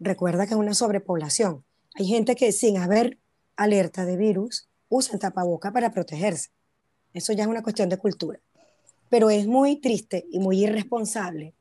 Recuerda 0.01 0.47
que 0.47 0.55
es 0.55 0.59
una 0.59 0.75
sobrepoblación. 0.75 1.65
Hay 1.95 2.07
gente 2.07 2.35
que 2.35 2.53
sin 2.53 2.79
haber 2.79 3.19
alerta 3.57 4.07
de 4.07 4.17
virus 4.17 4.69
usa 4.89 5.15
el 5.15 5.21
tapaboca 5.21 5.73
para 5.73 5.93
protegerse. 5.93 6.51
Eso 7.13 7.33
ya 7.33 7.43
es 7.43 7.49
una 7.49 7.63
cuestión 7.63 7.89
de 7.89 7.99
cultura. 7.99 8.41
Pero 9.11 9.29
es 9.29 9.47
muy 9.47 9.77
triste 9.77 10.27
y 10.31 10.39
muy 10.39 10.65
irresponsable 10.65 11.55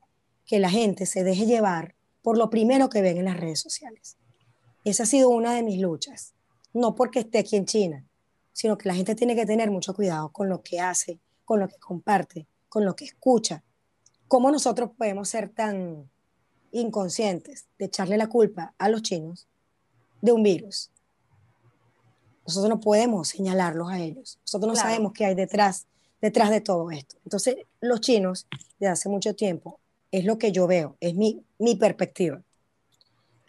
que 0.45 0.59
la 0.59 0.69
gente 0.69 1.05
se 1.05 1.23
deje 1.23 1.45
llevar 1.45 1.95
por 2.21 2.37
lo 2.37 2.49
primero 2.49 2.89
que 2.89 3.01
ven 3.01 3.17
en 3.17 3.25
las 3.25 3.37
redes 3.37 3.59
sociales. 3.59 4.17
Esa 4.89 5.03
ha 5.03 5.05
sido 5.05 5.27
una 5.29 5.53
de 5.53 5.63
mis 5.63 5.81
luchas. 5.81 6.33
No 6.73 6.95
porque 6.95 7.19
esté 7.19 7.39
aquí 7.39 7.57
en 7.57 7.65
China, 7.65 8.05
sino 8.53 8.77
que 8.77 8.87
la 8.87 8.95
gente 8.95 9.15
tiene 9.15 9.35
que 9.35 9.45
tener 9.45 9.69
mucho 9.69 9.93
cuidado 9.93 10.29
con 10.29 10.47
lo 10.47 10.61
que 10.63 10.79
hace, 10.79 11.19
con 11.43 11.59
lo 11.59 11.67
que 11.67 11.77
comparte, 11.77 12.47
con 12.69 12.85
lo 12.85 12.95
que 12.95 13.03
escucha. 13.03 13.65
¿Cómo 14.29 14.49
nosotros 14.49 14.91
podemos 14.97 15.27
ser 15.27 15.49
tan 15.49 16.09
inconscientes 16.71 17.67
de 17.77 17.85
echarle 17.85 18.17
la 18.17 18.27
culpa 18.27 18.75
a 18.77 18.87
los 18.87 19.01
chinos 19.01 19.45
de 20.21 20.31
un 20.31 20.43
virus? 20.43 20.89
Nosotros 22.45 22.69
no 22.69 22.79
podemos 22.79 23.27
señalarlos 23.27 23.89
a 23.91 23.99
ellos. 23.99 24.39
Nosotros 24.43 24.67
no 24.69 24.73
Claro. 24.73 24.89
sabemos 24.89 25.11
qué 25.11 25.25
hay 25.25 25.35
detrás, 25.35 25.85
detrás 26.21 26.49
de 26.49 26.61
todo 26.61 26.91
esto. 26.91 27.17
Entonces, 27.25 27.57
los 27.81 27.99
chinos, 27.99 28.47
de 28.79 28.87
hace 28.87 29.09
mucho 29.09 29.35
tiempo, 29.35 29.81
es 30.11 30.23
lo 30.23 30.37
que 30.37 30.53
yo 30.53 30.65
veo, 30.65 30.95
es 31.01 31.13
mi, 31.13 31.43
mi 31.59 31.75
perspectiva. 31.75 32.41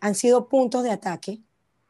Han 0.01 0.15
sido 0.15 0.49
puntos 0.49 0.83
de 0.83 0.91
ataque, 0.91 1.41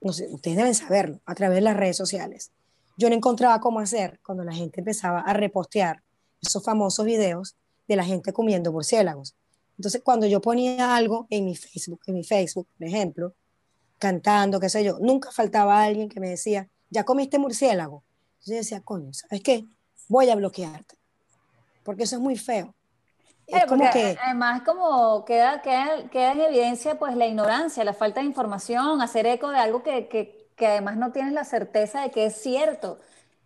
ustedes 0.00 0.56
deben 0.56 0.74
saberlo, 0.74 1.20
a 1.26 1.34
través 1.34 1.56
de 1.56 1.62
las 1.62 1.76
redes 1.76 1.96
sociales. 1.96 2.52
Yo 2.96 3.08
no 3.08 3.14
encontraba 3.14 3.60
cómo 3.60 3.80
hacer 3.80 4.20
cuando 4.24 4.44
la 4.44 4.52
gente 4.52 4.80
empezaba 4.80 5.20
a 5.20 5.32
repostear 5.32 6.02
esos 6.42 6.64
famosos 6.64 7.04
videos 7.04 7.56
de 7.86 7.96
la 7.96 8.04
gente 8.04 8.32
comiendo 8.32 8.72
murciélagos. 8.72 9.34
Entonces, 9.76 10.02
cuando 10.02 10.26
yo 10.26 10.40
ponía 10.40 10.96
algo 10.96 11.26
en 11.30 11.44
mi 11.44 11.54
Facebook, 11.54 12.00
en 12.06 12.14
mi 12.14 12.24
Facebook, 12.24 12.66
por 12.76 12.86
ejemplo, 12.86 13.34
cantando, 13.98 14.58
qué 14.58 14.68
sé 14.68 14.82
yo, 14.84 14.98
nunca 15.00 15.30
faltaba 15.30 15.82
alguien 15.82 16.08
que 16.08 16.20
me 16.20 16.30
decía, 16.30 16.68
¿ya 16.90 17.04
comiste 17.04 17.38
murciélago? 17.38 18.02
Yo 18.44 18.54
decía, 18.54 18.80
coño, 18.80 19.12
¿sabes 19.12 19.42
qué? 19.42 19.64
Voy 20.08 20.30
a 20.30 20.34
bloquearte, 20.34 20.96
porque 21.84 22.04
eso 22.04 22.16
es 22.16 22.22
muy 22.22 22.36
feo. 22.36 22.74
Es 23.48 23.64
Claro, 23.64 23.68
como 23.68 23.90
que, 23.90 24.16
además 24.22 24.62
como 24.62 25.24
queda, 25.24 25.62
queda, 25.62 26.08
queda 26.10 26.32
en 26.32 26.40
evidencia 26.42 26.98
pues 26.98 27.16
la 27.16 27.26
ignorancia, 27.26 27.82
la 27.82 27.94
falta 27.94 28.20
de 28.20 28.26
información, 28.26 29.00
hacer 29.00 29.26
eco 29.26 29.50
de 29.50 29.58
algo 29.58 29.82
que, 29.82 30.06
que, 30.08 30.50
que 30.54 30.66
además 30.66 30.98
no 30.98 31.12
tienes 31.12 31.32
la 31.32 31.44
certeza 31.44 32.02
de 32.02 32.10
que 32.10 32.26
es 32.26 32.36
cierto 32.36 33.00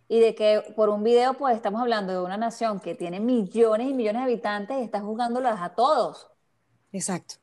y 0.09 0.19
de 0.19 0.35
que 0.35 0.61
por 0.75 0.89
un 0.89 1.03
video 1.03 1.35
pues 1.35 1.55
estamos 1.55 1.81
hablando 1.81 2.11
de 2.13 2.21
una 2.21 2.37
nación 2.37 2.81
que 2.81 2.95
tiene 2.95 3.19
millones 3.19 3.89
y 3.89 3.93
millones 3.93 4.21
de 4.21 4.31
habitantes 4.31 4.77
y 4.77 4.83
está 4.83 4.99
juzgándolas 4.99 5.61
a 5.61 5.73
todos. 5.73 6.27
exacto. 6.91 7.35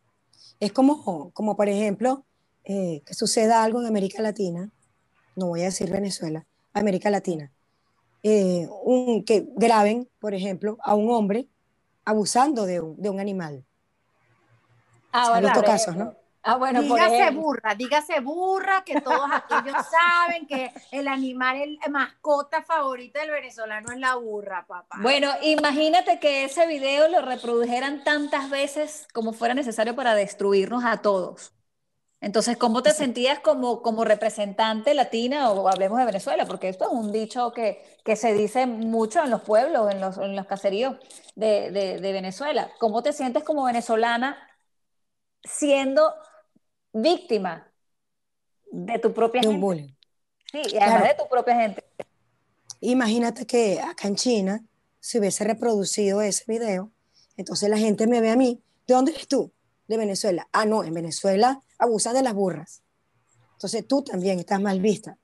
Es 0.61 0.73
como, 0.73 1.31
como 1.33 1.57
por 1.57 1.69
ejemplo, 1.69 2.27
eh, 2.65 3.03
que 3.07 3.15
suceda 3.15 3.65
algo 3.65 3.81
en 3.81 3.87
América 3.87 4.23
Latina, 4.23 4.71
no 5.35 5.47
voy 5.49 5.63
a 5.63 5.65
decir 5.65 5.91
Venezuela, 5.91 6.47
América 6.75 7.11
Latina, 7.11 7.51
eh, 8.23 8.69
un, 8.85 9.25
que 9.25 9.49
graben, 9.57 10.09
por 10.19 10.35
ejemplo, 10.35 10.77
a 10.85 10.95
un 10.95 11.11
hombre 11.11 11.49
abusando 12.05 12.67
de 12.67 12.81
un, 12.81 13.01
de 13.01 13.11
un 13.11 13.21
animal. 13.21 13.65
Ah, 15.13 15.41
visto 15.41 15.55
por 15.55 15.65
casos. 15.65 15.97
¿no? 15.97 16.15
Ah, 16.43 16.57
bueno, 16.57 16.81
dígase 16.81 17.31
burra, 17.33 17.75
dígase 17.75 18.21
burra, 18.21 18.83
que 18.83 19.01
todos 19.01 19.29
aquellos 19.31 19.77
saben 20.27 20.47
que 20.47 20.73
el 20.91 21.07
animal, 21.07 21.79
el 21.85 21.91
mascota 21.91 22.63
favorita 22.63 23.21
del 23.21 23.31
venezolano 23.31 23.93
es 23.93 23.99
la 23.99 24.15
burra, 24.15 24.65
papá. 24.67 24.97
Bueno, 25.03 25.31
imagínate 25.43 26.19
que 26.19 26.45
ese 26.45 26.67
video 26.67 27.09
lo 27.09 27.21
reprodujeran 27.21 28.05
tantas 28.05 28.49
veces 28.49 29.07
como 29.13 29.35
fuera 29.35 29.53
necesario 29.53 29.95
para 29.95 30.15
destruirnos 30.15 30.85
a 30.85 30.99
todos. 30.99 31.53
Entonces, 32.23 32.59
¿cómo 32.59 32.83
te 32.83 32.93
sentías 32.93 33.41
como, 33.41 33.81
como 33.81 34.05
representante 34.05 34.93
latina 34.93 35.51
o 35.51 35.69
hablemos 35.69 35.99
de 35.99 36.05
Venezuela? 36.05 36.45
Porque 36.45 36.69
esto 36.69 36.85
es 36.85 36.91
un 36.91 37.13
dicho 37.13 37.53
que, 37.53 37.83
que 38.05 38.15
se 38.15 38.35
dice 38.35 38.67
mucho 38.67 39.23
en 39.25 39.31
los 39.31 39.41
pueblos, 39.43 39.91
en 39.91 40.01
los, 40.03 40.19
en 40.19 40.37
los 40.37 40.47
caseríos 40.47 40.97
de, 41.35 41.71
de- 41.71 41.99
de 41.99 42.13
Venezuela. 42.13 42.71
¿Cómo 42.79 43.03
te 43.03 43.15
sientes 43.15 43.43
como 43.43 43.65
venezolana 43.65 44.37
siendo 45.43 46.13
víctima 46.93 47.73
de 48.71 48.99
tu 48.99 49.15
propia 49.15 49.41
De 49.41 49.49
un 49.49 49.55
gente? 49.55 49.65
bullying. 49.67 49.95
Sí, 50.53 50.59
y 50.73 50.77
además 50.77 51.01
Claro. 51.01 51.05
de 51.17 51.23
tu 51.23 51.29
propia 51.29 51.55
gente. 51.61 51.85
Imagínate 52.81 53.47
que 53.47 53.81
acá 53.81 54.09
en 54.09 54.17
China 54.17 54.65
se 55.01 55.19
hubiese 55.19 55.45
reproducido 55.45 56.21
ese 56.21 56.45
video, 56.47 56.91
entonces 57.39 57.71
la 57.71 57.79
gente 57.79 58.07
me 58.07 58.21
ve 58.21 58.31
a 58.31 58.37
mí, 58.37 58.63
¿de 58.87 58.95
dónde 58.95 59.13
eres 59.13 59.27
tú? 59.29 59.53
De 59.89 59.97
Venezuela. 59.97 60.49
Ah, 60.53 60.67
no, 60.67 60.85
en 60.85 60.93
Venezuela 60.93 61.63
abusan 61.81 62.15
de 62.15 62.23
las 62.23 62.35
burras. 62.35 62.83
Entonces 63.53 63.87
tú 63.87 64.03
también 64.03 64.39
estás 64.39 64.61
mal 64.61 64.81
vista. 64.81 65.19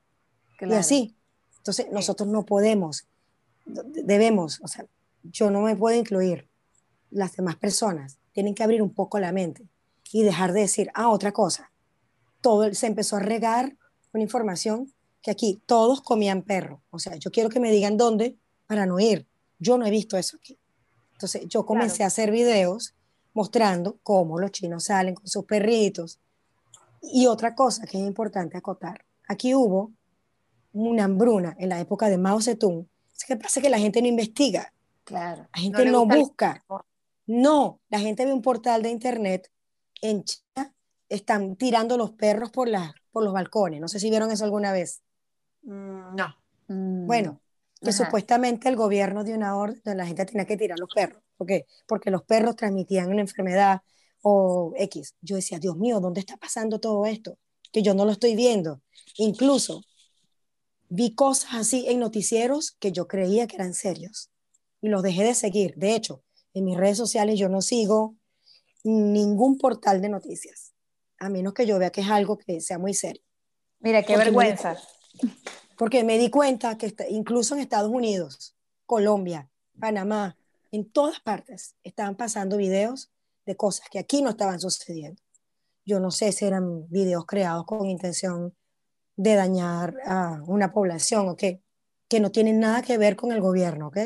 Y 0.55 0.59
Claro. 0.59 0.77
así. 0.77 1.17
Entonces 1.59 1.87
nosotros 1.93 2.29
no 2.29 2.45
podemos, 2.45 3.07
de- 3.65 4.03
debemos, 4.03 4.61
o 4.63 4.69
sea, 4.69 4.87
yo 5.23 5.51
no 5.51 5.61
me 5.63 5.77
puedo 5.77 5.97
incluir. 5.97 6.49
Las 7.11 7.37
demás 7.37 7.57
personas 7.57 8.19
tienen 8.33 8.55
que 8.55 8.63
abrir 8.63 8.83
un 8.83 8.93
poco 8.93 9.19
la 9.19 9.33
mente 9.33 9.69
y 10.13 10.23
dejar 10.23 10.53
de 10.53 10.61
decir, 10.61 10.91
ah, 10.95 11.09
otra 11.11 11.33
cosa. 11.33 11.71
Todo 12.41 12.73
se 12.75 12.87
empezó 12.87 13.17
a 13.17 13.21
regar 13.21 13.77
una 14.13 14.23
información 14.23 14.93
que 15.23 15.31
aquí 15.31 15.61
todos 15.67 16.01
comían 16.01 16.43
perro. 16.43 16.83
O 16.91 16.99
sea, 16.99 17.17
yo 17.17 17.31
quiero 17.31 17.49
que 17.49 17.59
me 17.61 17.71
digan 17.73 17.97
dónde 17.97 18.37
para 18.67 18.87
no 18.87 19.01
ir. 19.01 19.27
Yo 19.59 19.79
no 19.79 19.87
he 19.87 19.91
visto 19.91 20.17
eso 20.17 20.37
aquí. 20.37 20.59
Entonces 21.13 21.43
yo 21.49 21.65
comencé 21.67 22.05
a 22.05 22.09
hacer 22.09 22.31
videos 22.31 22.95
mostrando 23.33 23.99
cómo 24.03 24.39
los 24.39 24.53
chinos 24.53 24.85
salen 24.85 25.15
con 25.15 25.27
sus 25.27 25.45
perritos. 25.45 26.21
Y 27.13 27.27
otra 27.27 27.55
cosa 27.55 27.87
que 27.87 27.99
es 28.01 28.07
importante 28.07 28.57
acotar, 28.57 29.05
aquí 29.29 29.55
hubo 29.55 29.93
una 30.73 31.05
hambruna 31.05 31.57
en 31.59 31.69
la 31.71 31.81
época 31.81 32.09
de 32.09 32.19
Mao 32.19 32.41
Zedong. 32.41 32.87
Es 33.17 33.25
que 33.25 33.37
pasa 33.37 33.61
que 33.61 33.71
la 33.71 33.79
gente 33.79 34.01
no 34.03 34.09
investiga, 34.09 34.73
Claro. 35.05 35.49
la 35.55 35.61
gente 35.61 35.85
no, 35.87 36.03
el- 36.11 36.19
busca. 36.21 36.65
No, 37.27 37.81
la 37.89 37.99
gente 37.99 38.25
ve 38.25 38.33
un 38.33 38.43
portal 38.43 38.83
de 38.83 38.91
internet 38.91 39.51
en 40.03 40.25
China, 40.25 40.75
están 41.09 41.57
tirando 41.57 41.97
los 41.97 42.13
perros 42.13 42.51
por, 42.51 42.69
la, 42.69 42.95
por 43.11 43.25
los 43.25 43.33
balcones. 43.33 43.81
No 43.81 43.89
sé 43.89 43.99
si 44.01 44.11
vieron 44.11 44.31
eso 44.31 44.45
alguna 44.45 44.73
vez. 44.73 45.03
Mm, 45.63 46.15
no. 46.15 46.37
Mm. 46.69 47.07
Bueno, 47.07 47.41
que 47.81 47.91
Ajá. 47.91 48.05
supuestamente 48.05 48.69
el 48.69 48.77
gobierno 48.77 49.25
dio 49.25 49.35
una 49.35 49.57
orden 49.57 49.81
donde 49.85 49.97
la 49.99 50.07
gente 50.07 50.25
tenía 50.27 50.45
que 50.47 50.57
tirar 50.57 50.79
los 50.79 50.89
perros. 50.95 51.23
¿Por 51.37 51.47
qué? 51.47 51.67
Porque 51.87 52.11
los 52.11 52.23
perros 52.23 52.57
transmitían 52.57 53.09
una 53.11 53.21
enfermedad 53.23 53.83
o 54.29 54.73
X. 54.77 55.15
Yo 55.21 55.37
decía, 55.37 55.61
Dios 55.61 55.77
mío, 55.77 56.01
¿dónde 56.01 56.19
está 56.19 56.37
pasando 56.37 56.81
todo 56.81 57.07
esto? 57.07 57.39
Que 57.71 57.83
yo 57.83 57.95
no 57.95 58.05
lo 58.05 58.11
estoy 58.11 58.35
viendo. 58.35 58.83
Incluso 59.19 59.83
vi 60.89 61.15
cosas 61.15 61.51
así 61.55 61.87
en 61.89 62.01
noticieros 62.01 62.73
que 62.81 62.91
yo 62.91 63.07
creía 63.07 63.47
que 63.47 63.55
eran 63.55 63.73
serios 63.73 64.31
y 64.81 64.89
los 64.89 65.05
dejé 65.05 65.23
de 65.23 65.35
seguir. 65.35 65.75
De 65.77 65.95
hecho, 65.95 66.25
en 66.55 66.65
mis 66.65 66.77
redes 66.77 66.97
sociales 66.99 67.39
yo 67.39 67.49
no 67.49 67.61
sigo 67.63 68.17
ningún 68.83 69.59
portal 69.59 70.01
de 70.01 70.09
noticias, 70.09 70.73
a 71.19 71.29
menos 71.29 71.55
que 71.55 71.67
yo 71.67 71.79
vea 71.79 71.91
que 71.91 72.01
es 72.01 72.09
algo 72.11 72.37
que 72.37 72.61
sea 72.61 72.79
muy 72.79 72.95
serio. 72.95 73.23
Mira, 73.79 74.03
qué 74.03 74.15
Porque 74.15 74.19
me 74.19 74.25
di- 74.31 74.37
vergüenza. 74.37 74.77
Porque 75.79 76.03
me 76.05 76.19
di 76.19 76.31
cuenta 76.31 76.77
que 76.79 76.87
está- 76.87 77.09
incluso 77.09 77.55
en 77.55 77.61
Estados 77.61 77.91
Unidos, 77.93 78.57
Colombia, 78.87 79.51
Panamá, 79.79 80.37
en 80.73 80.91
todas 80.91 81.21
partes 81.21 81.77
estaban 81.85 82.17
pasando 82.17 82.57
videos 82.57 83.11
de 83.47 83.57
cosas 83.57 83.89
que 83.89 83.99
aquí 83.99 84.23
no 84.23 84.31
estaban 84.31 84.61
sucediendo. 84.61 85.23
Yo 85.85 86.01
no 86.01 86.11
sé 86.11 86.33
si 86.33 86.45
eran 86.45 86.89
videos 86.89 87.25
creados 87.27 87.65
con 87.65 87.87
intención 87.87 88.55
de 89.17 89.35
dañar 89.35 89.95
a 90.05 90.43
una 90.47 90.73
población 90.73 91.29
o 91.29 91.37
qué, 91.37 91.63
que 92.09 92.21
no 92.21 92.31
tienen 92.31 92.61
nada 92.61 92.83
que 92.83 92.99
ver 92.99 93.17
con 93.17 93.33
el 93.33 93.41
gobierno, 93.41 93.89
¿ok? 93.89 93.99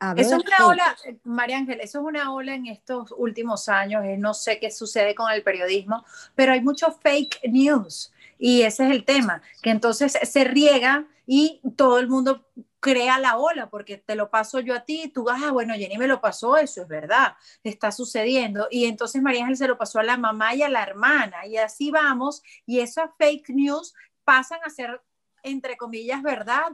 Hablo 0.00 0.20
Eso 0.20 0.36
es 0.36 0.44
una 0.44 0.66
ola, 0.66 0.96
María 1.22 1.58
Ángel, 1.58 1.80
eso 1.80 2.00
es 2.00 2.04
una 2.04 2.34
ola 2.34 2.54
en 2.54 2.66
estos 2.66 3.14
últimos 3.16 3.68
años. 3.68 4.04
eh, 4.04 4.18
No 4.18 4.34
sé 4.34 4.58
qué 4.58 4.70
sucede 4.72 5.14
con 5.14 5.30
el 5.30 5.44
periodismo, 5.44 6.04
pero 6.34 6.52
hay 6.52 6.60
mucho 6.60 6.90
fake 6.90 7.40
news 7.48 8.12
y 8.36 8.62
ese 8.62 8.84
es 8.84 8.90
el 8.90 9.04
tema, 9.04 9.40
que 9.62 9.70
entonces 9.70 10.18
se 10.20 10.44
riega 10.44 11.06
y 11.24 11.60
todo 11.76 12.00
el 12.00 12.08
mundo 12.08 12.44
crea 12.82 13.20
la 13.20 13.38
ola 13.38 13.70
porque 13.70 13.96
te 13.96 14.16
lo 14.16 14.28
paso 14.28 14.58
yo 14.58 14.74
a 14.74 14.80
ti 14.80 15.08
tú, 15.14 15.30
ah, 15.30 15.52
bueno, 15.52 15.74
Jenny 15.74 15.96
me 15.96 16.08
lo 16.08 16.20
pasó, 16.20 16.56
eso 16.56 16.82
es 16.82 16.88
verdad, 16.88 17.36
está 17.62 17.92
sucediendo. 17.92 18.66
Y 18.72 18.86
entonces 18.86 19.22
María 19.22 19.42
Ángel 19.42 19.56
se 19.56 19.68
lo 19.68 19.78
pasó 19.78 20.00
a 20.00 20.02
la 20.02 20.16
mamá 20.16 20.54
y 20.56 20.62
a 20.62 20.68
la 20.68 20.82
hermana 20.82 21.46
y 21.46 21.56
así 21.58 21.92
vamos 21.92 22.42
y 22.66 22.80
esas 22.80 23.10
fake 23.18 23.50
news 23.50 23.94
pasan 24.24 24.58
a 24.64 24.70
ser, 24.70 25.00
entre 25.44 25.76
comillas, 25.76 26.22
verdad, 26.22 26.72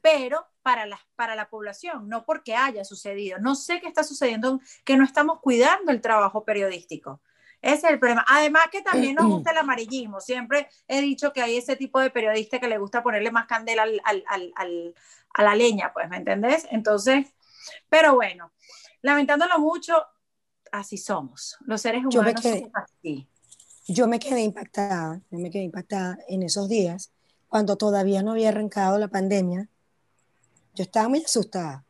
pero 0.00 0.46
para 0.62 0.86
la, 0.86 1.00
para 1.16 1.34
la 1.34 1.50
población, 1.50 2.08
no 2.08 2.24
porque 2.24 2.54
haya 2.54 2.84
sucedido. 2.84 3.38
No 3.40 3.56
sé 3.56 3.80
qué 3.80 3.88
está 3.88 4.04
sucediendo, 4.04 4.60
que 4.84 4.96
no 4.96 5.04
estamos 5.04 5.40
cuidando 5.40 5.90
el 5.90 6.00
trabajo 6.00 6.44
periodístico. 6.44 7.20
Ese 7.60 7.86
es 7.88 7.92
el 7.92 7.98
problema. 7.98 8.24
Además 8.28 8.64
que 8.70 8.82
también 8.82 9.14
nos 9.16 9.26
gusta 9.26 9.50
el 9.52 9.58
amarillismo. 9.58 10.20
Siempre 10.20 10.68
he 10.86 11.00
dicho 11.00 11.32
que 11.32 11.42
hay 11.42 11.56
ese 11.56 11.76
tipo 11.76 12.00
de 12.00 12.10
periodista 12.10 12.58
que 12.60 12.68
le 12.68 12.78
gusta 12.78 13.02
ponerle 13.02 13.30
más 13.30 13.46
candela 13.46 13.82
al, 13.82 14.00
al, 14.04 14.24
al, 14.56 14.94
a 15.34 15.42
la 15.42 15.54
leña, 15.54 15.92
pues, 15.92 16.08
¿me 16.08 16.16
entendés? 16.18 16.66
Entonces, 16.70 17.26
pero 17.88 18.14
bueno, 18.14 18.52
lamentándolo 19.02 19.58
mucho, 19.58 19.94
así 20.72 20.96
somos. 20.98 21.56
Los 21.66 21.80
seres 21.82 22.02
Yo 22.08 22.22
me 22.22 22.30
humanos 22.30 22.42
quedé- 22.42 22.70
así. 22.74 23.28
Yo 23.90 24.06
me 24.06 24.18
quedé 24.18 24.42
impactada, 24.42 25.22
yo 25.30 25.38
me 25.38 25.50
quedé 25.50 25.62
impactada 25.62 26.18
en 26.28 26.42
esos 26.42 26.68
días, 26.68 27.10
cuando 27.48 27.76
todavía 27.76 28.22
no 28.22 28.32
había 28.32 28.50
arrancado 28.50 28.98
la 28.98 29.08
pandemia. 29.08 29.68
Yo 30.74 30.82
estaba 30.84 31.08
muy 31.08 31.24
asustada. 31.24 31.84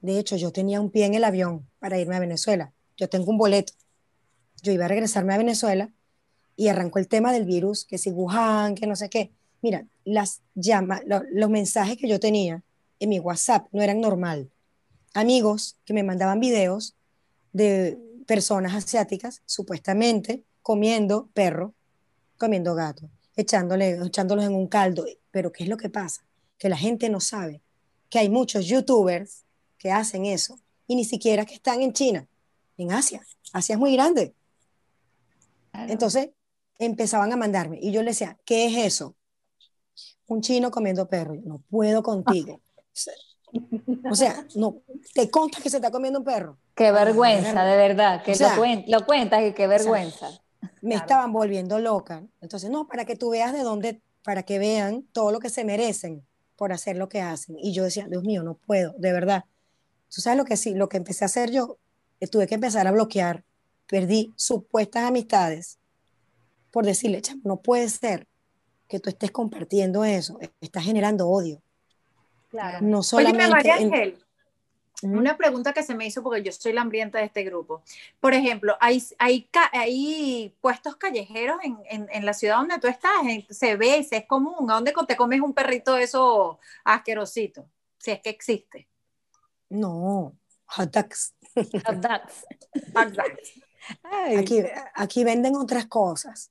De 0.00 0.18
hecho, 0.18 0.36
yo 0.36 0.52
tenía 0.52 0.80
un 0.80 0.90
pie 0.90 1.06
en 1.06 1.14
el 1.14 1.24
avión 1.24 1.68
para 1.80 1.98
irme 1.98 2.14
a 2.16 2.20
Venezuela. 2.20 2.72
Yo 2.96 3.08
tengo 3.08 3.30
un 3.30 3.38
boleto. 3.38 3.72
Yo 4.62 4.72
iba 4.72 4.84
a 4.84 4.88
regresarme 4.88 5.34
a 5.34 5.38
Venezuela 5.38 5.90
y 6.56 6.68
arrancó 6.68 6.98
el 6.98 7.08
tema 7.08 7.32
del 7.32 7.44
virus, 7.46 7.84
que 7.84 7.98
si 7.98 8.10
Wuhan, 8.10 8.74
que 8.74 8.86
no 8.86 8.96
sé 8.96 9.08
qué. 9.08 9.30
Mira, 9.62 9.86
las 10.04 10.42
llama, 10.54 11.00
lo- 11.06 11.22
los 11.32 11.50
mensajes 11.50 11.96
que 11.96 12.08
yo 12.08 12.20
tenía 12.20 12.62
en 12.98 13.08
mi 13.08 13.18
WhatsApp 13.18 13.66
no 13.72 13.82
eran 13.82 14.00
normal. 14.00 14.50
Amigos 15.14 15.76
que 15.84 15.94
me 15.94 16.02
mandaban 16.02 16.40
videos 16.40 16.94
de 17.52 17.98
personas 18.26 18.74
asiáticas, 18.74 19.42
supuestamente 19.46 20.44
comiendo 20.62 21.28
perro, 21.34 21.74
comiendo 22.38 22.74
gato, 22.74 23.08
echándole, 23.36 23.98
echándolos 24.04 24.44
en 24.44 24.54
un 24.54 24.66
caldo. 24.66 25.04
Pero 25.30 25.52
¿qué 25.52 25.64
es 25.64 25.68
lo 25.68 25.76
que 25.76 25.88
pasa? 25.90 26.22
Que 26.58 26.68
la 26.68 26.76
gente 26.76 27.08
no 27.08 27.20
sabe 27.20 27.60
que 28.08 28.18
hay 28.18 28.28
muchos 28.28 28.66
youtubers 28.66 29.44
que 29.78 29.90
hacen 29.90 30.26
eso 30.26 30.58
y 30.86 30.94
ni 30.96 31.04
siquiera 31.04 31.46
que 31.46 31.54
están 31.54 31.80
en 31.80 31.92
China, 31.92 32.26
en 32.76 32.92
Asia. 32.92 33.22
Asia 33.52 33.74
es 33.74 33.78
muy 33.78 33.92
grande. 33.94 34.34
Entonces 35.88 36.30
empezaban 36.78 37.32
a 37.32 37.36
mandarme 37.36 37.78
y 37.80 37.92
yo 37.92 38.02
le 38.02 38.10
decía, 38.10 38.38
¿qué 38.44 38.66
es 38.66 38.76
eso? 38.94 39.16
Un 40.26 40.40
chino 40.40 40.70
comiendo 40.70 41.08
perro. 41.08 41.34
Yo, 41.34 41.42
no 41.44 41.62
puedo 41.70 42.02
contigo. 42.02 42.60
O 44.10 44.14
sea, 44.14 44.46
no, 44.54 44.82
¿te 45.14 45.30
consta 45.30 45.60
que 45.60 45.70
se 45.70 45.76
está 45.76 45.90
comiendo 45.90 46.20
un 46.20 46.24
perro? 46.24 46.58
Qué 46.74 46.92
vergüenza, 46.92 47.64
de 47.64 47.76
verdad, 47.76 48.22
que 48.22 48.32
O 48.32 48.34
sea, 48.34 48.56
lo, 48.56 48.62
cuen- 48.62 48.84
lo 48.86 49.04
cuentas 49.04 49.42
y 49.42 49.52
qué 49.52 49.66
vergüenza. 49.66 50.30
me 50.82 50.94
estaban 50.94 51.32
volviendo 51.32 51.78
loca. 51.78 52.24
Entonces, 52.40 52.70
no, 52.70 52.86
para 52.86 53.04
que 53.04 53.16
tú 53.16 53.30
veas 53.30 53.52
de 53.52 53.62
dónde, 53.62 54.00
para 54.22 54.44
que 54.44 54.58
vean 54.58 55.02
todo 55.12 55.32
lo 55.32 55.40
que 55.40 55.50
se 55.50 55.64
merecen 55.64 56.24
por 56.56 56.72
hacer 56.72 56.96
lo 56.96 57.08
que 57.08 57.20
hacen. 57.20 57.56
Y 57.58 57.72
yo 57.72 57.84
decía, 57.84 58.06
Dios 58.08 58.22
mío, 58.22 58.42
no 58.42 58.54
puedo, 58.54 58.94
de 58.98 59.12
verdad. 59.12 59.44
¿Tú 60.14 60.20
sabes 60.20 60.38
lo 60.38 60.44
que 60.44 60.56
sí? 60.56 60.74
Lo 60.74 60.88
que 60.88 60.96
empecé 60.96 61.24
a 61.24 61.26
hacer 61.26 61.50
yo, 61.50 61.78
eh, 62.20 62.26
tuve 62.28 62.46
que 62.46 62.54
empezar 62.54 62.86
a 62.86 62.92
bloquear. 62.92 63.44
Perdí 63.90 64.32
supuestas 64.36 65.04
amistades 65.04 65.78
por 66.70 66.86
decirle, 66.86 67.20
chamo, 67.20 67.40
no 67.44 67.56
puede 67.56 67.88
ser 67.88 68.28
que 68.88 69.00
tú 69.00 69.10
estés 69.10 69.30
compartiendo 69.30 70.04
eso. 70.04 70.38
Estás 70.60 70.84
generando 70.84 71.28
odio. 71.28 71.60
Claro. 72.48 72.78
No 72.80 72.98
Oye, 72.98 73.04
solamente. 73.04 73.48
María 73.48 73.74
Ángel, 73.74 74.18
una 75.02 75.36
pregunta 75.36 75.72
que 75.72 75.82
se 75.82 75.94
me 75.94 76.06
hizo 76.06 76.22
porque 76.22 76.42
yo 76.42 76.52
soy 76.52 76.72
la 76.72 76.82
hambrienta 76.82 77.18
de 77.18 77.24
este 77.24 77.42
grupo. 77.42 77.82
Por 78.20 78.34
ejemplo, 78.34 78.76
hay, 78.80 79.02
hay, 79.18 79.42
ca- 79.44 79.70
hay 79.72 80.54
puestos 80.60 80.96
callejeros 80.96 81.58
en, 81.64 81.78
en, 81.88 82.08
en 82.12 82.24
la 82.24 82.34
ciudad 82.34 82.58
donde 82.58 82.78
tú 82.78 82.86
estás, 82.86 83.12
se 83.50 83.76
ve, 83.76 84.04
se 84.04 84.18
es 84.18 84.26
común. 84.26 84.70
¿A 84.70 84.74
dónde 84.74 84.92
te 85.08 85.16
comes 85.16 85.40
un 85.40 85.52
perrito 85.54 85.94
de 85.94 86.04
eso 86.04 86.58
asquerosito? 86.84 87.66
si 87.98 88.10
es 88.12 88.20
que 88.22 88.30
existe. 88.30 88.88
No, 89.68 90.34
hot 90.66 90.90
dogs. 90.90 91.34
Hot 91.54 91.96
dogs. 91.96 92.46
Hot 92.94 93.08
dogs. 93.10 93.60
Ay, 94.02 94.36
Aquí, 94.36 94.62
aquí 94.94 95.24
venden 95.24 95.56
otras 95.56 95.86
cosas. 95.86 96.50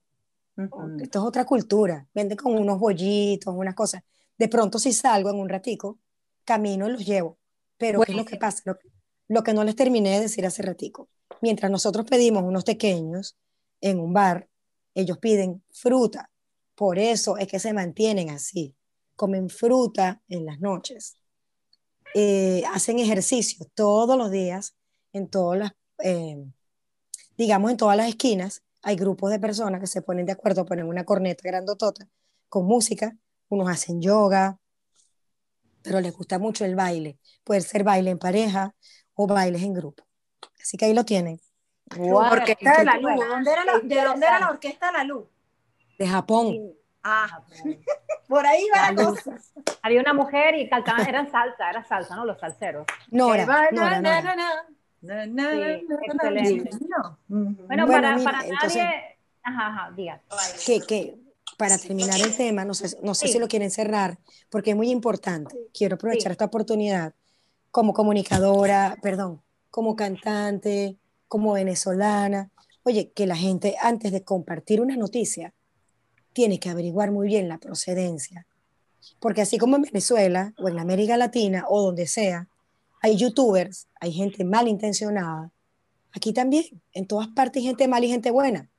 Esto 1.00 1.20
es 1.20 1.26
otra 1.26 1.46
cultura. 1.46 2.08
Venden 2.14 2.38
con 2.38 2.58
unos 2.58 2.80
bollitos, 2.80 3.54
unas 3.56 3.76
cosas. 3.76 4.04
De 4.38 4.48
pronto 4.48 4.80
si 4.80 4.92
salgo 4.94 5.30
en 5.30 5.38
un 5.38 5.50
ratico, 5.50 6.00
camino 6.44 6.88
y 6.88 6.92
los 6.92 7.06
llevo. 7.06 7.38
Pero 7.78 8.02
¿qué 8.02 8.12
es 8.12 8.18
lo 8.18 8.26
que 8.26 8.38
pasa? 8.38 8.62
Lo, 8.66 8.78
lo 9.28 9.44
que 9.44 9.54
no 9.54 9.64
les 9.64 9.76
terminé 9.76 10.12
de 10.12 10.22
decir 10.22 10.46
hace 10.46 10.62
ratico. 10.62 11.08
Mientras 11.42 11.72
nosotros 11.72 12.06
pedimos 12.06 12.44
unos 12.44 12.64
pequeños 12.64 13.38
en 13.80 14.00
un 14.00 14.12
bar, 14.14 14.50
ellos 14.94 15.18
piden 15.18 15.64
fruta. 15.72 16.30
Por 16.76 17.00
eso 17.00 17.38
es 17.38 17.48
que 17.48 17.60
se 17.60 17.74
mantienen 17.74 18.30
así. 18.30 18.76
Comen 19.16 19.50
fruta 19.50 20.22
en 20.28 20.46
las 20.46 20.60
noches. 20.60 21.18
Eh, 22.16 22.64
hacen 22.74 23.00
ejercicio 23.00 23.66
todos 23.74 24.18
los 24.18 24.32
días 24.32 24.76
en 25.14 25.30
todas 25.30 25.60
las, 25.60 25.72
eh, 26.04 26.44
digamos, 27.40 27.72
en 27.72 27.78
todas 27.78 27.96
las 27.96 28.10
esquinas 28.10 28.64
hay 28.84 28.98
grupos 28.98 29.32
de 29.32 29.40
personas 29.40 29.80
que 29.80 29.88
se 29.88 30.02
ponen 30.02 30.26
de 30.26 30.34
acuerdo, 30.34 30.66
ponen 30.66 30.86
una 30.88 31.06
corneta 31.06 31.42
grandotota 31.46 32.06
con 32.50 32.66
música, 32.66 33.16
unos 33.48 33.70
hacen 33.70 34.02
yoga, 34.02 34.58
pero 35.82 36.02
les 36.02 36.14
gusta 36.14 36.38
mucho 36.38 36.66
el 36.66 36.76
baile. 36.76 37.18
Puede 37.46 37.62
ser 37.62 37.86
baile 37.86 38.12
en 38.12 38.20
pareja 38.20 38.76
o 39.14 39.26
bailes 39.26 39.64
en 39.64 39.74
grupo. 39.74 40.04
Así 40.62 40.76
que 40.78 40.84
ahí 40.86 40.94
lo 40.94 41.06
tienen, 41.06 41.40
guau, 41.96 42.34
Orquesta 42.34 42.78
de 42.80 42.84
la 42.86 42.92
qué 42.94 43.00
Luz. 43.00 43.28
¿Dónde 43.28 43.52
era 43.54 43.64
la- 43.66 43.80
¿De 43.80 44.04
dónde 44.04 44.26
era 44.28 44.40
la 44.40 44.50
Orquesta 44.50 44.88
de 44.88 44.98
la 44.98 45.04
Luz? 45.06 45.28
de 45.98 46.08
Japón. 46.08 46.74
Ah, 47.04 47.42
por 48.28 48.46
ahí 48.46 48.68
va 48.76 48.92
la 48.92 48.96
cosa. 48.96 49.38
Había 49.82 50.02
una 50.02 50.14
mujer 50.14 50.56
y 50.56 50.70
cantaban, 50.70 51.08
eran 51.08 51.32
salsa, 51.32 51.70
era 51.70 51.86
salsa, 51.86 52.16
¿no? 52.18 52.26
Los 52.26 52.38
salseros. 52.40 52.86
Nora, 53.12 53.46
Nora, 53.72 54.02
Nora. 54.02 54.36
Na, 55.02 55.26
na, 55.26 55.52
Sí, 55.52 55.58
na, 55.88 55.98
na, 55.98 56.40
excelente. 56.42 56.70
Bueno, 57.28 57.58
Bueno, 57.68 57.88
para, 57.88 58.16
mira, 58.18 58.24
para 58.32 58.46
entonces- 58.48 58.76
nadie. 58.84 59.18
Ajá, 59.44 59.68
ajá, 59.68 59.92
diga. 59.96 60.22
que, 60.66 60.82
que 60.82 61.16
para 61.58 61.78
terminar 61.78 62.20
el 62.22 62.36
tema, 62.36 62.66
no 62.66 62.74
sé, 62.74 62.98
no 63.02 63.16
sé 63.16 63.28
Sí. 63.28 63.34
si 63.34 63.40
lo 63.40 63.48
quieren 63.48 63.72
cerrar, 63.72 64.20
porque 64.50 64.72
es 64.72 64.76
muy 64.76 64.90
importante. 64.92 65.56
Quiero 65.74 65.96
aprovechar 65.96 66.32
Sí. 66.32 66.34
esta 66.34 66.46
oportunidad 66.46 67.14
como 67.72 67.94
comunicadora, 67.94 68.98
perdón, 69.02 69.42
como 69.72 69.96
cantante, 69.96 70.98
como 71.28 71.54
venezolana. 71.54 72.50
Oye, 72.84 73.12
que 73.12 73.26
la 73.28 73.36
gente 73.36 73.76
antes 73.82 74.12
de 74.12 74.24
compartir 74.24 74.82
una 74.82 74.96
noticia 74.98 75.54
tiene 76.34 76.60
que 76.60 76.70
averiguar 76.70 77.12
muy 77.12 77.28
bien 77.28 77.48
la 77.48 77.58
procedencia. 77.58 78.46
Porque 79.20 79.42
así 79.42 79.58
como 79.58 79.76
en 79.78 79.84
Venezuela 79.84 80.54
o 80.58 80.68
en 80.70 80.80
América 80.80 81.18
Latina 81.18 81.66
o 81.68 81.82
donde 81.82 82.08
sea, 82.08 82.48
hay 83.02 83.18
youtubers, 83.18 83.88
hay 84.00 84.12
gente 84.12 84.44
malintencionada. 84.44 85.52
Aquí 86.12 86.34
también, 86.34 86.66
en 86.94 87.08
todas 87.08 87.28
partes 87.30 87.62
hay 87.62 87.68
gente 87.68 87.88
mala 87.88 88.06
y 88.06 88.10
gente 88.10 88.32
buena. 88.32 88.70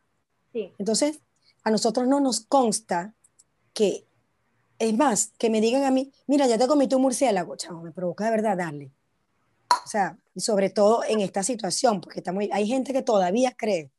Sí. 0.53 0.73
Entonces, 0.79 1.21
a 1.62 1.71
nosotros 1.71 2.07
no 2.07 2.21
nos 2.21 2.41
consta 2.41 3.14
que, 3.73 4.07
es 4.79 4.97
más, 4.97 5.33
que 5.39 5.51
me 5.51 5.61
digan 5.61 5.85
a 5.85 5.91
mí, 5.91 6.12
mira, 6.27 6.47
ya 6.47 6.59
te 6.59 6.66
comiste 6.66 6.97
un 6.97 7.03
murciélago, 7.03 7.57
chavo, 7.57 7.83
me 7.83 7.93
provoca 7.93 8.25
de 8.25 8.31
verdad 8.31 8.57
darle. 8.57 8.93
O 9.85 9.89
sea, 9.89 10.18
y 10.35 10.41
sobre 10.41 10.71
todo 10.71 11.05
en 11.05 11.21
esta 11.21 11.43
situación, 11.43 12.01
porque 12.01 12.21
estamos, 12.21 12.45
hay 12.53 12.66
gente 12.66 12.93
que 12.93 13.03
todavía 13.03 13.55
cree 13.57 13.91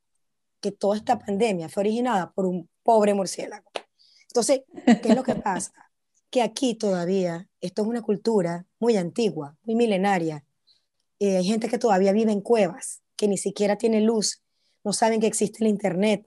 que 0.59 0.71
toda 0.71 0.97
esta 0.97 1.17
pandemia 1.17 1.69
fue 1.69 1.81
originada 1.81 2.31
por 2.31 2.45
un 2.45 2.69
pobre 2.83 3.13
murciélago. 3.13 3.69
Entonces, 4.27 4.61
¿qué 4.85 5.09
es 5.09 5.15
lo 5.15 5.23
que 5.23 5.35
pasa? 5.35 5.71
Que 6.31 6.41
aquí 6.41 6.73
todavía, 6.73 7.47
esto 7.59 7.83
es 7.83 7.87
una 7.87 8.01
cultura 8.01 8.65
muy 8.79 8.97
antigua, 8.97 9.55
muy 9.63 9.75
milenaria. 9.75 10.43
Eh, 11.19 11.37
hay 11.37 11.45
gente 11.45 11.69
que 11.69 11.77
todavía 11.77 12.13
vive 12.13 12.31
en 12.31 12.41
cuevas, 12.41 13.03
que 13.15 13.27
ni 13.27 13.37
siquiera 13.37 13.77
tiene 13.77 14.01
luz, 14.01 14.41
no 14.83 14.93
saben 14.93 15.19
que 15.19 15.27
existe 15.27 15.63
el 15.63 15.69
Internet. 15.69 16.25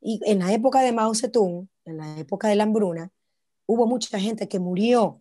Y 0.00 0.20
en 0.24 0.38
la 0.38 0.52
época 0.52 0.80
de 0.80 0.92
Mao 0.92 1.14
Zedong, 1.14 1.68
en 1.84 1.96
la 1.96 2.18
época 2.18 2.46
de 2.48 2.54
la 2.54 2.62
hambruna, 2.62 3.10
hubo 3.66 3.86
mucha 3.86 4.20
gente 4.20 4.48
que 4.48 4.60
murió 4.60 5.20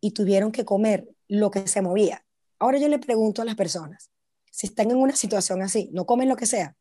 y 0.00 0.12
tuvieron 0.12 0.52
que 0.52 0.64
comer 0.64 1.08
lo 1.28 1.50
que 1.50 1.66
se 1.66 1.82
movía. 1.82 2.24
Ahora 2.58 2.78
yo 2.78 2.88
le 2.88 2.98
pregunto 2.98 3.42
a 3.42 3.44
las 3.44 3.56
personas, 3.56 4.10
si 4.50 4.66
están 4.66 4.90
en 4.90 4.98
una 4.98 5.16
situación 5.16 5.62
así, 5.62 5.90
no 5.92 6.06
comen 6.06 6.28
lo 6.28 6.36
que 6.36 6.46
sea. 6.46 6.76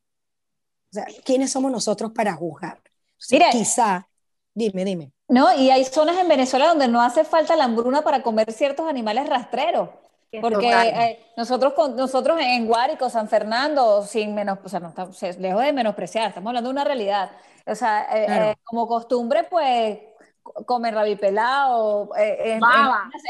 O 0.91 0.93
sea, 0.93 1.07
¿quiénes 1.25 1.51
somos 1.51 1.71
nosotros 1.71 2.11
para 2.11 2.33
juzgar? 2.33 2.77
O 2.77 2.81
sea, 3.17 3.49
quizá, 3.51 4.07
dime, 4.53 4.85
dime. 4.85 5.11
No, 5.33 5.53
y 5.53 5.71
hay 5.71 5.83
zonas 5.85 6.17
en 6.17 6.27
Venezuela 6.27 6.67
donde 6.67 6.87
no 6.87 7.01
hace 7.01 7.23
falta 7.23 7.55
la 7.55 7.63
hambruna 7.63 8.01
para 8.03 8.21
comer 8.21 8.51
ciertos 8.51 8.87
animales 8.87 9.27
rastreros. 9.27 9.89
Que 10.31 10.39
Porque 10.41 10.71
eh, 10.71 11.19
nosotros, 11.37 11.73
con, 11.73 11.95
nosotros 11.95 12.39
en 12.41 12.65
Guárico, 12.67 13.09
San 13.09 13.27
Fernando, 13.27 14.03
sin 14.03 14.33
menos, 14.33 14.57
o 14.63 14.69
sea, 14.69 14.79
no 14.79 14.89
estamos- 14.89 15.21
lejos 15.39 15.61
de 15.63 15.73
menospreciar, 15.73 16.29
estamos 16.29 16.49
hablando 16.49 16.69
de 16.69 16.73
una 16.73 16.83
realidad. 16.83 17.31
O 17.65 17.75
sea, 17.75 18.07
eh, 18.11 18.25
Claro. 18.25 18.45
eh, 18.51 18.55
como 18.63 18.87
costumbre, 18.87 19.43
pues 19.43 19.99
co- 20.41 20.65
comer 20.65 20.93
rabipelado, 20.95 22.09
eh, 22.17 22.37
en, 22.39 22.51
en, 22.53 22.61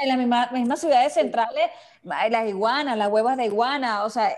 en 0.04 0.08
las 0.10 0.18
mismas, 0.18 0.51
mismas 0.51 0.80
ciudades 0.80 1.14
centrales, 1.14 1.70
las 2.04 2.47
iguanas, 2.47 2.97
las 2.97 3.10
huevas 3.10 3.38
de 3.38 3.45
iguana, 3.45 4.04
o 4.06 4.10
sea, 4.10 4.30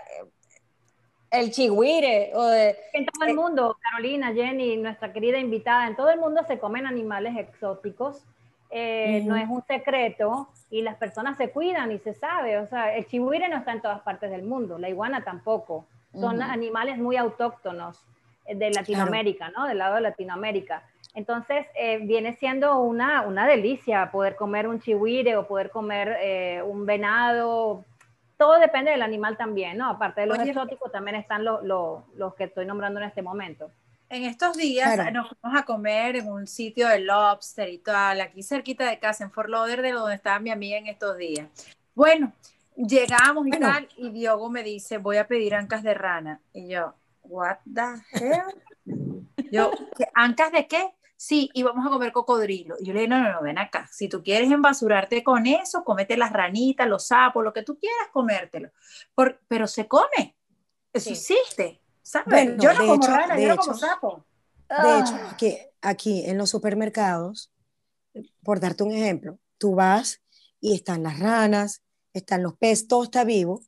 el 1.30 1.50
chigüire, 1.50 2.32
o 2.34 2.44
de, 2.44 2.76
En 2.92 3.06
todo 3.06 3.28
el 3.28 3.34
mundo, 3.34 3.76
Carolina, 3.82 4.32
Jenny, 4.32 4.76
nuestra 4.76 5.12
querida 5.12 5.38
invitada, 5.38 5.86
en 5.86 5.96
todo 5.96 6.10
el 6.10 6.18
mundo 6.18 6.42
se 6.46 6.58
comen 6.58 6.86
animales 6.86 7.36
exóticos. 7.36 8.24
Eh. 8.70 9.22
No 9.24 9.36
es 9.36 9.48
un 9.48 9.62
secreto 9.62 10.48
y 10.70 10.82
las 10.82 10.96
personas 10.96 11.36
se 11.36 11.50
cuidan 11.50 11.92
y 11.92 11.98
se 11.98 12.14
sabe. 12.14 12.58
O 12.58 12.66
sea, 12.66 12.96
el 12.96 13.06
chihuire 13.06 13.48
no 13.48 13.56
está 13.56 13.72
en 13.72 13.80
todas 13.80 14.00
partes 14.00 14.30
del 14.30 14.42
mundo, 14.42 14.78
la 14.78 14.88
iguana 14.88 15.22
tampoco. 15.24 15.86
Son 16.12 16.40
animales 16.42 16.96
muy 16.96 17.16
autóctonos 17.16 17.98
eh, 18.46 18.54
de 18.54 18.70
Latinoamérica, 18.70 19.50
¿no? 19.50 19.66
Del 19.66 19.78
lado 19.78 19.96
de 19.96 20.00
Latinoamérica. 20.00 20.82
Entonces, 21.14 21.66
eh, 21.74 21.98
viene 22.02 22.36
siendo 22.36 22.78
una, 22.80 23.22
una 23.22 23.46
delicia 23.46 24.10
poder 24.10 24.36
comer 24.36 24.68
un 24.68 24.80
chihuire 24.80 25.36
o 25.36 25.46
poder 25.46 25.70
comer 25.70 26.16
eh, 26.20 26.62
un 26.62 26.84
venado. 26.84 27.84
Todo 28.36 28.58
depende 28.58 28.90
del 28.90 29.02
animal 29.02 29.36
también, 29.36 29.78
¿no? 29.78 29.88
Aparte 29.90 30.22
de 30.22 30.26
los 30.26 30.38
Oye. 30.38 30.50
exóticos, 30.50 30.92
también 30.92 31.16
están 31.16 31.44
los, 31.44 31.62
los, 31.64 32.02
los 32.16 32.34
que 32.34 32.44
estoy 32.44 32.66
nombrando 32.66 33.00
en 33.00 33.06
este 33.06 33.22
momento. 33.22 33.70
En 34.08 34.24
estos 34.24 34.56
días 34.56 34.94
Claro. 34.94 35.10
nos 35.10 35.28
fuimos 35.30 35.58
a 35.60 35.64
comer 35.64 36.16
en 36.16 36.28
un 36.30 36.46
sitio 36.46 36.86
de 36.88 37.00
lobster 37.00 37.68
y 37.68 37.78
tal, 37.78 38.20
aquí 38.20 38.42
cerquita 38.42 38.84
de 38.88 38.98
casa, 38.98 39.24
en 39.24 39.30
Fort 39.32 39.48
Lauderdale, 39.48 39.92
donde 39.92 40.14
estaba 40.14 40.38
mi 40.38 40.50
amiga 40.50 40.76
en 40.78 40.86
estos 40.86 41.16
días. 41.16 41.48
Bueno, 41.94 42.32
llegamos 42.76 43.46
y 43.46 43.50
Bueno. 43.50 43.66
tal, 43.68 43.88
y 43.96 44.10
Diogo 44.10 44.48
me 44.50 44.62
dice, 44.62 44.98
voy 44.98 45.16
a 45.16 45.26
pedir 45.26 45.54
ancas 45.54 45.82
de 45.82 45.94
rana. 45.94 46.40
Y 46.52 46.68
yo, 46.68 46.94
what 47.24 47.56
the 47.74 48.02
hell? 48.12 48.62
Yo, 49.50 49.72
¿qué, 49.96 50.06
¿ancas 50.14 50.52
de 50.52 50.66
qué? 50.66 50.90
Sí, 51.18 51.50
y 51.54 51.62
vamos 51.62 51.86
a 51.86 51.90
comer 51.90 52.12
cocodrilo. 52.12 52.76
Y 52.78 52.84
yo 52.86 52.92
le 52.92 53.00
dije, 53.00 53.08
no, 53.08 53.22
no, 53.22 53.32
no, 53.32 53.42
ven 53.42 53.58
acá. 53.58 53.88
Si 53.90 54.08
tú 54.08 54.22
quieres 54.22 54.50
embasurarte 54.50 55.24
con 55.24 55.46
eso, 55.46 55.82
cómete 55.82 56.16
las 56.16 56.32
ranitas, 56.32 56.86
los 56.86 57.06
sapos, 57.06 57.42
lo 57.42 57.52
que 57.54 57.62
tú 57.62 57.78
quieras, 57.78 58.08
comértelo. 58.12 58.70
Por- 59.14 59.40
pero 59.48 59.66
se 59.66 59.88
come. 59.88 60.36
Eso 60.92 61.06
Sí. 61.06 61.12
existe. 61.12 61.80
¿Sabes? 62.02 62.26
Bueno, 62.28 62.62
yo 62.62 62.72
no 62.74 62.78
como 62.80 62.94
hecho- 62.96 63.10
rana, 63.10 63.40
yo 63.40 63.48
no 63.48 63.54
hecho- 63.54 63.62
como 63.62 63.74
sapo. 63.78 64.26
De 64.68 64.98
hecho, 65.00 65.14
Ah. 65.14 65.30
aquí, 65.32 65.56
aquí 65.80 66.24
en 66.26 66.38
los 66.38 66.50
supermercados, 66.50 67.50
por 68.42 68.60
darte 68.60 68.82
un 68.84 68.92
ejemplo, 68.92 69.38
tú 69.58 69.74
vas 69.74 70.20
y 70.60 70.74
están 70.74 71.02
las 71.02 71.18
ranas, 71.18 71.82
están 72.12 72.42
los 72.42 72.54
peces, 72.56 72.88
todo 72.88 73.04
está 73.04 73.24
vivo 73.24 73.60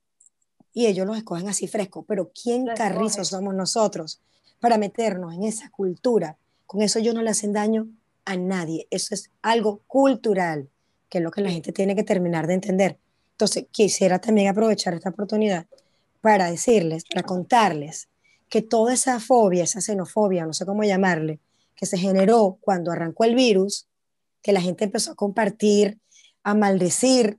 y 0.72 0.86
ellos 0.86 1.06
los 1.06 1.16
escogen 1.16 1.48
así 1.48 1.66
fresco. 1.66 2.04
Pero 2.04 2.30
¿quién 2.32 2.66
escogen. 2.68 3.24
somos 3.24 3.54
nosotros 3.54 4.20
para 4.60 4.78
meternos 4.78 5.34
en 5.34 5.44
esa 5.44 5.70
cultura? 5.70 6.36
Con 6.68 6.82
eso 6.82 6.98
ellos 6.98 7.14
no 7.14 7.22
le 7.22 7.30
hacen 7.30 7.54
daño 7.54 7.88
a 8.26 8.36
nadie. 8.36 8.86
Eso 8.90 9.14
es 9.14 9.30
algo 9.40 9.80
cultural, 9.86 10.68
que 11.08 11.16
es 11.16 11.24
lo 11.24 11.30
que 11.30 11.40
la 11.40 11.50
gente 11.50 11.72
tiene 11.72 11.96
que 11.96 12.04
terminar 12.04 12.46
de 12.46 12.52
entender. 12.52 12.98
Entonces, 13.32 13.66
quisiera 13.70 14.18
también 14.18 14.48
aprovechar 14.48 14.92
esta 14.92 15.08
oportunidad 15.08 15.66
para 16.20 16.50
decirles, 16.50 17.04
para 17.04 17.22
contarles 17.22 18.10
que 18.50 18.60
toda 18.60 18.92
esa 18.92 19.18
fobia, 19.18 19.64
esa 19.64 19.80
xenofobia, 19.80 20.44
no 20.44 20.52
sé 20.52 20.66
cómo 20.66 20.84
llamarle, 20.84 21.40
que 21.74 21.86
se 21.86 21.96
generó 21.96 22.58
cuando 22.60 22.92
arrancó 22.92 23.24
el 23.24 23.34
virus, 23.34 23.88
que 24.42 24.52
la 24.52 24.60
gente 24.60 24.84
empezó 24.84 25.12
a 25.12 25.14
compartir, 25.14 25.98
a 26.42 26.52
maldecir, 26.52 27.38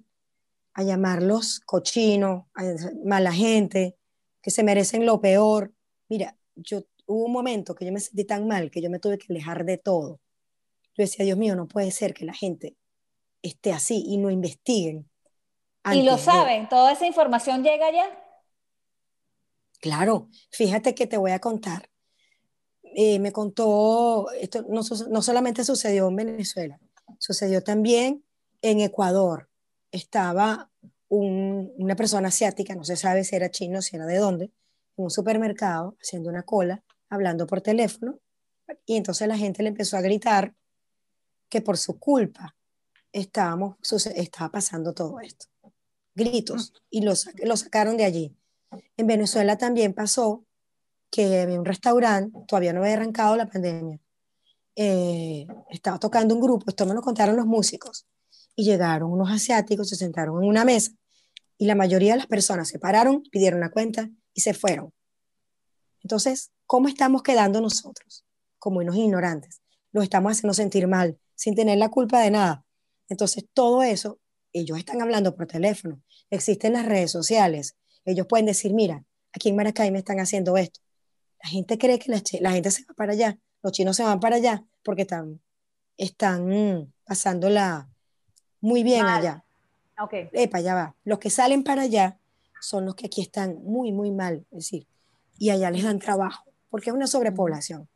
a 0.74 0.82
llamarlos 0.82 1.60
cochinos, 1.68 2.46
a 2.56 2.64
mala 3.06 3.32
gente, 3.32 3.96
que 4.42 4.50
se 4.50 4.64
merecen 4.64 5.06
lo 5.06 5.22
peor. 5.22 5.72
Mira, 6.08 6.36
yo 6.56 6.82
hubo 7.10 7.26
un 7.26 7.32
momento 7.32 7.74
que 7.76 7.86
yo 7.86 7.91
me 7.91 7.99
sentí 7.99 8.24
tan 8.24 8.47
mal 8.47 8.70
que 8.70 8.82
yo 8.82 8.89
me 8.89 8.99
tuve 8.99 9.18
que 9.18 9.26
alejar 9.30 9.66
de 9.66 9.78
todo. 9.78 10.20
Yo 10.95 11.03
decía, 11.03 11.26
Dios 11.26 11.38
mío, 11.38 11.55
no 11.55 11.68
puede 11.68 11.91
ser 11.91 12.14
que 12.14 12.24
la 12.26 12.34
gente 12.34 12.76
esté 13.41 13.74
así 13.74 14.03
y 14.05 14.18
no 14.18 14.30
investiguen. 14.30 15.10
Y 15.91 16.03
lo 16.03 16.14
de- 16.18 16.22
saben, 16.22 16.70
toda 16.70 16.91
esa 16.91 17.07
información 17.07 17.64
llega 17.64 17.91
ya. 17.91 18.05
Claro, 19.82 20.30
fíjate 20.51 20.93
que 20.93 21.07
te 21.07 21.18
voy 21.18 21.32
a 21.32 21.39
contar. 21.39 21.89
Eh, 22.84 23.18
me 23.20 23.32
contó, 23.32 24.30
esto 24.32 24.66
no, 24.68 24.84
solamente 25.22 25.64
sucedió 25.64 26.07
en 26.10 26.16
Venezuela, 26.16 26.80
sucedió 27.18 27.64
también 27.64 28.24
en 28.62 28.82
Ecuador. 28.82 29.47
estaba 29.91 30.70
un- 31.07 31.74
una 31.80 31.95
persona 31.95 32.28
asiática, 32.28 32.76
no 32.76 32.84
se 32.84 32.95
sabe 32.95 33.24
si 33.24 33.36
era 33.36 33.49
chino, 33.49 33.82
si 33.82 33.95
era 33.95 34.05
de 34.05 34.18
dónde, 34.18 34.45
en 34.45 35.03
un 35.05 35.10
supermercado 35.10 35.97
haciendo 35.99 36.30
una 36.30 36.43
cola, 36.43 36.84
hablando 37.10 37.47
por 37.47 37.62
teléfono, 37.62 38.20
y 38.86 38.97
entonces 38.97 39.28
la 39.28 39.38
gente 39.38 39.64
le 39.64 39.70
empezó 39.70 39.97
a 39.97 40.01
gritar 40.01 40.53
que 41.49 41.62
por 41.62 41.78
su 41.78 41.99
culpa 41.99 42.55
estábamos, 43.12 43.78
estaba 44.16 44.51
pasando 44.51 44.93
todo 44.93 45.20
esto. 45.20 45.47
Gritos, 46.14 46.74
y 46.89 47.01
lo, 47.01 47.14
lo 47.43 47.57
sacaron 47.57 47.97
de 47.97 48.05
allí. 48.05 48.36
En 48.97 49.07
Venezuela 49.07 49.57
también 49.57 49.93
pasó 49.93 50.45
que 51.10 51.41
había 51.41 51.60
un 51.60 51.66
restaurante, 51.66 52.38
todavía 52.47 52.74
no 52.74 52.82
había 52.82 52.93
arrancado 52.93 53.36
la 53.36 53.47
pandemia, 53.47 53.99
eh, 54.76 55.47
estaba 55.70 55.97
tocando 55.97 56.36
un 56.36 56.41
grupo, 56.41 56.66
esto 56.68 56.86
me 56.86 56.93
lo 56.93 57.01
contaron 57.01 57.36
los 57.36 57.47
músicos, 57.47 58.05
y 58.55 58.64
llegaron 58.64 59.12
unos 59.12 59.32
asiáticos, 59.32 59.89
se 59.89 59.95
sentaron 59.95 60.43
en 60.43 60.47
una 60.47 60.66
mesa, 60.66 60.91
y 61.57 61.66
la 61.66 61.76
mayoría 61.76 62.14
de 62.14 62.20
las 62.20 62.28
personas 62.28 62.68
se 62.68 62.80
pararon, 62.80 63.24
pidieron 63.24 63.60
la 63.60 63.72
cuenta 63.72 64.10
y 64.34 64.41
se 64.41 64.53
fueron. 64.53 64.93
Entonces, 66.04 66.52
¿cómo 66.66 66.88
estamos 66.88 67.24
quedando 67.24 67.62
nosotros? 67.62 68.26
Como 68.58 68.80
unos 68.80 68.95
ignorantes. 68.95 69.62
Los 69.91 70.04
estamos 70.04 70.32
haciendo 70.34 70.54
sentir 70.54 70.88
mal, 70.88 71.20
sin 71.36 71.56
tener 71.56 71.78
la 71.78 71.89
culpa 71.89 72.22
de 72.22 72.32
nada. 72.32 72.66
Entonces, 73.08 73.45
todo 73.54 73.82
eso, 73.84 74.20
ellos 74.54 74.78
están 74.78 75.02
hablando 75.02 75.36
por 75.36 75.47
teléfono, 75.47 76.02
existen 76.30 76.74
las 76.74 76.86
redes 76.86 77.12
sociales, 77.12 77.76
ellos 78.06 78.28
pueden 78.28 78.45
decir, 78.45 78.74
mira, 78.74 79.04
aquí 79.34 79.50
en 79.50 79.56
Maracay 79.56 79.91
me 79.91 80.00
están 80.00 80.20
haciendo 80.20 80.58
esto. 80.58 80.80
La 81.43 81.50
gente 81.50 81.78
cree 81.78 82.00
que 82.00 82.12
la, 82.12 82.22
la 82.41 82.52
gente 82.52 82.72
se 82.72 82.84
va 82.86 82.93
para 82.93 83.14
allá, 83.14 83.38
los 83.62 83.72
chinos 83.72 83.95
se 83.95 84.04
van 84.04 84.20
para 84.20 84.38
allá 84.38 84.64
porque 84.84 85.04
están, 85.04 85.41
están 85.97 86.93
pasándola 87.06 87.89
muy 88.62 88.84
bien 88.84 89.04
Mal. 89.04 89.20
allá. 89.20 89.45
Ok. 90.02 90.14
Epa, 90.34 90.60
allá 90.60 90.76
va. 90.76 90.95
Los 91.04 91.20
que 91.20 91.30
salen 91.30 91.64
para 91.64 91.84
allá 91.84 92.20
son 92.62 92.86
los 92.86 92.95
que 92.95 93.08
aquí 93.08 93.22
están 93.22 93.64
muy, 93.64 93.91
muy 93.91 94.12
mal, 94.12 94.45
es 94.52 94.58
decir, 94.58 94.88
y 95.40 95.50
allá 95.50 95.72
les 95.72 95.84
dan 95.84 96.00
trabajo, 96.00 96.52
porque 96.70 96.90
es 96.90 96.96
una 96.96 97.08
sobrepoblación, 97.08 97.90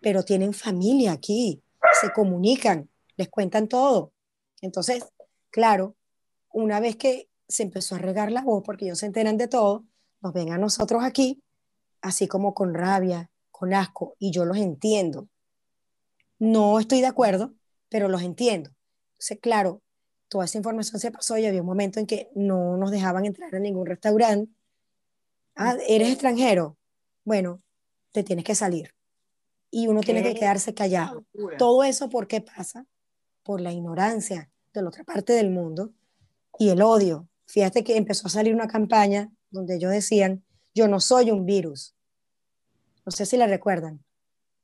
pero 0.00 0.24
tienen 0.24 0.52
familia 0.52 1.12
aquí, 1.12 1.62
se 2.00 2.12
comunican, 2.12 2.90
les 3.16 3.28
cuentan 3.28 3.68
todo. 3.68 4.12
Entonces, 4.60 5.06
claro, 5.50 5.96
una 6.52 6.80
vez 6.80 6.96
que 6.96 7.30
se 7.48 7.62
empezó 7.62 7.94
a 7.94 7.98
regar 7.98 8.30
la 8.32 8.42
voz, 8.42 8.62
porque 8.64 8.84
ellos 8.86 8.98
se 8.98 9.06
enteran 9.06 9.36
de 9.36 9.48
todo, 9.48 9.84
nos 10.20 10.32
ven 10.32 10.52
a 10.52 10.58
nosotros 10.58 11.02
aquí, 11.04 11.42
así 12.02 12.28
como 12.28 12.54
con 12.54 12.74
rabia, 12.74 13.30
con 13.50 13.72
asco, 13.72 14.16
y 14.18 14.32
yo 14.32 14.44
los 14.44 14.56
entiendo. 14.56 15.28
No 16.38 16.80
estoy 16.80 17.00
de 17.00 17.06
acuerdo, 17.06 17.54
pero 17.88 18.08
los 18.08 18.22
entiendo. 18.22 18.70
Entonces, 19.12 19.38
claro, 19.40 19.82
toda 20.28 20.44
esa 20.44 20.58
información 20.58 21.00
se 21.00 21.10
pasó 21.10 21.36
y 21.36 21.46
había 21.46 21.60
un 21.60 21.66
momento 21.66 22.00
en 22.00 22.06
que 22.06 22.30
no 22.34 22.76
nos 22.76 22.90
dejaban 22.90 23.26
entrar 23.26 23.54
a 23.54 23.58
ningún 23.58 23.86
restaurante. 23.86 24.50
Ah, 25.54 25.76
¿eres 25.86 26.10
extranjero? 26.10 26.78
Bueno, 27.24 27.60
te 28.12 28.22
tienes 28.22 28.44
que 28.44 28.54
salir. 28.54 28.94
Y 29.70 29.86
uno 29.86 30.00
tiene 30.00 30.22
que 30.22 30.34
quedarse 30.34 30.74
callado. 30.74 31.24
Todo 31.58 31.84
eso, 31.84 32.08
¿por 32.08 32.26
qué 32.26 32.40
pasa? 32.40 32.86
Por 33.42 33.60
la 33.60 33.72
ignorancia 33.72 34.50
de 34.72 34.82
la 34.82 34.88
otra 34.88 35.04
parte 35.04 35.32
del 35.32 35.50
mundo 35.50 35.92
y 36.58 36.70
el 36.70 36.82
odio. 36.82 37.28
Fíjate 37.46 37.84
que 37.84 37.96
empezó 37.96 38.26
a 38.26 38.30
salir 38.30 38.54
una 38.54 38.66
campaña 38.68 39.30
donde 39.50 39.76
ellos 39.76 39.90
decían, 39.92 40.44
yo 40.74 40.88
no 40.88 41.00
soy 41.00 41.30
un 41.30 41.46
virus. 41.46 41.94
No 43.04 43.12
sé 43.12 43.26
si 43.26 43.36
la 43.36 43.46
recuerdan. 43.46 44.04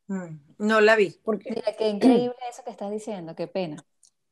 Mm, 0.08 0.38
No 0.58 0.80
la 0.80 0.96
vi. 0.96 1.18
Porque, 1.24 1.50
Mira, 1.50 1.74
qué 1.76 1.88
increíble 1.88 2.36
eso 2.48 2.62
que 2.64 2.70
estás 2.70 2.90
diciendo, 2.90 3.34
qué 3.34 3.46
pena. 3.46 3.84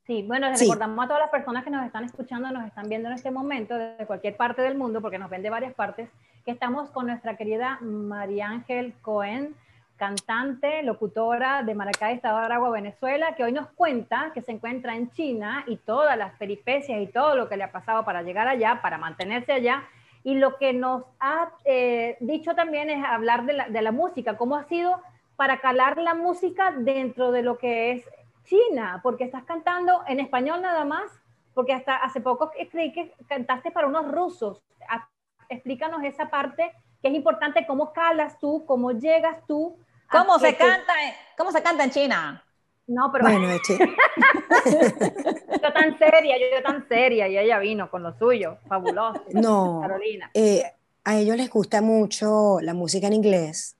Sí, 0.06 0.22
bueno, 0.26 0.50
les 0.50 0.58
Sí. 0.58 0.66
recordamos 0.66 1.04
a 1.04 1.08
todas 1.08 1.22
las 1.22 1.30
personas 1.30 1.64
que 1.64 1.70
nos 1.70 1.84
están 1.86 2.04
escuchando, 2.04 2.50
nos 2.50 2.66
están 2.66 2.88
viendo 2.88 3.08
en 3.08 3.14
este 3.14 3.30
momento 3.30 3.76
de 3.76 4.04
cualquier 4.06 4.36
parte 4.36 4.60
del 4.60 4.76
mundo, 4.76 5.00
porque 5.00 5.18
nos 5.18 5.30
ven 5.30 5.42
de 5.42 5.48
varias 5.50 5.72
partes, 5.74 6.10
que 6.44 6.50
estamos 6.50 6.90
con 6.90 7.06
nuestra 7.06 7.36
querida 7.36 7.78
María 7.80 8.48
Ángel 8.48 8.92
Cohen, 9.00 9.54
cantante, 9.96 10.82
locutora 10.82 11.62
de 11.62 11.74
Maracay, 11.74 12.16
Estado 12.16 12.38
de 12.38 12.44
Aragua, 12.44 12.70
Venezuela, 12.70 13.34
que 13.34 13.44
hoy 13.44 13.52
nos 13.52 13.68
cuenta 13.68 14.32
que 14.34 14.42
se 14.42 14.52
encuentra 14.52 14.94
en 14.94 15.10
China 15.12 15.64
y 15.66 15.76
todas 15.76 16.18
las 16.18 16.32
peripecias 16.34 17.00
y 17.00 17.06
todo 17.06 17.36
lo 17.36 17.48
que 17.48 17.56
le 17.56 17.64
ha 17.64 17.72
pasado 17.72 18.04
para 18.04 18.22
llegar 18.22 18.46
allá, 18.48 18.80
para 18.82 18.98
mantenerse 18.98 19.52
allá. 19.52 19.84
Y 20.22 20.34
lo 20.34 20.56
que 20.58 20.72
nos 20.72 21.04
ha 21.20 21.50
eh, 21.64 22.16
dicho 22.20 22.54
también 22.54 22.90
es 22.90 23.02
hablar 23.04 23.46
de 23.46 23.52
la, 23.54 23.68
de 23.68 23.80
la 23.82 23.92
música, 23.92 24.36
cómo 24.36 24.56
ha 24.56 24.64
sido 24.64 25.00
para 25.36 25.60
calar 25.60 25.96
la 25.98 26.14
música 26.14 26.72
dentro 26.76 27.30
de 27.32 27.42
lo 27.42 27.56
que 27.56 27.92
es 27.92 28.10
China, 28.44 29.00
porque 29.02 29.24
estás 29.24 29.44
cantando 29.44 30.02
en 30.06 30.20
español 30.20 30.60
nada 30.62 30.84
más, 30.84 31.10
porque 31.54 31.72
hasta 31.72 31.96
hace 31.96 32.20
poco 32.20 32.50
creí 32.70 32.92
que 32.92 33.14
cantaste 33.28 33.70
para 33.70 33.86
unos 33.86 34.10
rusos. 34.10 34.62
A- 34.88 35.08
Explícanos 35.48 36.02
esa 36.04 36.30
parte 36.30 36.72
que 37.02 37.08
es 37.08 37.14
importante, 37.14 37.66
cómo 37.66 37.92
calas 37.92 38.38
tú, 38.38 38.64
cómo 38.66 38.92
llegas 38.92 39.44
tú. 39.46 39.76
¿Cómo 40.10 40.38
se 40.38 40.52
te- 40.52 40.56
canta, 40.58 40.92
en- 41.06 41.14
cómo 41.36 41.52
se 41.52 41.62
canta 41.62 41.84
en 41.84 41.90
China? 41.90 42.44
No, 42.86 43.10
pero 43.12 43.24
bueno, 43.24 43.50
este, 43.50 43.78
yo 45.62 45.72
tan 45.72 45.98
seria, 45.98 46.36
yo, 46.38 46.46
yo 46.56 46.62
tan 46.62 46.86
seria, 46.88 47.28
y 47.28 47.38
ella 47.38 47.58
vino 47.58 47.90
con 47.90 48.02
lo 48.02 48.16
suyo, 48.18 48.58
fabuloso. 48.68 49.22
no, 49.32 49.80
Carolina. 49.82 50.30
eh, 50.34 50.64
a 51.04 51.16
ellos 51.16 51.36
les 51.36 51.50
gusta 51.50 51.82
mucho 51.82 52.58
la 52.60 52.74
música 52.74 53.06
en 53.06 53.12
inglés 53.14 53.76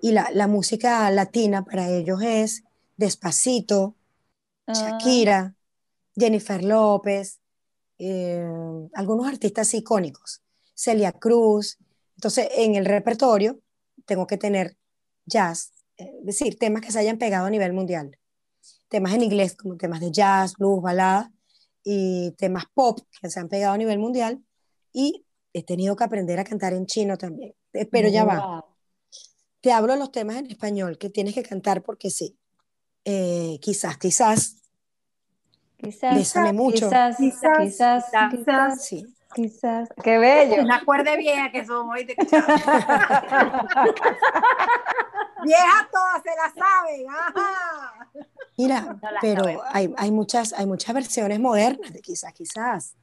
y 0.00 0.12
la, 0.12 0.28
la 0.32 0.46
música 0.46 1.10
latina 1.10 1.64
para 1.64 1.88
ellos 1.88 2.20
es 2.22 2.64
Despacito, 2.96 3.96
Ah, 4.66 4.72
Shakira, 4.72 5.54
Jennifer 6.16 6.64
López, 6.64 7.40
eh, 7.98 8.42
algunos 8.94 9.26
artistas 9.26 9.74
icónicos, 9.74 10.42
Celia 10.74 11.12
Cruz. 11.12 11.78
Entonces, 12.16 12.48
en 12.56 12.74
el 12.76 12.86
repertorio 12.86 13.60
tengo 14.06 14.26
que 14.26 14.38
tener 14.38 14.76
jazz, 15.26 15.72
eh, 15.98 16.10
es 16.20 16.24
decir, 16.26 16.58
temas 16.58 16.82
que 16.82 16.92
se 16.92 16.98
hayan 16.98 17.18
pegado 17.18 17.46
a 17.46 17.50
nivel 17.50 17.72
mundial. 17.72 18.18
Temas 18.88 19.12
en 19.14 19.22
inglés 19.22 19.56
como 19.56 19.76
temas 19.76 20.00
de 20.00 20.10
jazz, 20.10 20.54
blues, 20.56 20.82
balada 20.82 21.32
y 21.82 22.32
temas 22.38 22.64
pop 22.72 23.00
que 23.20 23.28
se 23.28 23.40
han 23.40 23.48
pegado 23.48 23.74
a 23.74 23.78
nivel 23.78 23.98
mundial. 23.98 24.42
Y 24.92 25.26
he 25.52 25.62
tenido 25.62 25.96
que 25.96 26.04
aprender 26.04 26.38
a 26.38 26.44
cantar 26.44 26.72
en 26.72 26.86
chino 26.86 27.18
también. 27.18 27.54
Eh, 27.74 27.86
Pero 27.86 28.08
ya 28.08 28.24
va 28.24 28.64
te 29.64 29.72
hablo 29.72 29.94
de 29.94 29.98
los 29.98 30.12
temas 30.12 30.36
en 30.36 30.44
español 30.44 30.98
que 30.98 31.08
tienes 31.08 31.32
que 31.34 31.42
cantar 31.42 31.82
porque 31.82 32.10
sí. 32.10 32.36
Eh, 33.04 33.58
quizás, 33.60 33.96
quizás, 33.98 34.56
Quizás, 35.76 36.14
Bésame 36.14 36.52
mucho. 36.54 36.88
Quizás, 36.88 37.16
Quizás, 37.18 37.58
quizás, 37.58 38.04
quizás, 38.06 38.30
quizás. 38.34 38.84
sí. 38.86 39.06
quizás. 39.34 39.88
Qué 40.02 40.16
bello. 40.16 40.62
Una 40.62 40.82
cuerda 40.82 41.14
vieja 41.16 41.50
que 41.52 41.66
somos. 41.66 41.94
¿oíste? 41.96 42.14
Vieja 45.44 45.88
todas 45.92 46.22
se 46.22 46.30
la 46.30 46.54
saben. 46.64 47.06
Ajá. 47.10 48.08
Mira, 48.56 48.80
No 49.02 49.10
la 49.10 49.20
pero 49.20 49.44
hay, 49.70 49.92
hay, 49.98 50.10
muchas, 50.10 50.54
hay 50.54 50.64
muchas 50.64 50.94
versiones 50.94 51.38
modernas 51.38 51.92
de 51.92 52.00
quizás, 52.00 52.32
quizás. 52.32 52.94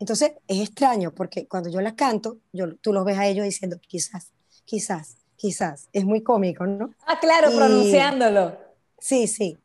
Entonces 0.00 0.32
es 0.48 0.60
extraño 0.68 1.12
porque 1.14 1.46
cuando 1.46 1.68
yo 1.68 1.80
las 1.80 1.92
canto, 1.92 2.38
yo, 2.52 2.74
tú 2.76 2.92
los 2.92 3.04
ves 3.04 3.18
a 3.18 3.26
ellos 3.26 3.44
diciendo 3.44 3.78
quizás, 3.86 4.32
quizás, 4.64 5.16
quizás. 5.36 5.88
Es 5.92 6.04
muy 6.04 6.24
cómico, 6.24 6.66
¿no? 6.66 6.90
Ah, 7.06 7.20
claro, 7.20 7.52
Y- 7.52 7.56
pronunciándolo. 7.56 8.63
Sí, 9.04 9.26
sí. 9.26 9.58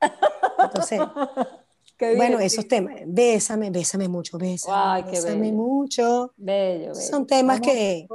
Entonces, 0.61 0.99
Qué 1.97 2.15
bueno, 2.15 2.39
esos 2.39 2.67
temas, 2.67 2.95
bésame, 3.07 3.69
bésame 3.71 4.09
mucho, 4.09 4.37
bésame, 4.37 4.73
Ay, 4.73 5.03
qué 5.03 5.11
bésame 5.11 5.37
bello. 5.37 5.55
mucho. 5.55 6.33
Bello, 6.37 6.87
bello. 6.87 6.93
Son 6.93 7.25
temas 7.25 7.59
¿Cómo 7.61 7.71
que, 7.71 8.07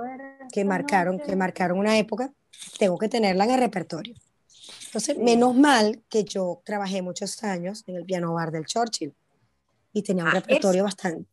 que 0.53 0.64
marcaron, 0.66 1.18
que 1.20 1.35
marcaron 1.35 1.79
una 1.79 1.97
época, 1.99 2.31
tengo 2.79 2.99
que 2.99 3.09
tenerla 3.09 3.45
en 3.45 3.51
el 3.53 3.61
repertorio. 3.61 4.14
Entonces, 4.87 5.18
menos 5.18 5.55
mal 5.55 6.03
que 6.11 6.25
yo 6.25 6.61
trabajé 6.64 7.01
muchos 7.01 7.43
años 7.43 7.85
en 7.87 7.97
el 7.97 8.05
piano 8.05 8.35
bar 8.35 8.51
del 8.53 8.66
Churchill 8.66 9.14
y 9.95 10.03
tenía 10.03 10.25
un 10.25 10.31
Ah, 10.31 10.35
repertorio 10.35 10.85
bastante. 10.85 11.27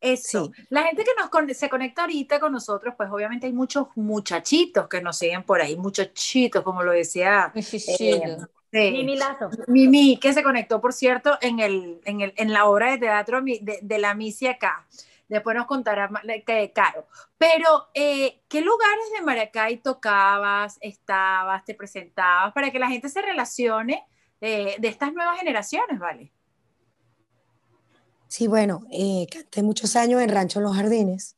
Eso. 0.00 0.50
La 0.70 0.82
gente 0.84 1.04
que 1.04 1.10
nos 1.18 1.30
con- 1.30 1.52
se 1.54 1.68
conecta 1.68 2.02
ahorita 2.02 2.40
con 2.40 2.52
nosotros, 2.52 2.94
pues 2.96 3.08
obviamente 3.10 3.46
hay 3.46 3.52
muchos 3.52 3.88
muchachitos 3.96 4.88
que 4.88 5.00
nos 5.00 5.16
siguen 5.18 5.44
por 5.44 5.60
ahí, 5.60 5.76
muchachitos, 5.76 6.62
como 6.62 6.82
lo 6.82 6.92
decía 6.92 7.52
Muy 7.54 7.62
chichito. 7.62 8.48
Mimi 8.72 9.16
Lazo. 9.16 9.50
Mimi, 9.66 10.18
que 10.18 10.32
se 10.32 10.42
conectó, 10.42 10.80
por 10.80 10.92
cierto, 10.92 11.36
en, 11.40 11.60
el, 11.60 12.00
en, 12.04 12.22
el, 12.22 12.32
en 12.36 12.52
la 12.52 12.64
obra 12.64 12.90
de 12.90 12.98
teatro 12.98 13.42
de, 13.42 13.78
de 13.82 13.98
la 13.98 14.14
Misi 14.14 14.46
acá. 14.46 14.86
Después 15.28 15.56
nos 15.56 15.66
contará 15.66 16.10
que 16.44 16.72
Caro. 16.74 17.06
Pero, 17.38 17.88
eh, 17.94 18.42
¿qué 18.48 18.60
lugares 18.60 19.04
de 19.16 19.24
Maracay 19.24 19.78
tocabas, 19.78 20.76
estabas, 20.80 21.64
te 21.64 21.74
presentabas 21.74 22.52
para 22.52 22.70
que 22.70 22.78
la 22.78 22.88
gente 22.88 23.08
se 23.08 23.22
relacione 23.22 24.04
eh, 24.40 24.76
de 24.78 24.88
estas 24.88 25.12
nuevas 25.12 25.38
generaciones, 25.38 25.98
¿vale? 25.98 26.30
Sí, 28.28 28.46
bueno, 28.46 28.82
eh, 28.90 29.26
canté 29.30 29.62
muchos 29.62 29.96
años 29.96 30.20
en 30.20 30.28
Rancho 30.28 30.60
Los 30.60 30.76
Jardines, 30.76 31.36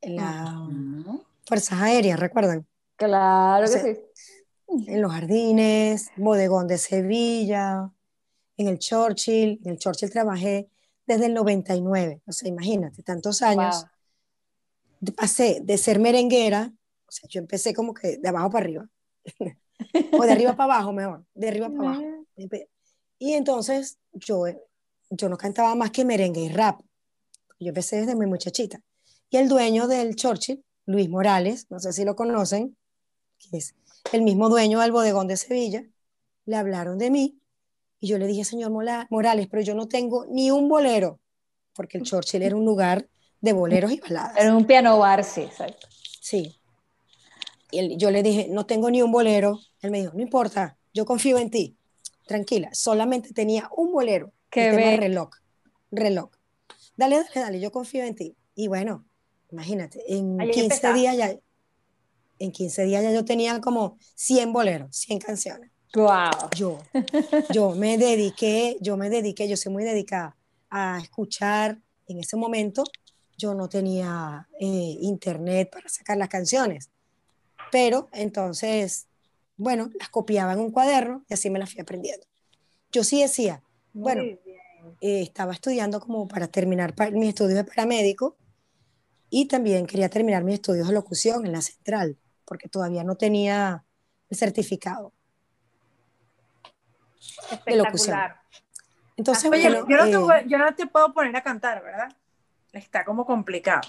en 0.00 0.16
las 0.16 0.50
Fuerzas 1.46 1.80
Aéreas, 1.80 2.18
¿recuerdan? 2.18 2.66
Claro 2.96 3.66
que 3.66 3.70
O 3.70 3.72
sea, 3.72 3.82
sí. 3.82 4.00
En 4.86 5.02
Los 5.02 5.12
Jardines, 5.12 6.10
Bodegón 6.16 6.66
de 6.66 6.78
Sevilla, 6.78 7.90
en 8.56 8.68
el 8.68 8.78
Churchill. 8.78 9.60
En 9.64 9.72
el 9.72 9.78
Churchill 9.78 10.10
trabajé 10.10 10.68
desde 11.06 11.26
el 11.26 11.34
99. 11.34 12.22
O 12.26 12.32
sea, 12.32 12.48
imagínate, 12.48 13.02
tantos 13.02 13.42
años. 13.42 13.86
Wow. 15.00 15.14
Pasé 15.14 15.60
de 15.62 15.76
ser 15.78 15.98
merenguera, 15.98 16.72
o 17.06 17.12
sea, 17.12 17.28
yo 17.28 17.40
empecé 17.40 17.74
como 17.74 17.92
que 17.92 18.18
de 18.18 18.28
abajo 18.28 18.50
para 18.50 18.64
arriba. 18.64 18.88
o 20.18 20.24
de 20.24 20.32
arriba 20.32 20.56
para 20.56 20.74
abajo, 20.74 20.92
mejor. 20.92 21.24
De 21.34 21.48
arriba 21.48 21.68
para 21.68 21.90
abajo. 21.90 22.04
Y 23.18 23.34
entonces 23.34 23.98
yo, 24.12 24.44
yo 25.10 25.28
no 25.28 25.36
cantaba 25.36 25.74
más 25.74 25.90
que 25.90 26.04
merengue 26.04 26.40
y 26.40 26.48
rap. 26.48 26.80
Yo 27.58 27.68
empecé 27.68 27.96
desde 27.96 28.14
muy 28.14 28.26
muchachita. 28.26 28.80
Y 29.28 29.36
el 29.36 29.48
dueño 29.48 29.88
del 29.88 30.16
Churchill, 30.16 30.64
Luis 30.86 31.08
Morales, 31.08 31.66
no 31.70 31.78
sé 31.78 31.92
si 31.92 32.04
lo 32.04 32.16
conocen, 32.16 32.76
que 33.38 33.58
es 33.58 33.74
el 34.12 34.22
mismo 34.22 34.48
dueño 34.48 34.80
del 34.80 34.92
bodegón 34.92 35.28
de 35.28 35.36
Sevilla, 35.36 35.84
le 36.44 36.56
hablaron 36.56 36.98
de 36.98 37.10
mí 37.10 37.38
y 38.00 38.08
yo 38.08 38.18
le 38.18 38.26
dije, 38.26 38.44
señor 38.44 38.72
Morales, 39.10 39.46
pero 39.48 39.62
yo 39.62 39.74
no 39.74 39.86
tengo 39.86 40.26
ni 40.26 40.50
un 40.50 40.68
bolero, 40.68 41.20
porque 41.72 41.98
el 41.98 42.04
Churchill 42.04 42.42
era 42.42 42.56
un 42.56 42.64
lugar 42.64 43.08
de 43.40 43.52
boleros 43.52 43.92
y 43.92 44.00
baladas. 44.00 44.36
Era 44.36 44.54
un 44.56 44.66
piano 44.66 44.98
bar, 44.98 45.22
sí, 45.24 45.42
exacto. 45.42 45.86
Sí. 46.20 46.56
Y 47.70 47.78
él- 47.78 47.96
yo 47.96 48.10
le 48.10 48.22
dije, 48.22 48.48
no 48.50 48.66
tengo 48.66 48.90
ni 48.90 49.02
un 49.02 49.12
bolero. 49.12 49.60
Él 49.80 49.90
me 49.90 50.00
dijo, 50.00 50.12
no 50.14 50.20
importa, 50.20 50.76
yo 50.92 51.04
confío 51.04 51.38
en 51.38 51.50
ti. 51.50 51.76
Tranquila, 52.26 52.70
solamente 52.72 53.32
tenía 53.32 53.68
un 53.76 53.92
bolero. 53.92 54.32
Qué 54.50 54.68
el 54.68 54.76
tema 54.76 54.96
reloj. 54.96 55.30
Reloj. 55.90 56.30
Dale, 56.96 57.16
dale, 57.16 57.30
dale, 57.34 57.60
yo 57.60 57.72
confío 57.72 58.04
en 58.04 58.14
ti. 58.14 58.36
Y 58.54 58.68
bueno, 58.68 59.06
imagínate, 59.50 60.02
en 60.12 60.40
Ahí 60.40 60.50
15 60.50 60.62
empezaste. 60.74 60.98
días 60.98 61.16
ya, 61.16 61.34
en 62.42 62.50
15 62.52 62.84
días 62.84 63.02
ya 63.02 63.12
yo 63.12 63.24
tenía 63.24 63.60
como 63.60 63.98
100 64.14 64.52
boleros, 64.52 64.96
100 64.96 65.18
canciones. 65.20 65.70
Wow. 65.94 66.50
Yo, 66.56 66.78
yo 67.52 67.74
me 67.74 67.98
dediqué, 67.98 68.76
yo 68.80 68.96
me 68.96 69.10
dediqué, 69.10 69.48
yo 69.48 69.56
soy 69.56 69.72
muy 69.72 69.84
dedicada 69.84 70.36
a 70.70 70.98
escuchar. 71.00 71.80
En 72.06 72.18
ese 72.18 72.36
momento 72.36 72.82
yo 73.36 73.54
no 73.54 73.68
tenía 73.68 74.48
eh, 74.58 74.96
internet 75.00 75.70
para 75.70 75.88
sacar 75.88 76.16
las 76.16 76.28
canciones, 76.28 76.90
pero 77.70 78.08
entonces, 78.12 79.06
bueno, 79.56 79.90
las 79.98 80.08
copiaba 80.08 80.52
en 80.54 80.60
un 80.60 80.70
cuaderno 80.70 81.24
y 81.28 81.34
así 81.34 81.48
me 81.50 81.58
las 81.58 81.70
fui 81.72 81.80
aprendiendo. 81.80 82.26
Yo 82.90 83.04
sí 83.04 83.22
decía, 83.22 83.62
bueno, 83.92 84.22
Muy 84.24 84.38
eh, 85.00 85.22
estaba 85.22 85.52
estudiando 85.52 86.00
como 86.00 86.26
para 86.26 86.48
terminar 86.48 86.94
pa- 86.94 87.10
mis 87.10 87.28
estudios 87.28 87.54
de 87.54 87.64
paramédico 87.64 88.36
y 89.30 89.46
también 89.46 89.86
quería 89.86 90.08
terminar 90.08 90.44
mis 90.44 90.54
estudios 90.54 90.88
de 90.88 90.94
locución 90.94 91.46
en 91.46 91.52
la 91.52 91.62
central, 91.62 92.18
porque 92.52 92.68
todavía 92.68 93.02
no 93.02 93.14
tenía 93.14 93.82
el 94.28 94.36
certificado. 94.36 95.10
de. 97.48 97.54
Espectacular. 97.54 98.42
Entonces, 99.16 99.50
Oye, 99.50 99.70
bueno, 99.70 99.88
yo, 99.88 99.96
no 99.96 100.04
te, 100.04 100.38
eh, 100.40 100.44
yo 100.48 100.58
no 100.58 100.74
te 100.74 100.86
puedo 100.86 101.14
poner 101.14 101.34
a 101.34 101.42
cantar, 101.42 101.82
¿verdad? 101.82 102.14
Está 102.74 103.06
como 103.06 103.24
complicado. 103.24 103.80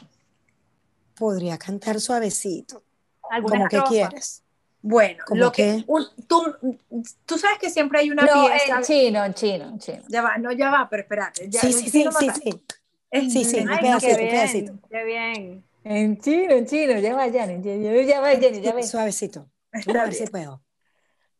podría 1.15 1.57
cantar 1.57 1.99
suavecito, 1.99 2.83
¿Alguna 3.29 3.67
como 3.67 3.67
que 3.67 3.83
quieres. 3.89 4.43
Bueno, 4.81 5.23
¿Cómo 5.27 5.41
lo 5.41 5.51
que, 5.51 5.83
un- 5.87 6.07
tú, 6.25 6.55
tú 7.25 7.37
sabes 7.37 7.57
que 7.59 7.69
siempre 7.69 7.99
hay 7.99 8.11
una 8.11 8.25
No, 8.25 8.47
pieza. 8.47 8.77
en 8.77 8.83
chino, 8.83 9.23
en 9.25 9.33
chino, 9.33 9.65
en 9.65 9.79
chino. 9.79 10.03
Ya 10.07 10.21
va, 10.21 10.37
no, 10.37 10.51
ya 10.53 10.69
va, 10.69 10.87
pero 10.89 11.03
espérate. 11.03 11.49
Ya, 11.49 11.59
Sí, 11.61 11.73
sí, 11.73 11.89
sí, 11.89 12.09
sí, 12.17 12.29
sí. 12.41 12.63
Es- 13.11 13.31
Sí, 13.33 13.43
sí, 13.45 13.59
un 13.59 13.67
pedacito, 13.79 14.21
un 14.23 14.29
pedacito. 14.29 14.73
qué 14.89 15.03
bien. 15.03 15.63
En 15.83 16.17
chino, 16.19 16.53
en 16.53 16.65
chino, 16.65 16.97
ya 16.99 17.15
va, 17.15 17.29
Jenny, 17.29 17.61
ya, 17.61 18.01
ya 18.03 18.21
va, 18.21 18.29
Jenny, 18.29 18.61
ya 18.61 18.73
va. 18.73 18.83
Suavecito. 18.83 19.49
A 19.71 20.05
ver 20.05 20.13
si 20.13 20.27
puedo. 20.27 20.61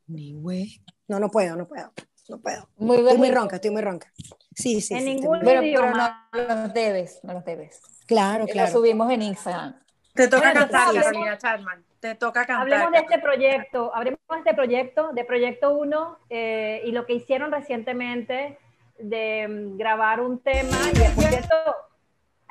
Ni 0.08 0.34
güey. 0.34 0.82
No, 1.08 1.20
no 1.20 1.30
puedo, 1.30 1.56
no 1.56 1.68
puedo. 1.68 1.92
No 2.30 2.40
puedo. 2.40 2.70
Muy 2.78 2.98
Estoy 2.98 3.18
muy 3.18 3.32
ronca, 3.32 3.56
estoy 3.58 3.72
muy 3.72 3.82
ronca. 3.82 4.12
Sí, 4.56 4.82
sí. 4.82 4.94
En 4.94 5.02
sí, 5.02 5.16
ningún 5.16 5.40
Pero, 5.44 5.62
pero 5.62 5.92
no 5.92 6.10
los 6.32 6.74
debes, 6.74 7.20
no 7.24 7.34
los 7.34 7.46
debes. 7.46 7.82
Claro, 8.08 8.46
Lo 8.46 8.52
claro. 8.52 8.72
subimos 8.72 9.12
en 9.12 9.22
Instagram. 9.22 9.80
Te 10.14 10.28
toca 10.28 10.54
cantar, 10.54 10.94
Carolina 10.94 11.38
Chapman. 11.38 11.86
Te 12.00 12.16
toca 12.16 12.46
cantar. 12.46 12.62
Hablemos 12.62 12.92
de 12.92 12.98
este 13.00 13.20
proyecto, 13.20 13.96
hablemos 13.96 14.20
de 14.30 14.38
este 14.38 14.54
proyecto, 14.54 15.12
de 15.14 15.26
Proyecto 15.26 15.78
1 15.78 16.20
eh, 16.30 16.82
y 16.86 16.92
lo 16.92 17.06
que 17.06 17.14
hicieron 17.14 17.52
recientemente 17.52 18.60
de 19.00 19.48
mm, 19.48 19.78
grabar 19.78 20.22
un 20.22 20.40
tema 20.40 20.78
y 20.94 21.16
por 21.16 21.24
cierto, 21.26 21.56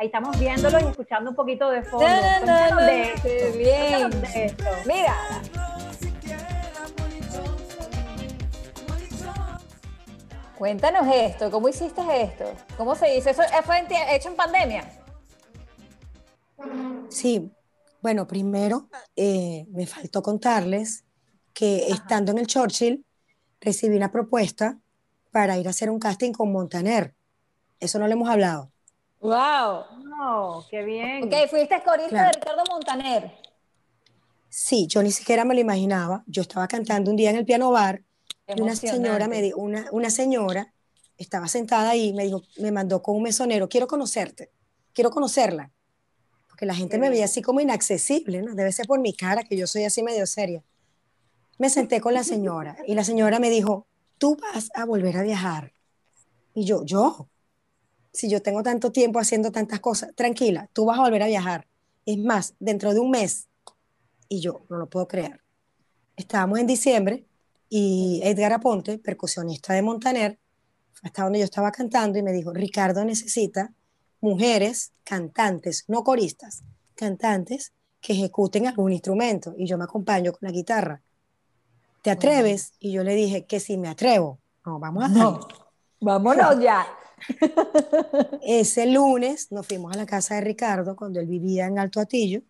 ahí 0.03 0.07
estamos 0.07 0.37
viéndolo 0.37 0.81
y 0.81 0.85
escuchando 0.85 1.31
un 1.31 1.37
poquito 1.37 1.71
de 1.71 1.83
fondo. 1.83 2.09
No, 2.09 2.41
no, 2.41 2.47
no, 2.47 2.71
no, 2.71 2.87
de 2.87 3.03
esto, 3.03 3.23
qué 3.23 3.53
bien. 3.57 4.11
de 4.21 4.45
esto. 4.47 4.65
Mira. 4.85 5.15
Cuéntanos 10.59 11.07
esto, 11.13 11.51
¿cómo 11.53 11.69
hiciste 11.69 12.03
esto? 12.21 12.45
¿Cómo 12.77 12.97
se 12.97 13.11
dice? 13.11 13.31
¿Eso 13.31 13.43
fue 13.65 13.79
en 13.79 13.87
hecho 14.11 14.29
en 14.29 14.37
pandemia? 14.37 14.85
Sí, 17.09 17.53
bueno, 18.01 18.27
primero 18.27 18.89
eh, 19.15 19.67
me 19.71 19.87
faltó 19.87 20.23
contarles 20.23 21.05
que 21.53 21.89
estando 21.89 22.33
en 22.33 22.39
el 22.39 22.47
Churchill 22.49 23.05
recibí 23.61 23.97
una 23.97 24.11
propuesta 24.11 24.79
para 25.31 25.59
ir 25.59 25.67
a 25.69 25.71
hacer 25.71 25.91
un 25.91 26.01
casting 26.01 26.33
con 26.33 26.53
Montaner. 26.53 27.15
Eso 27.79 27.99
no 28.01 28.07
le 28.07 28.15
hemos 28.15 28.29
hablado. 28.29 28.73
¡Wow! 29.23 29.85
No, 30.05 30.67
qué 30.69 30.83
bien. 30.83 31.25
Ok, 31.25 31.49
fuiste 31.49 31.81
corista 31.85 32.09
Claro. 32.11 32.27
de 32.27 32.33
Ricardo 32.41 32.63
Montaner. 32.71 33.33
Sí, 34.49 34.87
yo 34.89 35.03
ni 35.03 35.13
siquiera 35.13 35.45
me 35.45 35.55
lo 35.55 35.61
imaginaba. 35.61 36.25
Yo 36.27 36.43
estaba 36.43 36.69
cantando 36.69 37.11
un 37.11 37.17
día 37.17 37.31
en 37.31 37.37
el 37.37 37.45
piano 37.47 37.71
bar 37.71 38.03
y 38.49 38.61
una 38.61 38.77
señora 38.77 39.29
me 39.29 39.41
di- 39.41 39.53
una, 39.55 39.87
una 39.93 40.11
señora 40.11 40.75
estaba 41.17 41.47
sentada 41.49 41.91
ahí 41.91 42.09
y 42.09 42.13
me 42.13 42.25
dijo, 42.25 42.43
me 42.59 42.73
mandó 42.73 43.01
con 43.01 43.17
un 43.17 43.23
mesonero, 43.23 43.69
quiero 43.69 43.87
conocerte, 43.87 44.51
quiero 44.93 45.11
conocerla. 45.11 45.71
Porque 46.49 46.67
la 46.67 46.75
gente 46.75 46.99
me 46.99 47.09
veía 47.09 47.25
así 47.27 47.41
como 47.43 47.61
inaccesible, 47.61 48.43
¿no? 48.43 48.55
Debe 48.55 48.73
ser 48.73 48.87
por 48.87 48.99
mi 49.01 49.15
cara, 49.15 49.45
que 49.45 49.57
yo 49.57 49.67
soy 49.67 49.85
así 49.85 50.03
medio 50.03 50.27
seria. 50.27 50.63
Me 51.59 51.71
senté 51.71 52.01
con 52.01 52.13
la 52.13 52.25
señora 52.25 52.77
y 52.87 52.95
la 52.95 53.05
señora 53.05 53.39
me 53.39 53.51
dijo, 53.51 53.87
tú 54.19 54.37
vas 54.37 54.69
a 54.75 54.85
volver 54.85 55.17
a 55.17 55.23
viajar. 55.23 55.73
Y 56.55 56.65
yo, 56.65 56.85
yo, 56.85 57.29
si 58.13 58.29
yo 58.29 58.43
tengo 58.43 58.63
tanto 58.63 58.93
tiempo 58.93 59.19
haciendo 59.19 59.51
tantas 59.53 59.81
cosas, 59.81 60.15
tranquila, 60.15 60.69
tú 60.73 60.85
vas 60.85 60.99
a 60.99 61.03
volver 61.03 61.23
a 61.23 61.27
viajar. 61.27 61.67
Es 62.05 62.19
más, 62.19 62.55
dentro 62.61 62.93
de 62.93 63.01
un 63.01 63.11
mes. 63.11 63.49
Y 64.29 64.41
yo, 64.41 64.65
no 64.69 64.77
lo 64.77 64.89
puedo 64.89 65.09
creer. 65.09 65.43
Estábamos 66.17 66.59
en 66.59 66.67
diciembre 66.67 67.27
y 67.69 68.21
Edgar 68.23 68.53
Aponte, 68.53 68.99
percusionista 68.99 69.73
de 69.73 69.83
Montaner, 69.83 70.39
hasta 71.03 71.25
donde 71.25 71.39
yo 71.39 71.45
estaba 71.45 71.73
cantando 71.73 72.19
y 72.19 72.23
me 72.23 72.33
dijo, 72.33 72.53
Ricardo 72.53 73.05
necesita 73.05 73.73
mujeres 74.21 74.93
cantantes, 75.05 75.85
no 75.89 76.05
coristas, 76.05 76.63
cantantes 76.95 77.73
que 78.01 78.13
ejecuten 78.13 78.67
algún 78.67 78.93
instrumento 78.93 79.55
y 79.57 79.67
yo 79.67 79.79
me 79.79 79.85
acompaño 79.85 80.33
con 80.33 80.41
la 80.43 80.51
guitarra. 80.53 81.03
¿Te 82.03 82.11
atreves? 82.11 82.73
Y 82.79 82.93
yo 82.93 83.05
le 83.05 83.15
dije 83.15 83.47
que 83.47 83.61
si 83.61 83.79
me 83.79 83.89
atrevo. 83.89 84.39
No, 84.67 84.79
vamos 84.79 85.05
a 85.05 85.09
No. 85.09 85.33
darle. 85.33 85.47
Vámonos 86.01 86.61
ya. 86.61 86.87
Ese 88.43 88.87
lunes 88.87 89.51
nos 89.51 89.67
fuimos 89.67 89.95
a 89.95 89.99
la 89.99 90.07
casa 90.07 90.37
de 90.37 90.41
Ricardo 90.43 90.97
cuando 90.97 91.21
él 91.21 91.27
vivía 91.27 91.67
en 91.67 91.79
Alto 91.79 92.01
Atillo 92.01 92.43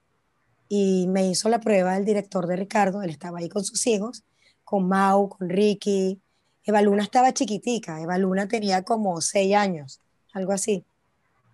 y 0.68 1.06
me 1.08 1.28
hizo 1.28 1.48
la 1.48 1.60
prueba 1.60 1.96
el 1.98 2.04
director 2.04 2.46
de 2.46 2.56
Ricardo, 2.56 3.02
él 3.02 3.10
estaba 3.10 3.40
ahí 3.40 3.48
con 3.50 3.62
sus 3.62 3.86
hijos, 3.86 4.24
con 4.64 4.88
Mau, 4.88 5.28
con 5.28 5.50
Ricky. 5.50 6.18
Eva 6.64 6.80
Luna 6.80 7.02
estaba 7.02 7.34
chiquitica, 7.34 8.00
Eva 8.00 8.16
Luna 8.16 8.48
tenía 8.48 8.82
como 8.82 9.20
seis 9.20 9.54
años, 9.54 10.00
algo 10.32 10.52
así. 10.52 10.84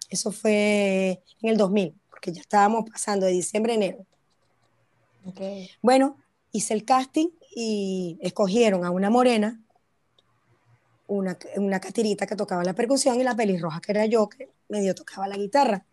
Eso 0.08 0.30
fue 0.30 1.20
en 1.42 1.50
el 1.50 1.56
2000, 1.56 1.94
porque 2.10 2.32
ya 2.32 2.40
estábamos 2.40 2.88
pasando 2.88 3.26
de 3.26 3.32
diciembre 3.32 3.72
a 3.72 3.76
enero. 3.76 4.06
Okay. 5.24 5.68
Bueno, 5.82 6.16
hice 6.52 6.74
el 6.74 6.84
casting 6.84 7.28
y 7.56 8.18
escogieron 8.20 8.84
a 8.84 8.90
una 8.92 9.10
morena, 9.10 9.60
una, 11.09 11.36
una 11.56 11.80
catirita 11.80 12.26
que 12.26 12.36
tocaba 12.36 12.62
la 12.62 12.74
percusión 12.74 13.20
y 13.20 13.24
la 13.24 13.34
pelirroja 13.34 13.80
que 13.80 13.92
era 13.92 14.06
yo, 14.06 14.28
que 14.28 14.50
medio 14.68 14.94
tocaba 14.94 15.26
la 15.26 15.36
guitarra. 15.36 15.84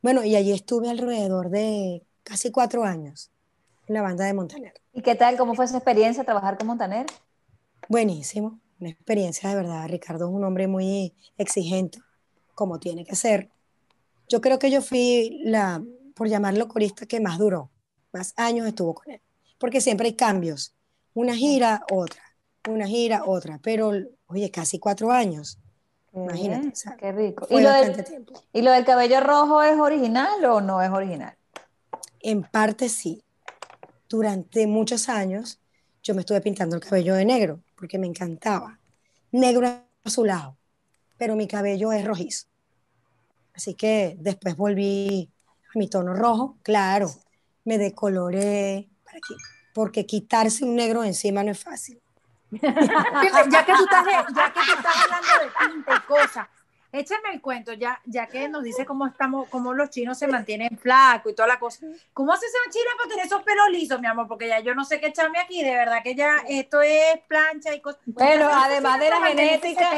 Bueno, 0.00 0.24
y 0.24 0.36
allí 0.36 0.52
estuve 0.52 0.88
alrededor 0.88 1.50
de 1.50 2.02
casi 2.22 2.50
cuatro 2.50 2.84
años 2.84 3.30
en 3.86 3.94
la 3.94 4.02
banda 4.02 4.24
de 4.24 4.32
Montaner. 4.32 4.74
¿Y 4.92 5.02
qué 5.02 5.14
tal? 5.14 5.36
¿Cómo 5.36 5.54
fue 5.54 5.64
esa 5.66 5.76
experiencia 5.76 6.24
trabajar 6.24 6.56
con 6.56 6.68
Montaner? 6.68 7.06
Buenísimo, 7.88 8.60
una 8.78 8.90
experiencia 8.90 9.50
de 9.50 9.56
verdad. 9.56 9.88
Ricardo 9.88 10.28
es 10.28 10.34
un 10.34 10.44
hombre 10.44 10.68
muy 10.68 11.14
exigente, 11.36 11.98
como 12.54 12.78
tiene 12.78 13.04
que 13.04 13.16
ser. 13.16 13.50
Yo 14.28 14.40
creo 14.40 14.58
que 14.58 14.70
yo 14.70 14.80
fui 14.80 15.40
la, 15.44 15.82
por 16.14 16.28
llamarlo 16.28 16.68
corista, 16.68 17.06
que 17.06 17.20
más 17.20 17.38
duró, 17.38 17.70
más 18.12 18.32
años 18.36 18.66
estuvo 18.66 18.94
con 18.94 19.10
él, 19.10 19.20
porque 19.58 19.80
siempre 19.80 20.06
hay 20.06 20.14
cambios. 20.14 20.74
Una 21.12 21.34
gira, 21.34 21.84
otra, 21.90 22.22
una 22.68 22.86
gira, 22.86 23.24
otra, 23.26 23.58
pero 23.60 23.92
oye, 24.30 24.50
casi 24.50 24.78
cuatro 24.78 25.10
años. 25.10 25.58
Imagínate, 26.12 26.60
Bien, 26.60 26.72
o 26.72 26.76
sea, 26.76 26.96
qué 26.96 27.12
rico. 27.12 27.46
¿Y 27.50 27.60
lo, 27.60 27.72
del, 27.72 28.04
tiempo. 28.04 28.32
¿Y 28.52 28.62
lo 28.62 28.72
del 28.72 28.84
cabello 28.84 29.20
rojo 29.20 29.62
es 29.62 29.78
original 29.78 30.44
o 30.44 30.60
no 30.60 30.82
es 30.82 30.90
original? 30.90 31.36
En 32.20 32.42
parte 32.42 32.88
sí. 32.88 33.22
Durante 34.08 34.66
muchos 34.66 35.08
años 35.08 35.60
yo 36.02 36.14
me 36.14 36.20
estuve 36.20 36.40
pintando 36.40 36.76
el 36.76 36.82
cabello 36.82 37.14
de 37.14 37.24
negro, 37.24 37.60
porque 37.76 37.98
me 37.98 38.06
encantaba. 38.06 38.78
Negro 39.30 39.68
azulado, 40.02 40.56
pero 41.16 41.36
mi 41.36 41.46
cabello 41.46 41.92
es 41.92 42.04
rojizo. 42.04 42.46
Así 43.54 43.74
que 43.74 44.16
después 44.18 44.56
volví 44.56 45.30
a 45.74 45.78
mi 45.78 45.88
tono 45.88 46.14
rojo, 46.14 46.56
claro, 46.62 47.10
me 47.64 47.78
decoloré, 47.78 48.88
para 49.04 49.18
que- 49.18 49.34
porque 49.74 50.06
quitarse 50.06 50.64
un 50.64 50.74
negro 50.74 51.04
encima 51.04 51.44
no 51.44 51.52
es 51.52 51.58
fácil. 51.58 52.00
ya 52.62 53.64
que 53.64 53.72
tú 53.72 53.84
estás, 53.84 54.06
ya 54.34 54.52
que 54.52 54.60
tú 54.60 54.72
estás 54.76 54.96
hablando 55.04 55.28
de 55.40 55.72
tinta 55.72 55.96
y 55.96 56.00
cosas, 56.00 56.48
échame 56.92 57.32
el 57.32 57.40
cuento, 57.40 57.72
ya, 57.72 58.00
ya 58.04 58.26
que 58.26 58.48
nos 58.48 58.62
dice 58.62 58.84
cómo 58.84 59.06
estamos, 59.06 59.48
cómo 59.48 59.72
los 59.72 59.90
chinos 59.90 60.18
se 60.18 60.26
mantienen 60.26 60.76
flacos 60.78 61.32
y 61.32 61.34
toda 61.34 61.48
la 61.48 61.58
cosa. 61.58 61.86
¿Cómo 62.12 62.32
hace 62.32 62.46
esa 62.46 62.58
china 62.70 62.90
para 62.96 63.08
tener 63.08 63.26
esos 63.26 63.42
pelos 63.42 63.70
lisos, 63.70 64.00
mi 64.00 64.06
amor? 64.06 64.26
Porque 64.26 64.48
ya 64.48 64.60
yo 64.60 64.74
no 64.74 64.84
sé 64.84 65.00
qué 65.00 65.08
echarme 65.08 65.38
aquí, 65.38 65.62
de 65.62 65.74
verdad 65.74 66.02
que 66.02 66.14
ya 66.14 66.38
esto 66.48 66.80
es 66.82 67.20
plancha 67.28 67.74
y 67.74 67.80
cosas. 67.80 68.00
Bueno, 68.06 68.46
¿Cómo 68.48 68.58
hace 68.58 68.72
además 68.72 69.00
de 69.00 69.10
la 69.10 69.26
genética-? 69.26 69.90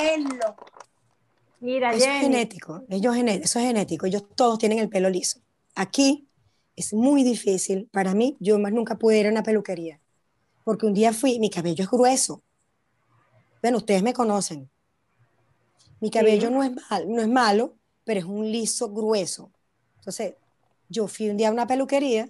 Mira, 1.60 1.90
Eso 1.90 1.98
es 1.98 2.04
Jenny, 2.06 2.22
genético, 2.22 2.82
ellos 2.90 3.16
eso 3.16 3.58
es 3.60 3.66
genético, 3.66 4.06
ellos 4.06 4.24
todos 4.34 4.58
tienen 4.58 4.80
el 4.80 4.88
pelo 4.88 5.08
liso. 5.08 5.38
Aquí 5.76 6.26
es 6.74 6.92
muy 6.92 7.22
difícil, 7.22 7.88
para 7.92 8.14
mí, 8.14 8.36
yo 8.40 8.58
más 8.58 8.72
nunca 8.72 8.96
pude 8.96 9.18
ir 9.18 9.28
a 9.28 9.30
una 9.30 9.44
peluquería, 9.44 10.00
porque 10.64 10.86
un 10.86 10.94
día 10.94 11.12
fui, 11.12 11.38
mi 11.38 11.50
cabello 11.50 11.84
es 11.84 11.90
grueso. 11.90 12.42
Bueno, 13.60 13.78
ustedes 13.78 14.02
me 14.02 14.12
conocen. 14.12 14.70
Mi 16.00 16.10
cabello 16.10 16.50
no, 16.50 16.62
es 16.64 16.72
mal, 16.90 17.08
no 17.08 17.22
es 17.22 17.28
malo, 17.28 17.76
pero 18.04 18.20
es 18.20 18.26
un 18.26 18.50
liso 18.50 18.92
grueso. 18.92 19.52
Entonces, 19.98 20.34
yo 20.88 21.06
fui 21.06 21.30
un 21.30 21.36
día 21.36 21.48
a 21.48 21.52
una 21.52 21.66
peluquería. 21.66 22.28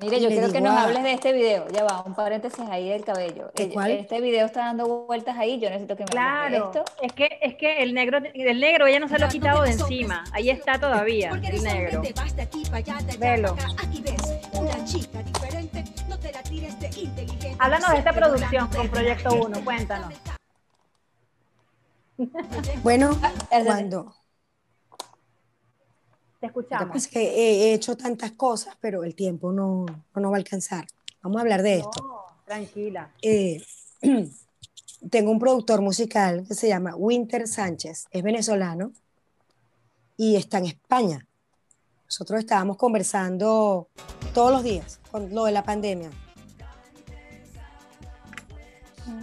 Mire, 0.00 0.20
yo 0.20 0.28
quiero 0.28 0.50
que 0.50 0.60
nos 0.60 0.72
a- 0.74 0.84
hables 0.84 1.02
de 1.02 1.12
este 1.12 1.32
video. 1.32 1.68
Ya 1.68 1.84
va, 1.84 2.02
un 2.06 2.14
paréntesis 2.14 2.60
ahí 2.70 2.88
del 2.88 3.04
cabello. 3.04 3.50
¿De 3.54 3.68
cuál? 3.68 3.90
Este 3.90 4.20
video 4.20 4.46
está 4.46 4.60
dando 4.66 5.04
vueltas 5.06 5.36
ahí. 5.36 5.60
Yo 5.60 5.68
necesito 5.68 5.96
que 5.96 6.04
me 6.04 6.18
hables 6.18 6.52
de 6.52 6.58
claro, 6.70 6.80
esto. 6.80 6.92
es 7.02 7.12
que, 7.12 7.38
es 7.42 7.54
que 7.56 7.82
el 7.82 7.92
negro, 7.94 8.18
el 8.32 8.60
negro 8.60 8.86
ella 8.86 8.98
no 9.00 9.08
se 9.08 9.18
lo 9.18 9.26
ha 9.26 9.28
quitado 9.28 9.62
de 9.62 9.72
encima, 9.72 10.24
ahí 10.32 10.48
está 10.50 10.78
todavía, 10.80 11.30
el 11.30 11.62
negro. 11.62 12.02
Velo. 13.18 13.56
Háblanos 17.58 17.90
de 17.90 17.98
esta 17.98 18.12
producción 18.12 18.68
con 18.68 18.88
Proyecto 18.88 19.30
1, 19.34 19.64
cuéntanos. 19.64 20.14
Bueno, 22.82 23.14
de- 23.14 23.64
cuando... 23.64 24.14
Te 26.40 26.46
Lo 26.46 26.52
que 26.54 26.58
escuchamos. 26.60 26.88
pasa 26.88 26.98
es 26.98 27.08
que 27.08 27.20
he, 27.22 27.64
he 27.70 27.74
hecho 27.74 27.96
tantas 27.96 28.32
cosas, 28.32 28.74
pero 28.80 29.04
el 29.04 29.14
tiempo 29.14 29.52
no, 29.52 29.84
no 29.86 30.20
nos 30.22 30.32
va 30.32 30.36
a 30.36 30.38
alcanzar. 30.38 30.86
Vamos 31.22 31.38
a 31.38 31.40
hablar 31.42 31.62
de 31.62 31.76
esto. 31.78 32.02
No, 32.02 32.24
tranquila. 32.46 33.10
eh, 33.22 33.62
tengo 35.10 35.30
un 35.30 35.38
productor 35.38 35.82
musical 35.82 36.44
que 36.48 36.54
se 36.54 36.68
llama 36.68 36.96
Winter 36.96 37.46
Sánchez, 37.46 38.06
es 38.10 38.22
venezolano 38.22 38.92
y 40.16 40.36
está 40.36 40.58
en 40.58 40.66
España. 40.66 41.26
Nosotros 42.06 42.40
estábamos 42.40 42.76
conversando 42.76 43.88
todos 44.34 44.50
los 44.50 44.62
días 44.62 44.98
con 45.10 45.32
lo 45.34 45.44
de 45.44 45.52
la 45.52 45.62
pandemia. 45.62 46.10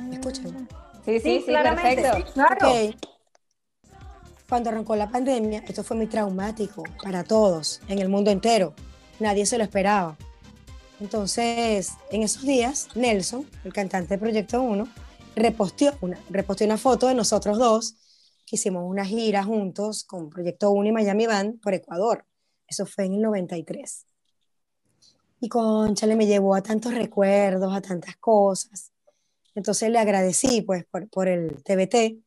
¿Me 0.10 0.16
escuchan? 0.16 0.68
Sí, 1.06 1.20
sí, 1.20 1.20
Sí, 1.20 1.40
sí, 1.40 1.46
claramente. 1.48 2.02
perfecto. 2.04 2.34
Claro. 2.34 2.72
Ok. 2.72 2.96
Cuando 4.50 4.70
arrancó 4.70 4.96
la 4.96 5.10
pandemia, 5.10 5.60
esto 5.68 5.84
fue 5.84 5.98
muy 5.98 6.08
traumático 6.08 6.84
para 7.04 7.26
todos, 7.26 7.82
en 7.90 8.00
el 8.00 8.08
mundo 8.08 8.32
entero. 8.32 8.74
Nadie 9.20 9.46
se 9.46 9.58
lo 9.58 9.66
esperaba. 9.66 10.18
Entonces, 11.02 11.92
en 12.12 12.24
esos 12.24 12.44
días, 12.44 12.88
Nelson, 12.96 13.46
el 13.66 13.74
cantante 13.74 14.14
de 14.14 14.18
Proyecto 14.18 14.62
1, 14.62 14.88
reposteó 15.36 15.98
una, 16.00 16.18
reposteó 16.30 16.66
una 16.66 16.78
foto 16.78 17.08
de 17.08 17.16
nosotros 17.16 17.58
dos, 17.58 17.96
que 18.46 18.56
hicimos 18.56 18.86
una 18.86 19.04
gira 19.04 19.44
juntos 19.44 20.06
con 20.06 20.30
Proyecto 20.30 20.72
1 20.72 20.88
y 20.88 20.92
Miami 20.94 21.28
Band 21.28 21.60
por 21.60 21.74
Ecuador. 21.74 22.26
Eso 22.66 22.86
fue 22.86 23.04
en 23.04 23.16
el 23.16 23.22
93. 23.24 24.06
Y 25.42 25.50
Conchale 25.50 26.16
me 26.16 26.26
llevó 26.26 26.56
a 26.56 26.64
tantos 26.64 26.94
recuerdos, 26.94 27.76
a 27.76 27.82
tantas 27.82 28.16
cosas. 28.16 28.94
Entonces 29.56 29.90
le 29.92 30.00
agradecí 30.00 30.62
pues 30.62 30.86
por, 30.86 31.10
por 31.10 31.28
el 31.28 31.62
TBT 31.64 32.24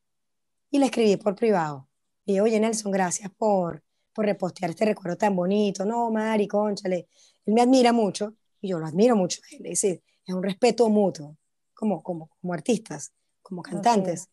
y 0.70 0.78
le 0.78 0.84
escribí 0.84 1.16
por 1.16 1.34
privado. 1.34 1.89
Y 2.24 2.40
oye 2.40 2.60
Nelson, 2.60 2.92
gracias 2.92 3.30
por, 3.36 3.82
por 4.12 4.24
repostear 4.26 4.70
este 4.70 4.84
recuerdo 4.84 5.16
tan 5.16 5.34
bonito. 5.34 5.84
No, 5.84 6.10
Mari, 6.10 6.46
conchale. 6.46 7.08
Él 7.46 7.54
me 7.54 7.62
admira 7.62 7.92
mucho 7.92 8.34
y 8.60 8.68
yo 8.68 8.78
lo 8.78 8.86
admiro 8.86 9.16
mucho. 9.16 9.40
Es 9.50 9.60
decir, 9.62 10.02
es 10.24 10.34
un 10.34 10.42
respeto 10.42 10.88
mutuo, 10.88 11.36
como, 11.74 12.02
como, 12.02 12.28
como 12.40 12.52
artistas, 12.52 13.12
como 13.42 13.62
cantantes. 13.62 14.28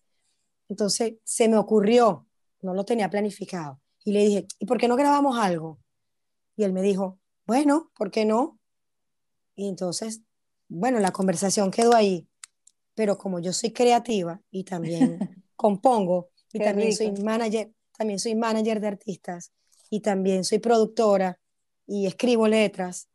Entonces 0.69 1.15
se 1.23 1.47
me 1.47 1.57
ocurrió, 1.57 2.27
no 2.61 2.73
lo 2.73 2.83
tenía 2.83 3.09
planificado. 3.09 3.79
Y 4.03 4.11
le 4.11 4.25
dije, 4.25 4.47
¿y 4.59 4.65
por 4.65 4.77
qué 4.77 4.87
no 4.87 4.95
grabamos 4.95 5.37
algo? 5.37 5.79
Y 6.55 6.63
él 6.63 6.73
me 6.73 6.81
dijo, 6.81 7.19
bueno, 7.45 7.91
¿por 7.95 8.11
qué 8.11 8.25
no? 8.25 8.59
Y 9.55 9.67
entonces, 9.67 10.21
bueno, 10.67 10.99
la 10.99 11.11
conversación 11.11 11.71
quedó 11.71 11.95
ahí. 11.95 12.27
Pero 12.93 13.17
como 13.17 13.39
yo 13.39 13.53
soy 13.53 13.71
creativa 13.71 14.41
y 14.51 14.63
también 14.63 15.19
compongo 15.55 16.29
y 16.51 16.59
Qué 16.59 16.65
también 16.65 16.89
rico. 16.89 16.97
soy 16.97 17.23
manager, 17.23 17.71
también 17.97 18.19
soy 18.19 18.35
manager 18.35 18.79
de 18.79 18.87
artistas 18.87 19.51
y 19.89 20.01
también 20.01 20.43
soy 20.43 20.59
productora 20.59 21.39
y 21.85 22.05
escribo 22.05 22.47
letras, 22.47 23.09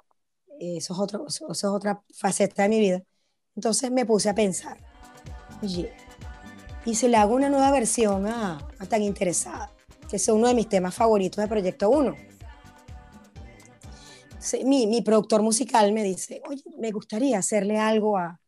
eso 0.59 0.95
es, 0.95 0.99
otro, 0.99 1.27
eso 1.27 1.51
es 1.51 1.65
otra 1.65 2.03
faceta 2.15 2.65
de 2.65 2.69
mi 2.69 2.81
vida. 2.81 3.03
Entonces 3.55 3.91
me 3.91 4.07
puse 4.07 4.29
a 4.29 4.35
pensar, 4.35 4.79
oye, 5.63 5.93
y 6.85 6.95
si 6.95 7.09
le 7.09 7.17
hago 7.17 7.35
una 7.35 7.49
nueva 7.49 7.71
versión 7.71 8.27
a, 8.27 8.59
a 8.79 8.87
Tan 8.87 9.03
Interesada, 9.03 9.73
que 10.09 10.17
es 10.17 10.29
uno 10.29 10.49
de 10.49 10.55
mis 10.55 10.69
temas 10.69 10.95
favoritos 10.95 11.43
de 11.43 11.49
Proyecto 11.49 11.91
1. 11.91 12.17
Sí, 14.39 14.65
Mi, 14.65 14.87
mi 14.87 15.03
productor 15.03 15.43
musical 15.43 15.93
me 15.93 16.03
dice, 16.03 16.43
oye, 16.49 16.65
me 16.79 16.91
gustaría 16.91 17.39
hacerle 17.39 17.79
algo 17.79 18.19
a, 18.19 18.41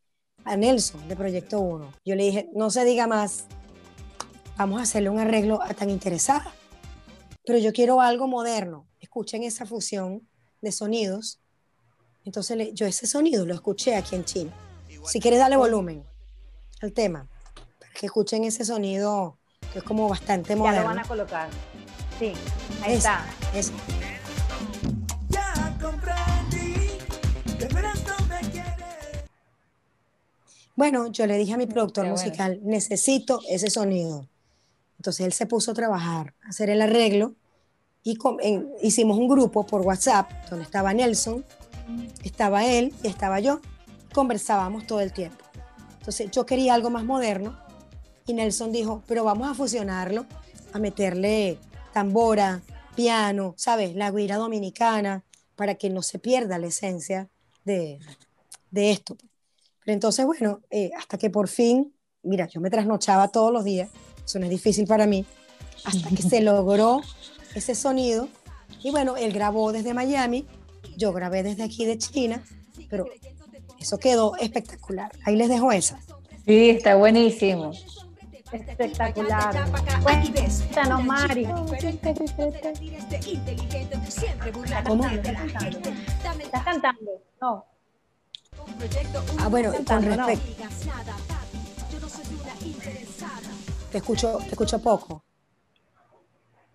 a 0.43 0.57
Nelson 0.57 1.07
de 1.07 1.15
Proyecto 1.15 1.59
1. 1.59 1.93
Yo 2.03 2.15
le 2.15 2.23
dije, 2.23 2.49
no 2.53 2.69
se 2.69 2.83
diga 2.83 3.07
más, 3.07 3.45
vamos 4.57 4.79
a 4.79 4.83
hacerle 4.83 5.09
un 5.09 5.19
arreglo 5.19 5.61
a 5.61 5.73
Tan 5.73 5.89
Interesada, 5.89 6.53
pero 7.45 7.59
yo 7.59 7.73
quiero 7.73 8.01
algo 8.01 8.27
moderno. 8.27 8.87
Escuchen 8.99 9.43
esa 9.43 9.65
fusión 9.65 10.27
de 10.61 10.71
sonidos. 10.71 11.39
Entonces 12.23 12.73
yo 12.73 12.85
ese 12.87 13.05
sonido 13.05 13.45
lo 13.45 13.53
escuché 13.53 13.95
aquí 13.95 14.15
en 14.15 14.25
China. 14.25 14.51
Si 15.05 15.19
quieres 15.19 15.39
darle 15.39 15.57
volumen 15.57 16.03
al 16.81 16.91
tema, 16.93 17.27
para 17.79 17.91
que 17.93 18.07
escuchen 18.07 18.43
ese 18.43 18.65
sonido 18.65 19.37
que 19.71 19.79
es 19.79 19.83
como 19.83 20.09
bastante 20.09 20.49
Ya 20.49 20.55
moderno. 20.55 20.81
lo 20.81 20.87
van 20.87 20.99
a 20.99 21.03
colocar. 21.03 21.49
Sí, 22.17 22.33
ahí 22.81 22.93
está. 22.95 23.25
Bueno, 30.75 31.07
yo 31.11 31.25
le 31.25 31.37
dije 31.37 31.53
a 31.53 31.57
mi 31.57 31.67
productor 31.67 32.03
Qué 32.05 32.11
bueno. 32.11 32.25
musical, 32.25 32.59
necesito 32.63 33.39
ese 33.49 33.69
sonido. 33.69 34.27
Entonces 34.97 35.25
él 35.25 35.33
se 35.33 35.45
puso 35.45 35.71
a 35.71 35.73
trabajar, 35.73 36.33
a 36.43 36.49
hacer 36.49 36.69
el 36.69 36.81
arreglo 36.81 37.35
y 38.03 38.17
en- 38.41 38.69
hicimos 38.81 39.17
un 39.17 39.27
grupo 39.27 39.65
por 39.65 39.81
WhatsApp 39.81 40.29
donde 40.49 40.65
estaba 40.65 40.93
Nelson, 40.93 41.43
estaba 42.23 42.65
él 42.65 42.93
y 43.03 43.07
estaba 43.07 43.39
yo. 43.39 43.59
Conversábamos 44.13 44.87
todo 44.87 45.01
el 45.01 45.11
tiempo. 45.11 45.43
Entonces 45.99 46.29
yo 46.31 46.45
quería 46.45 46.73
algo 46.73 46.89
más 46.89 47.03
moderno 47.03 47.57
y 48.27 48.33
Nelson 48.33 48.71
dijo, 48.71 49.03
pero 49.07 49.23
vamos 49.23 49.49
a 49.49 49.53
fusionarlo, 49.53 50.25
a 50.73 50.79
meterle 50.79 51.57
tambora, 51.93 52.61
piano, 52.95 53.53
¿sabes? 53.57 53.95
La 53.95 54.11
guira 54.11 54.37
dominicana, 54.37 55.23
para 55.55 55.75
que 55.75 55.89
no 55.89 56.01
se 56.01 56.19
pierda 56.19 56.57
la 56.57 56.67
esencia 56.67 57.29
de, 57.63 57.99
de 58.71 58.91
esto. 58.91 59.17
Pero 59.83 59.93
entonces, 59.93 60.25
bueno, 60.25 60.61
eh, 60.69 60.91
hasta 60.97 61.17
que 61.17 61.29
por 61.29 61.47
fin, 61.47 61.93
mira, 62.23 62.47
yo 62.47 62.61
me 62.61 62.69
trasnochaba 62.69 63.27
todos 63.29 63.51
los 63.51 63.63
días, 63.63 63.89
es 64.25 64.49
difícil 64.49 64.87
para 64.87 65.05
mí, 65.05 65.25
hasta 65.83 66.09
que 66.09 66.21
se 66.21 66.41
logró 66.41 67.01
ese 67.53 67.75
sonido. 67.75 68.27
Y 68.83 68.91
bueno, 68.91 69.17
él 69.17 69.31
grabó 69.33 69.71
desde 69.71 69.93
Miami, 69.93 70.45
yo 70.97 71.13
grabé 71.13 71.43
desde 71.43 71.63
aquí 71.63 71.85
de 71.85 71.97
China, 71.97 72.43
pero 72.89 73.07
eso 73.79 73.97
quedó 73.97 74.35
espectacular. 74.37 75.11
Ahí 75.25 75.35
les 75.35 75.49
dejo 75.49 75.71
esa. 75.71 75.99
Sí, 76.45 76.69
está 76.69 76.95
buenísimo. 76.95 77.71
Espectacular. 78.51 79.69
Cuéntanos, 80.03 81.03
Mari. 81.03 81.45
¿Cómo? 84.85 85.05
¿Estás 85.07 86.63
cantando? 86.63 87.11
No. 87.41 87.65
Ah, 89.39 89.47
bueno, 89.49 89.73
con 89.85 90.03
respecto, 90.03 90.55
te 93.95 93.99
escucho, 93.99 94.39
te 94.39 94.49
escucho 94.49 94.81
poco. 94.81 95.23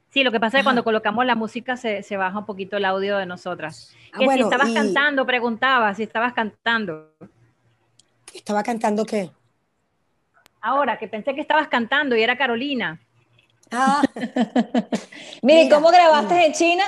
Sí, 0.08 0.24
lo 0.24 0.32
que 0.32 0.40
pasa 0.40 0.46
es 0.46 0.52
que 0.52 0.58
Ajá. 0.60 0.64
cuando 0.68 0.84
colocamos 0.84 1.26
la 1.26 1.34
música 1.34 1.76
se, 1.76 2.02
se 2.02 2.16
baja 2.16 2.38
un 2.38 2.46
poquito 2.46 2.78
el 2.78 2.84
audio 2.86 3.18
de 3.18 3.26
nosotras. 3.26 3.94
Ah, 4.14 4.20
Que 4.20 4.24
bueno, 4.24 4.38
si 4.38 4.42
estabas 4.44 4.70
y- 4.70 4.74
cantando, 4.74 5.26
preguntaba 5.26 5.94
si 5.94 6.04
estabas 6.04 6.32
cantando. 6.32 7.12
Estaba 8.32 8.62
cantando 8.62 9.04
qué? 9.04 9.30
Ahora, 10.62 10.98
que 10.98 11.08
pensé 11.08 11.34
que 11.34 11.42
estabas 11.42 11.68
cantando 11.68 12.16
y 12.16 12.22
era 12.22 12.38
Carolina. 12.38 12.98
Ah, 13.70 14.00
Mire, 15.42 15.64
Mira, 15.64 15.76
¿cómo 15.76 15.90
grabaste 15.90 16.32
mira. 16.36 16.46
en 16.46 16.52
China? 16.54 16.84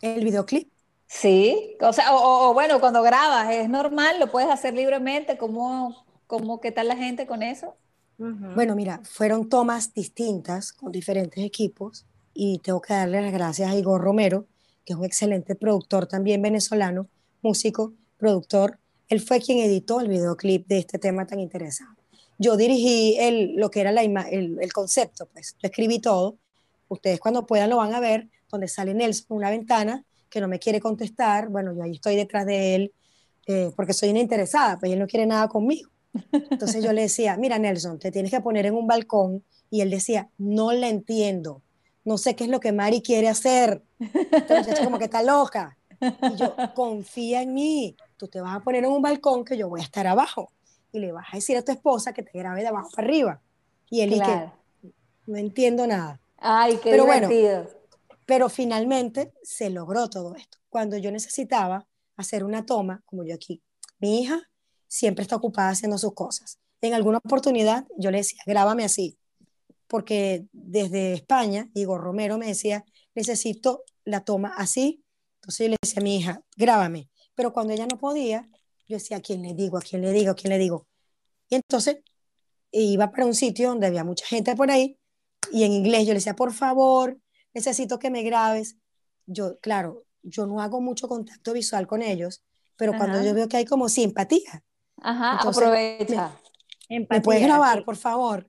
el 0.00 0.24
videoclip. 0.24 0.72
Sí, 1.06 1.76
o 1.82 1.92
sea, 1.92 2.14
o, 2.14 2.16
o- 2.16 2.48
o 2.50 2.54
bueno, 2.54 2.80
cuando 2.80 3.02
grabas, 3.02 3.50
¿es 3.50 3.68
normal? 3.68 4.18
¿Lo 4.18 4.28
puedes 4.28 4.48
hacer 4.48 4.72
libremente? 4.72 5.36
¿Cómo, 5.36 6.02
cómo 6.26 6.62
qué 6.62 6.72
tal 6.72 6.88
la 6.88 6.96
gente 6.96 7.26
con 7.26 7.42
eso? 7.42 7.76
Bueno, 8.18 8.76
mira, 8.76 9.00
fueron 9.04 9.48
tomas 9.48 9.92
distintas 9.94 10.72
con 10.72 10.92
diferentes 10.92 11.42
equipos 11.44 12.06
y 12.34 12.58
tengo 12.58 12.80
que 12.80 12.94
darle 12.94 13.20
las 13.20 13.32
gracias 13.32 13.70
a 13.70 13.76
Igor 13.76 14.00
Romero, 14.00 14.46
que 14.84 14.92
es 14.92 14.98
un 14.98 15.04
excelente 15.04 15.54
productor 15.54 16.06
también 16.06 16.40
venezolano, 16.40 17.08
músico, 17.40 17.94
productor. 18.18 18.78
Él 19.08 19.20
fue 19.20 19.40
quien 19.40 19.58
editó 19.58 20.00
el 20.00 20.08
videoclip 20.08 20.66
de 20.68 20.78
este 20.78 20.98
tema 20.98 21.26
tan 21.26 21.40
interesante. 21.40 22.02
Yo 22.38 22.56
dirigí 22.56 23.16
el, 23.18 23.54
lo 23.56 23.70
que 23.70 23.80
era 23.80 23.92
la 23.92 24.02
el, 24.02 24.58
el 24.60 24.72
concepto, 24.72 25.26
pues 25.32 25.56
yo 25.60 25.68
escribí 25.68 25.98
todo. 25.98 26.36
Ustedes 26.88 27.20
cuando 27.20 27.46
puedan 27.46 27.70
lo 27.70 27.78
van 27.78 27.94
a 27.94 28.00
ver, 28.00 28.28
donde 28.50 28.68
sale 28.68 28.94
Nelson 28.94 29.26
en 29.30 29.36
una 29.36 29.50
ventana 29.50 30.04
que 30.28 30.40
no 30.40 30.48
me 30.48 30.58
quiere 30.58 30.80
contestar. 30.80 31.48
Bueno, 31.48 31.74
yo 31.74 31.82
ahí 31.82 31.92
estoy 31.92 32.16
detrás 32.16 32.46
de 32.46 32.74
él 32.74 32.92
eh, 33.46 33.70
porque 33.74 33.92
soy 33.92 34.10
una 34.10 34.20
interesada, 34.20 34.78
pues 34.78 34.92
él 34.92 34.98
no 34.98 35.06
quiere 35.06 35.26
nada 35.26 35.48
conmigo. 35.48 35.90
Entonces 36.32 36.84
yo 36.84 36.92
le 36.92 37.02
decía, 37.02 37.36
mira 37.36 37.58
Nelson, 37.58 37.98
te 37.98 38.10
tienes 38.10 38.30
que 38.30 38.40
poner 38.40 38.66
en 38.66 38.74
un 38.74 38.86
balcón. 38.86 39.44
Y 39.70 39.80
él 39.80 39.90
decía, 39.90 40.28
no 40.38 40.72
la 40.72 40.88
entiendo. 40.88 41.62
No 42.04 42.18
sé 42.18 42.36
qué 42.36 42.44
es 42.44 42.50
lo 42.50 42.60
que 42.60 42.72
Mari 42.72 43.00
quiere 43.00 43.28
hacer. 43.28 43.82
Muchacha 43.98 44.84
como 44.84 44.98
que 44.98 45.04
está 45.04 45.22
loca. 45.22 45.78
Y 46.00 46.36
yo, 46.36 46.54
confía 46.74 47.42
en 47.42 47.54
mí. 47.54 47.96
Tú 48.16 48.28
te 48.28 48.40
vas 48.40 48.56
a 48.56 48.60
poner 48.60 48.84
en 48.84 48.90
un 48.90 49.00
balcón 49.00 49.44
que 49.44 49.56
yo 49.56 49.68
voy 49.68 49.80
a 49.80 49.84
estar 49.84 50.06
abajo. 50.06 50.52
Y 50.92 50.98
le 50.98 51.12
vas 51.12 51.26
a 51.32 51.36
decir 51.36 51.56
a 51.56 51.64
tu 51.64 51.72
esposa 51.72 52.12
que 52.12 52.22
te 52.22 52.36
grabe 52.38 52.60
de 52.60 52.68
abajo 52.68 52.90
para 52.94 53.06
arriba. 53.08 53.40
Y 53.88 54.00
él 54.00 54.12
y 54.12 54.16
Claro. 54.16 54.52
que 54.82 54.92
no 55.26 55.38
entiendo 55.38 55.86
nada. 55.86 56.20
Ay, 56.38 56.78
qué 56.82 56.90
Pero 56.90 57.06
bueno, 57.06 57.28
divertido. 57.28 57.70
Pero 58.26 58.48
finalmente 58.48 59.32
se 59.42 59.70
logró 59.70 60.10
todo 60.10 60.34
esto. 60.34 60.58
Cuando 60.68 60.96
yo 60.96 61.10
necesitaba 61.12 61.86
hacer 62.16 62.44
una 62.44 62.66
toma, 62.66 63.02
como 63.06 63.24
yo 63.24 63.34
aquí, 63.34 63.62
mi 63.98 64.20
hija 64.22 64.40
siempre 64.92 65.22
está 65.22 65.36
ocupada 65.36 65.70
haciendo 65.70 65.96
sus 65.96 66.12
cosas. 66.12 66.58
En 66.82 66.92
alguna 66.92 67.16
oportunidad 67.16 67.86
yo 67.96 68.10
le 68.10 68.18
decía, 68.18 68.42
grábame 68.44 68.84
así, 68.84 69.16
porque 69.86 70.44
desde 70.52 71.14
España, 71.14 71.70
Igor 71.72 72.02
Romero 72.02 72.36
me 72.36 72.48
decía, 72.48 72.84
necesito 73.14 73.84
la 74.04 74.22
toma 74.22 74.52
así. 74.54 75.02
Entonces 75.36 75.64
yo 75.64 75.70
le 75.70 75.76
decía 75.80 76.00
a 76.00 76.04
mi 76.04 76.16
hija, 76.16 76.42
grábame. 76.56 77.08
Pero 77.34 77.54
cuando 77.54 77.72
ella 77.72 77.86
no 77.86 77.98
podía, 77.98 78.46
yo 78.86 78.96
decía, 78.96 79.16
¿a 79.16 79.20
quién 79.20 79.40
le 79.40 79.54
digo? 79.54 79.78
¿A 79.78 79.80
quién 79.80 80.02
le 80.02 80.12
digo? 80.12 80.32
¿A 80.32 80.34
quién 80.34 80.52
le 80.52 80.58
digo? 80.58 80.86
Y 81.48 81.54
entonces 81.54 81.96
iba 82.70 83.10
para 83.10 83.24
un 83.24 83.34
sitio 83.34 83.70
donde 83.70 83.86
había 83.86 84.04
mucha 84.04 84.26
gente 84.26 84.54
por 84.54 84.70
ahí 84.70 84.98
y 85.50 85.64
en 85.64 85.72
inglés 85.72 86.02
yo 86.02 86.12
le 86.12 86.18
decía, 86.18 86.36
por 86.36 86.52
favor, 86.52 87.18
necesito 87.54 87.98
que 87.98 88.10
me 88.10 88.22
grabes. 88.22 88.76
Yo, 89.24 89.58
claro, 89.60 90.04
yo 90.22 90.46
no 90.46 90.60
hago 90.60 90.82
mucho 90.82 91.08
contacto 91.08 91.54
visual 91.54 91.86
con 91.86 92.02
ellos, 92.02 92.44
pero 92.76 92.92
cuando 92.98 93.22
yo 93.22 93.32
veo 93.32 93.48
que 93.48 93.56
hay 93.56 93.64
como 93.64 93.88
simpatía, 93.88 94.62
Ajá, 95.02 95.38
entonces, 95.38 95.50
aprovecha. 95.50 96.32
¿me 97.08 97.20
puedes 97.20 97.42
grabar, 97.42 97.84
por 97.84 97.96
favor? 97.96 98.48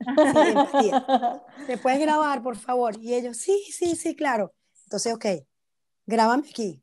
Sí. 0.72 1.02
¿Me 1.66 1.78
puedes 1.78 2.00
grabar, 2.00 2.42
por 2.42 2.56
favor? 2.56 2.96
Y 3.00 3.14
ellos, 3.14 3.38
sí, 3.38 3.64
sí, 3.72 3.96
sí, 3.96 4.16
claro. 4.16 4.54
Entonces, 4.84 5.14
ok, 5.14 5.26
grábame 6.06 6.48
aquí. 6.48 6.82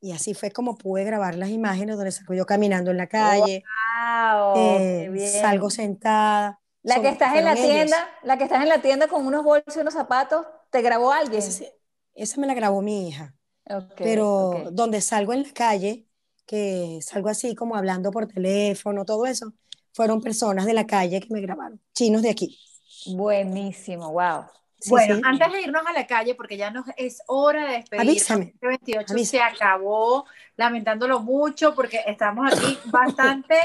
Y 0.00 0.12
así 0.12 0.34
fue 0.34 0.50
como 0.52 0.76
pude 0.78 1.04
grabar 1.04 1.36
las 1.36 1.50
imágenes 1.50 1.96
donde 1.96 2.12
salgo 2.12 2.34
yo 2.34 2.46
caminando 2.46 2.90
en 2.92 2.98
la 2.98 3.08
calle, 3.08 3.64
Wow, 3.64 4.52
eh, 4.54 5.04
qué 5.04 5.10
bien. 5.10 5.42
salgo 5.42 5.70
sentada. 5.70 6.60
La 6.82 7.00
que 7.02 7.08
estás 7.08 7.34
en 7.34 7.44
la 7.44 7.54
ellos. 7.56 7.90
tienda, 7.90 8.08
la 8.22 8.38
que 8.38 8.44
estás 8.44 8.62
en 8.62 8.68
la 8.68 8.80
tienda 8.80 9.08
con 9.08 9.26
unos 9.26 9.44
bolsos 9.44 9.76
y 9.76 9.80
unos 9.80 9.94
zapatos, 9.94 10.46
¿te 10.70 10.82
grabó 10.82 11.12
alguien? 11.12 11.40
Esa, 11.40 11.52
sí- 11.52 11.68
esa 12.14 12.40
me 12.40 12.46
la 12.46 12.54
grabó 12.54 12.82
mi 12.82 13.08
hija. 13.08 13.34
Ok, 13.68 14.00
pero 14.02 14.70
donde 14.72 15.00
salgo 15.00 15.32
en 15.32 15.44
la 15.44 15.52
calle, 15.52 16.05
que 16.46 16.98
salgo 17.02 17.28
así 17.28 17.54
como 17.54 17.76
hablando 17.76 18.10
por 18.10 18.26
teléfono, 18.26 19.04
todo 19.04 19.26
eso, 19.26 19.52
fueron 19.92 20.20
personas 20.20 20.66
de 20.66 20.74
la 20.74 20.86
calle 20.86 21.20
que 21.20 21.32
me 21.32 21.40
grabaron, 21.40 21.80
chinos 21.92 22.22
de 22.22 22.30
aquí. 22.30 22.58
Buenísimo, 23.06 24.12
wow. 24.12 24.44
Sí, 24.78 24.90
bueno, 24.90 25.16
sí. 25.16 25.22
antes 25.24 25.52
de 25.52 25.62
irnos 25.62 25.82
a 25.86 25.92
la 25.92 26.06
calle, 26.06 26.34
porque 26.34 26.56
ya 26.56 26.70
nos 26.70 26.84
es 26.96 27.22
hora 27.28 27.66
de 27.66 27.76
despedirnos, 27.78 28.10
Avísame, 28.10 28.44
este 28.54 28.66
28 28.66 29.12
avísame. 29.12 29.24
se 29.24 29.40
acabó, 29.40 30.26
lamentándolo 30.56 31.20
mucho, 31.20 31.74
porque 31.74 32.00
estamos 32.06 32.52
aquí 32.52 32.78
bastante, 32.86 33.56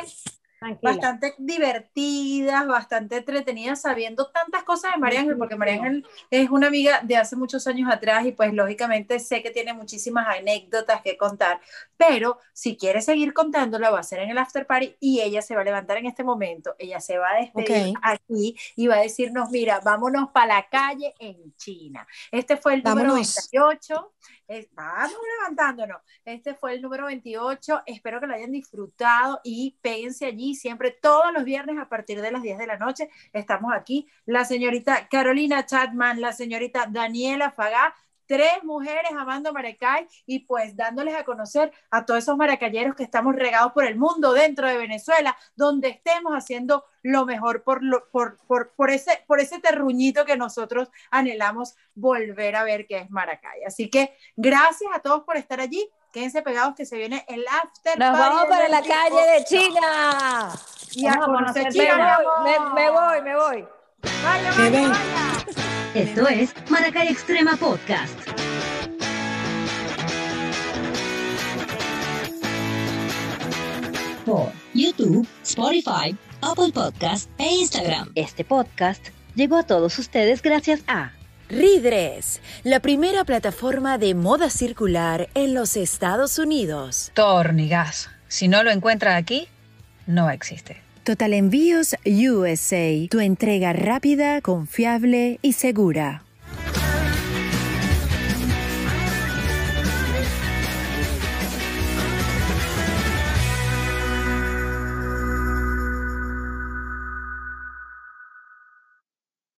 Tranquila. 0.61 0.91
bastante 0.91 1.33
divertidas, 1.39 2.67
bastante 2.67 3.17
entretenidas, 3.17 3.81
sabiendo 3.81 4.29
tantas 4.29 4.61
cosas 4.61 4.93
de 4.93 4.99
María 4.99 5.21
Ángel, 5.21 5.35
porque 5.35 5.55
María 5.55 5.73
Ángel 5.73 6.05
es 6.29 6.51
una 6.51 6.67
amiga 6.67 7.01
de 7.01 7.17
hace 7.17 7.35
muchos 7.35 7.65
años 7.65 7.89
atrás 7.91 8.27
y 8.27 8.31
pues 8.31 8.53
lógicamente 8.53 9.17
sé 9.17 9.41
que 9.41 9.49
tiene 9.49 9.73
muchísimas 9.73 10.27
anécdotas 10.27 11.01
que 11.01 11.17
contar, 11.17 11.59
pero 11.97 12.37
si 12.53 12.77
quiere 12.77 13.01
seguir 13.01 13.33
contándola 13.33 13.89
va 13.89 14.01
a 14.01 14.03
ser 14.03 14.19
en 14.19 14.29
el 14.29 14.37
after 14.37 14.67
party 14.67 14.97
y 14.99 15.21
ella 15.21 15.41
se 15.41 15.55
va 15.55 15.61
a 15.61 15.63
levantar 15.63 15.97
en 15.97 16.05
este 16.05 16.23
momento, 16.23 16.75
ella 16.77 16.99
se 16.99 17.17
va 17.17 17.31
a 17.31 17.37
despedir 17.37 17.95
aquí 18.03 18.55
y 18.75 18.85
va 18.85 18.97
a 18.97 19.01
decirnos, 19.01 19.49
mira, 19.49 19.79
vámonos 19.79 20.29
para 20.29 20.57
la 20.57 20.69
calle 20.69 21.15
en 21.17 21.55
China. 21.55 22.05
Este 22.31 22.55
fue 22.55 22.75
el 22.75 22.83
número 22.83 23.07
Vámonos. 23.07 23.49
28. 23.51 24.13
Vamos 24.73 25.17
levantándonos. 25.39 26.01
Este 26.25 26.53
fue 26.55 26.73
el 26.73 26.81
número 26.81 27.05
28. 27.05 27.83
Espero 27.85 28.19
que 28.19 28.27
lo 28.27 28.33
hayan 28.33 28.51
disfrutado 28.51 29.39
y 29.45 29.77
péguense 29.81 30.25
allí 30.25 30.55
siempre 30.55 30.91
todos 30.91 31.31
los 31.33 31.45
viernes 31.45 31.77
a 31.79 31.87
partir 31.87 32.21
de 32.21 32.31
las 32.31 32.41
10 32.41 32.57
de 32.57 32.67
la 32.67 32.77
noche. 32.77 33.09
Estamos 33.31 33.71
aquí. 33.73 34.07
La 34.25 34.43
señorita 34.43 35.07
Carolina 35.09 35.65
Chatman, 35.65 36.19
la 36.19 36.33
señorita 36.33 36.87
Daniela 36.89 37.51
Fagá, 37.51 37.95
tres 38.31 38.63
mujeres 38.63 39.11
amando 39.17 39.51
Maracay 39.51 40.07
y 40.25 40.39
pues 40.39 40.75
dándoles 40.77 41.15
a 41.15 41.25
conocer 41.25 41.71
a 41.89 42.05
todos 42.05 42.19
esos 42.23 42.37
maracayeros 42.37 42.95
que 42.95 43.03
estamos 43.03 43.35
regados 43.35 43.73
por 43.73 43.83
el 43.83 43.97
mundo 43.97 44.31
dentro 44.31 44.69
de 44.69 44.77
Venezuela, 44.77 45.35
donde 45.55 45.89
estemos 45.89 46.31
haciendo 46.33 46.85
lo 47.03 47.25
mejor 47.25 47.63
por, 47.63 47.83
lo- 47.83 48.07
por, 48.09 48.37
por, 48.47 48.71
por, 48.75 48.89
ese, 48.89 49.21
por 49.27 49.41
ese 49.41 49.59
terruñito 49.59 50.23
que 50.23 50.37
nosotros 50.37 50.89
anhelamos 51.09 51.75
volver 51.93 52.55
a 52.55 52.63
ver 52.63 52.87
que 52.87 52.99
es 52.99 53.09
Maracay. 53.09 53.65
Así 53.65 53.89
que 53.89 54.15
gracias 54.37 54.89
a 54.95 54.99
todos 54.99 55.23
por 55.23 55.35
estar 55.35 55.59
allí. 55.59 55.89
Quédense 56.13 56.41
pegados 56.41 56.75
que 56.75 56.85
se 56.85 56.97
viene 56.97 57.25
el 57.27 57.45
after. 57.47 57.97
Nos 57.99 58.17
party 58.17 58.35
vamos 58.35 58.45
para 58.45 58.67
la 58.69 58.81
28. 58.81 58.99
calle 59.09 59.31
de 59.31 59.43
China. 59.45 60.51
Y 60.93 61.07
a 61.07 61.11
Vamos 61.11 61.23
a 61.23 61.31
conocer 61.31 61.63
conocer 61.63 61.81
China. 61.83 62.19
Me 62.43 62.59
me 62.81 62.89
voy, 62.91 63.21
me 63.21 63.35
voy. 63.35 63.67
Vaya, 64.01 64.51
vaya. 64.57 64.93
Esto 65.93 66.27
es 66.27 66.53
Maracay 66.69 67.07
Extrema 67.09 67.55
Podcast. 67.57 68.17
Por 74.25 74.51
YouTube, 74.73 75.27
Spotify, 75.43 76.15
Apple 76.41 76.71
Podcast 76.73 77.29
e 77.37 77.45
Instagram. 77.55 78.11
Este 78.15 78.43
podcast 78.45 79.05
llegó 79.35 79.57
a 79.57 79.63
todos 79.63 79.97
ustedes 79.99 80.41
gracias 80.41 80.81
a 80.87 81.11
Ridres, 81.49 82.39
la 82.63 82.79
primera 82.79 83.25
plataforma 83.25 83.97
de 83.97 84.15
moda 84.15 84.49
circular 84.49 85.29
en 85.33 85.53
los 85.53 85.75
Estados 85.75 86.39
Unidos. 86.39 87.11
Tornigas. 87.13 88.09
Si 88.29 88.47
no 88.47 88.63
lo 88.63 88.71
encuentra 88.71 89.17
aquí, 89.17 89.49
no 90.07 90.29
existe. 90.29 90.81
Total 91.03 91.33
Envíos 91.33 91.95
USA, 92.05 93.07
tu 93.09 93.19
entrega 93.21 93.73
rápida, 93.73 94.39
confiable 94.41 95.39
y 95.41 95.53
segura. 95.53 96.21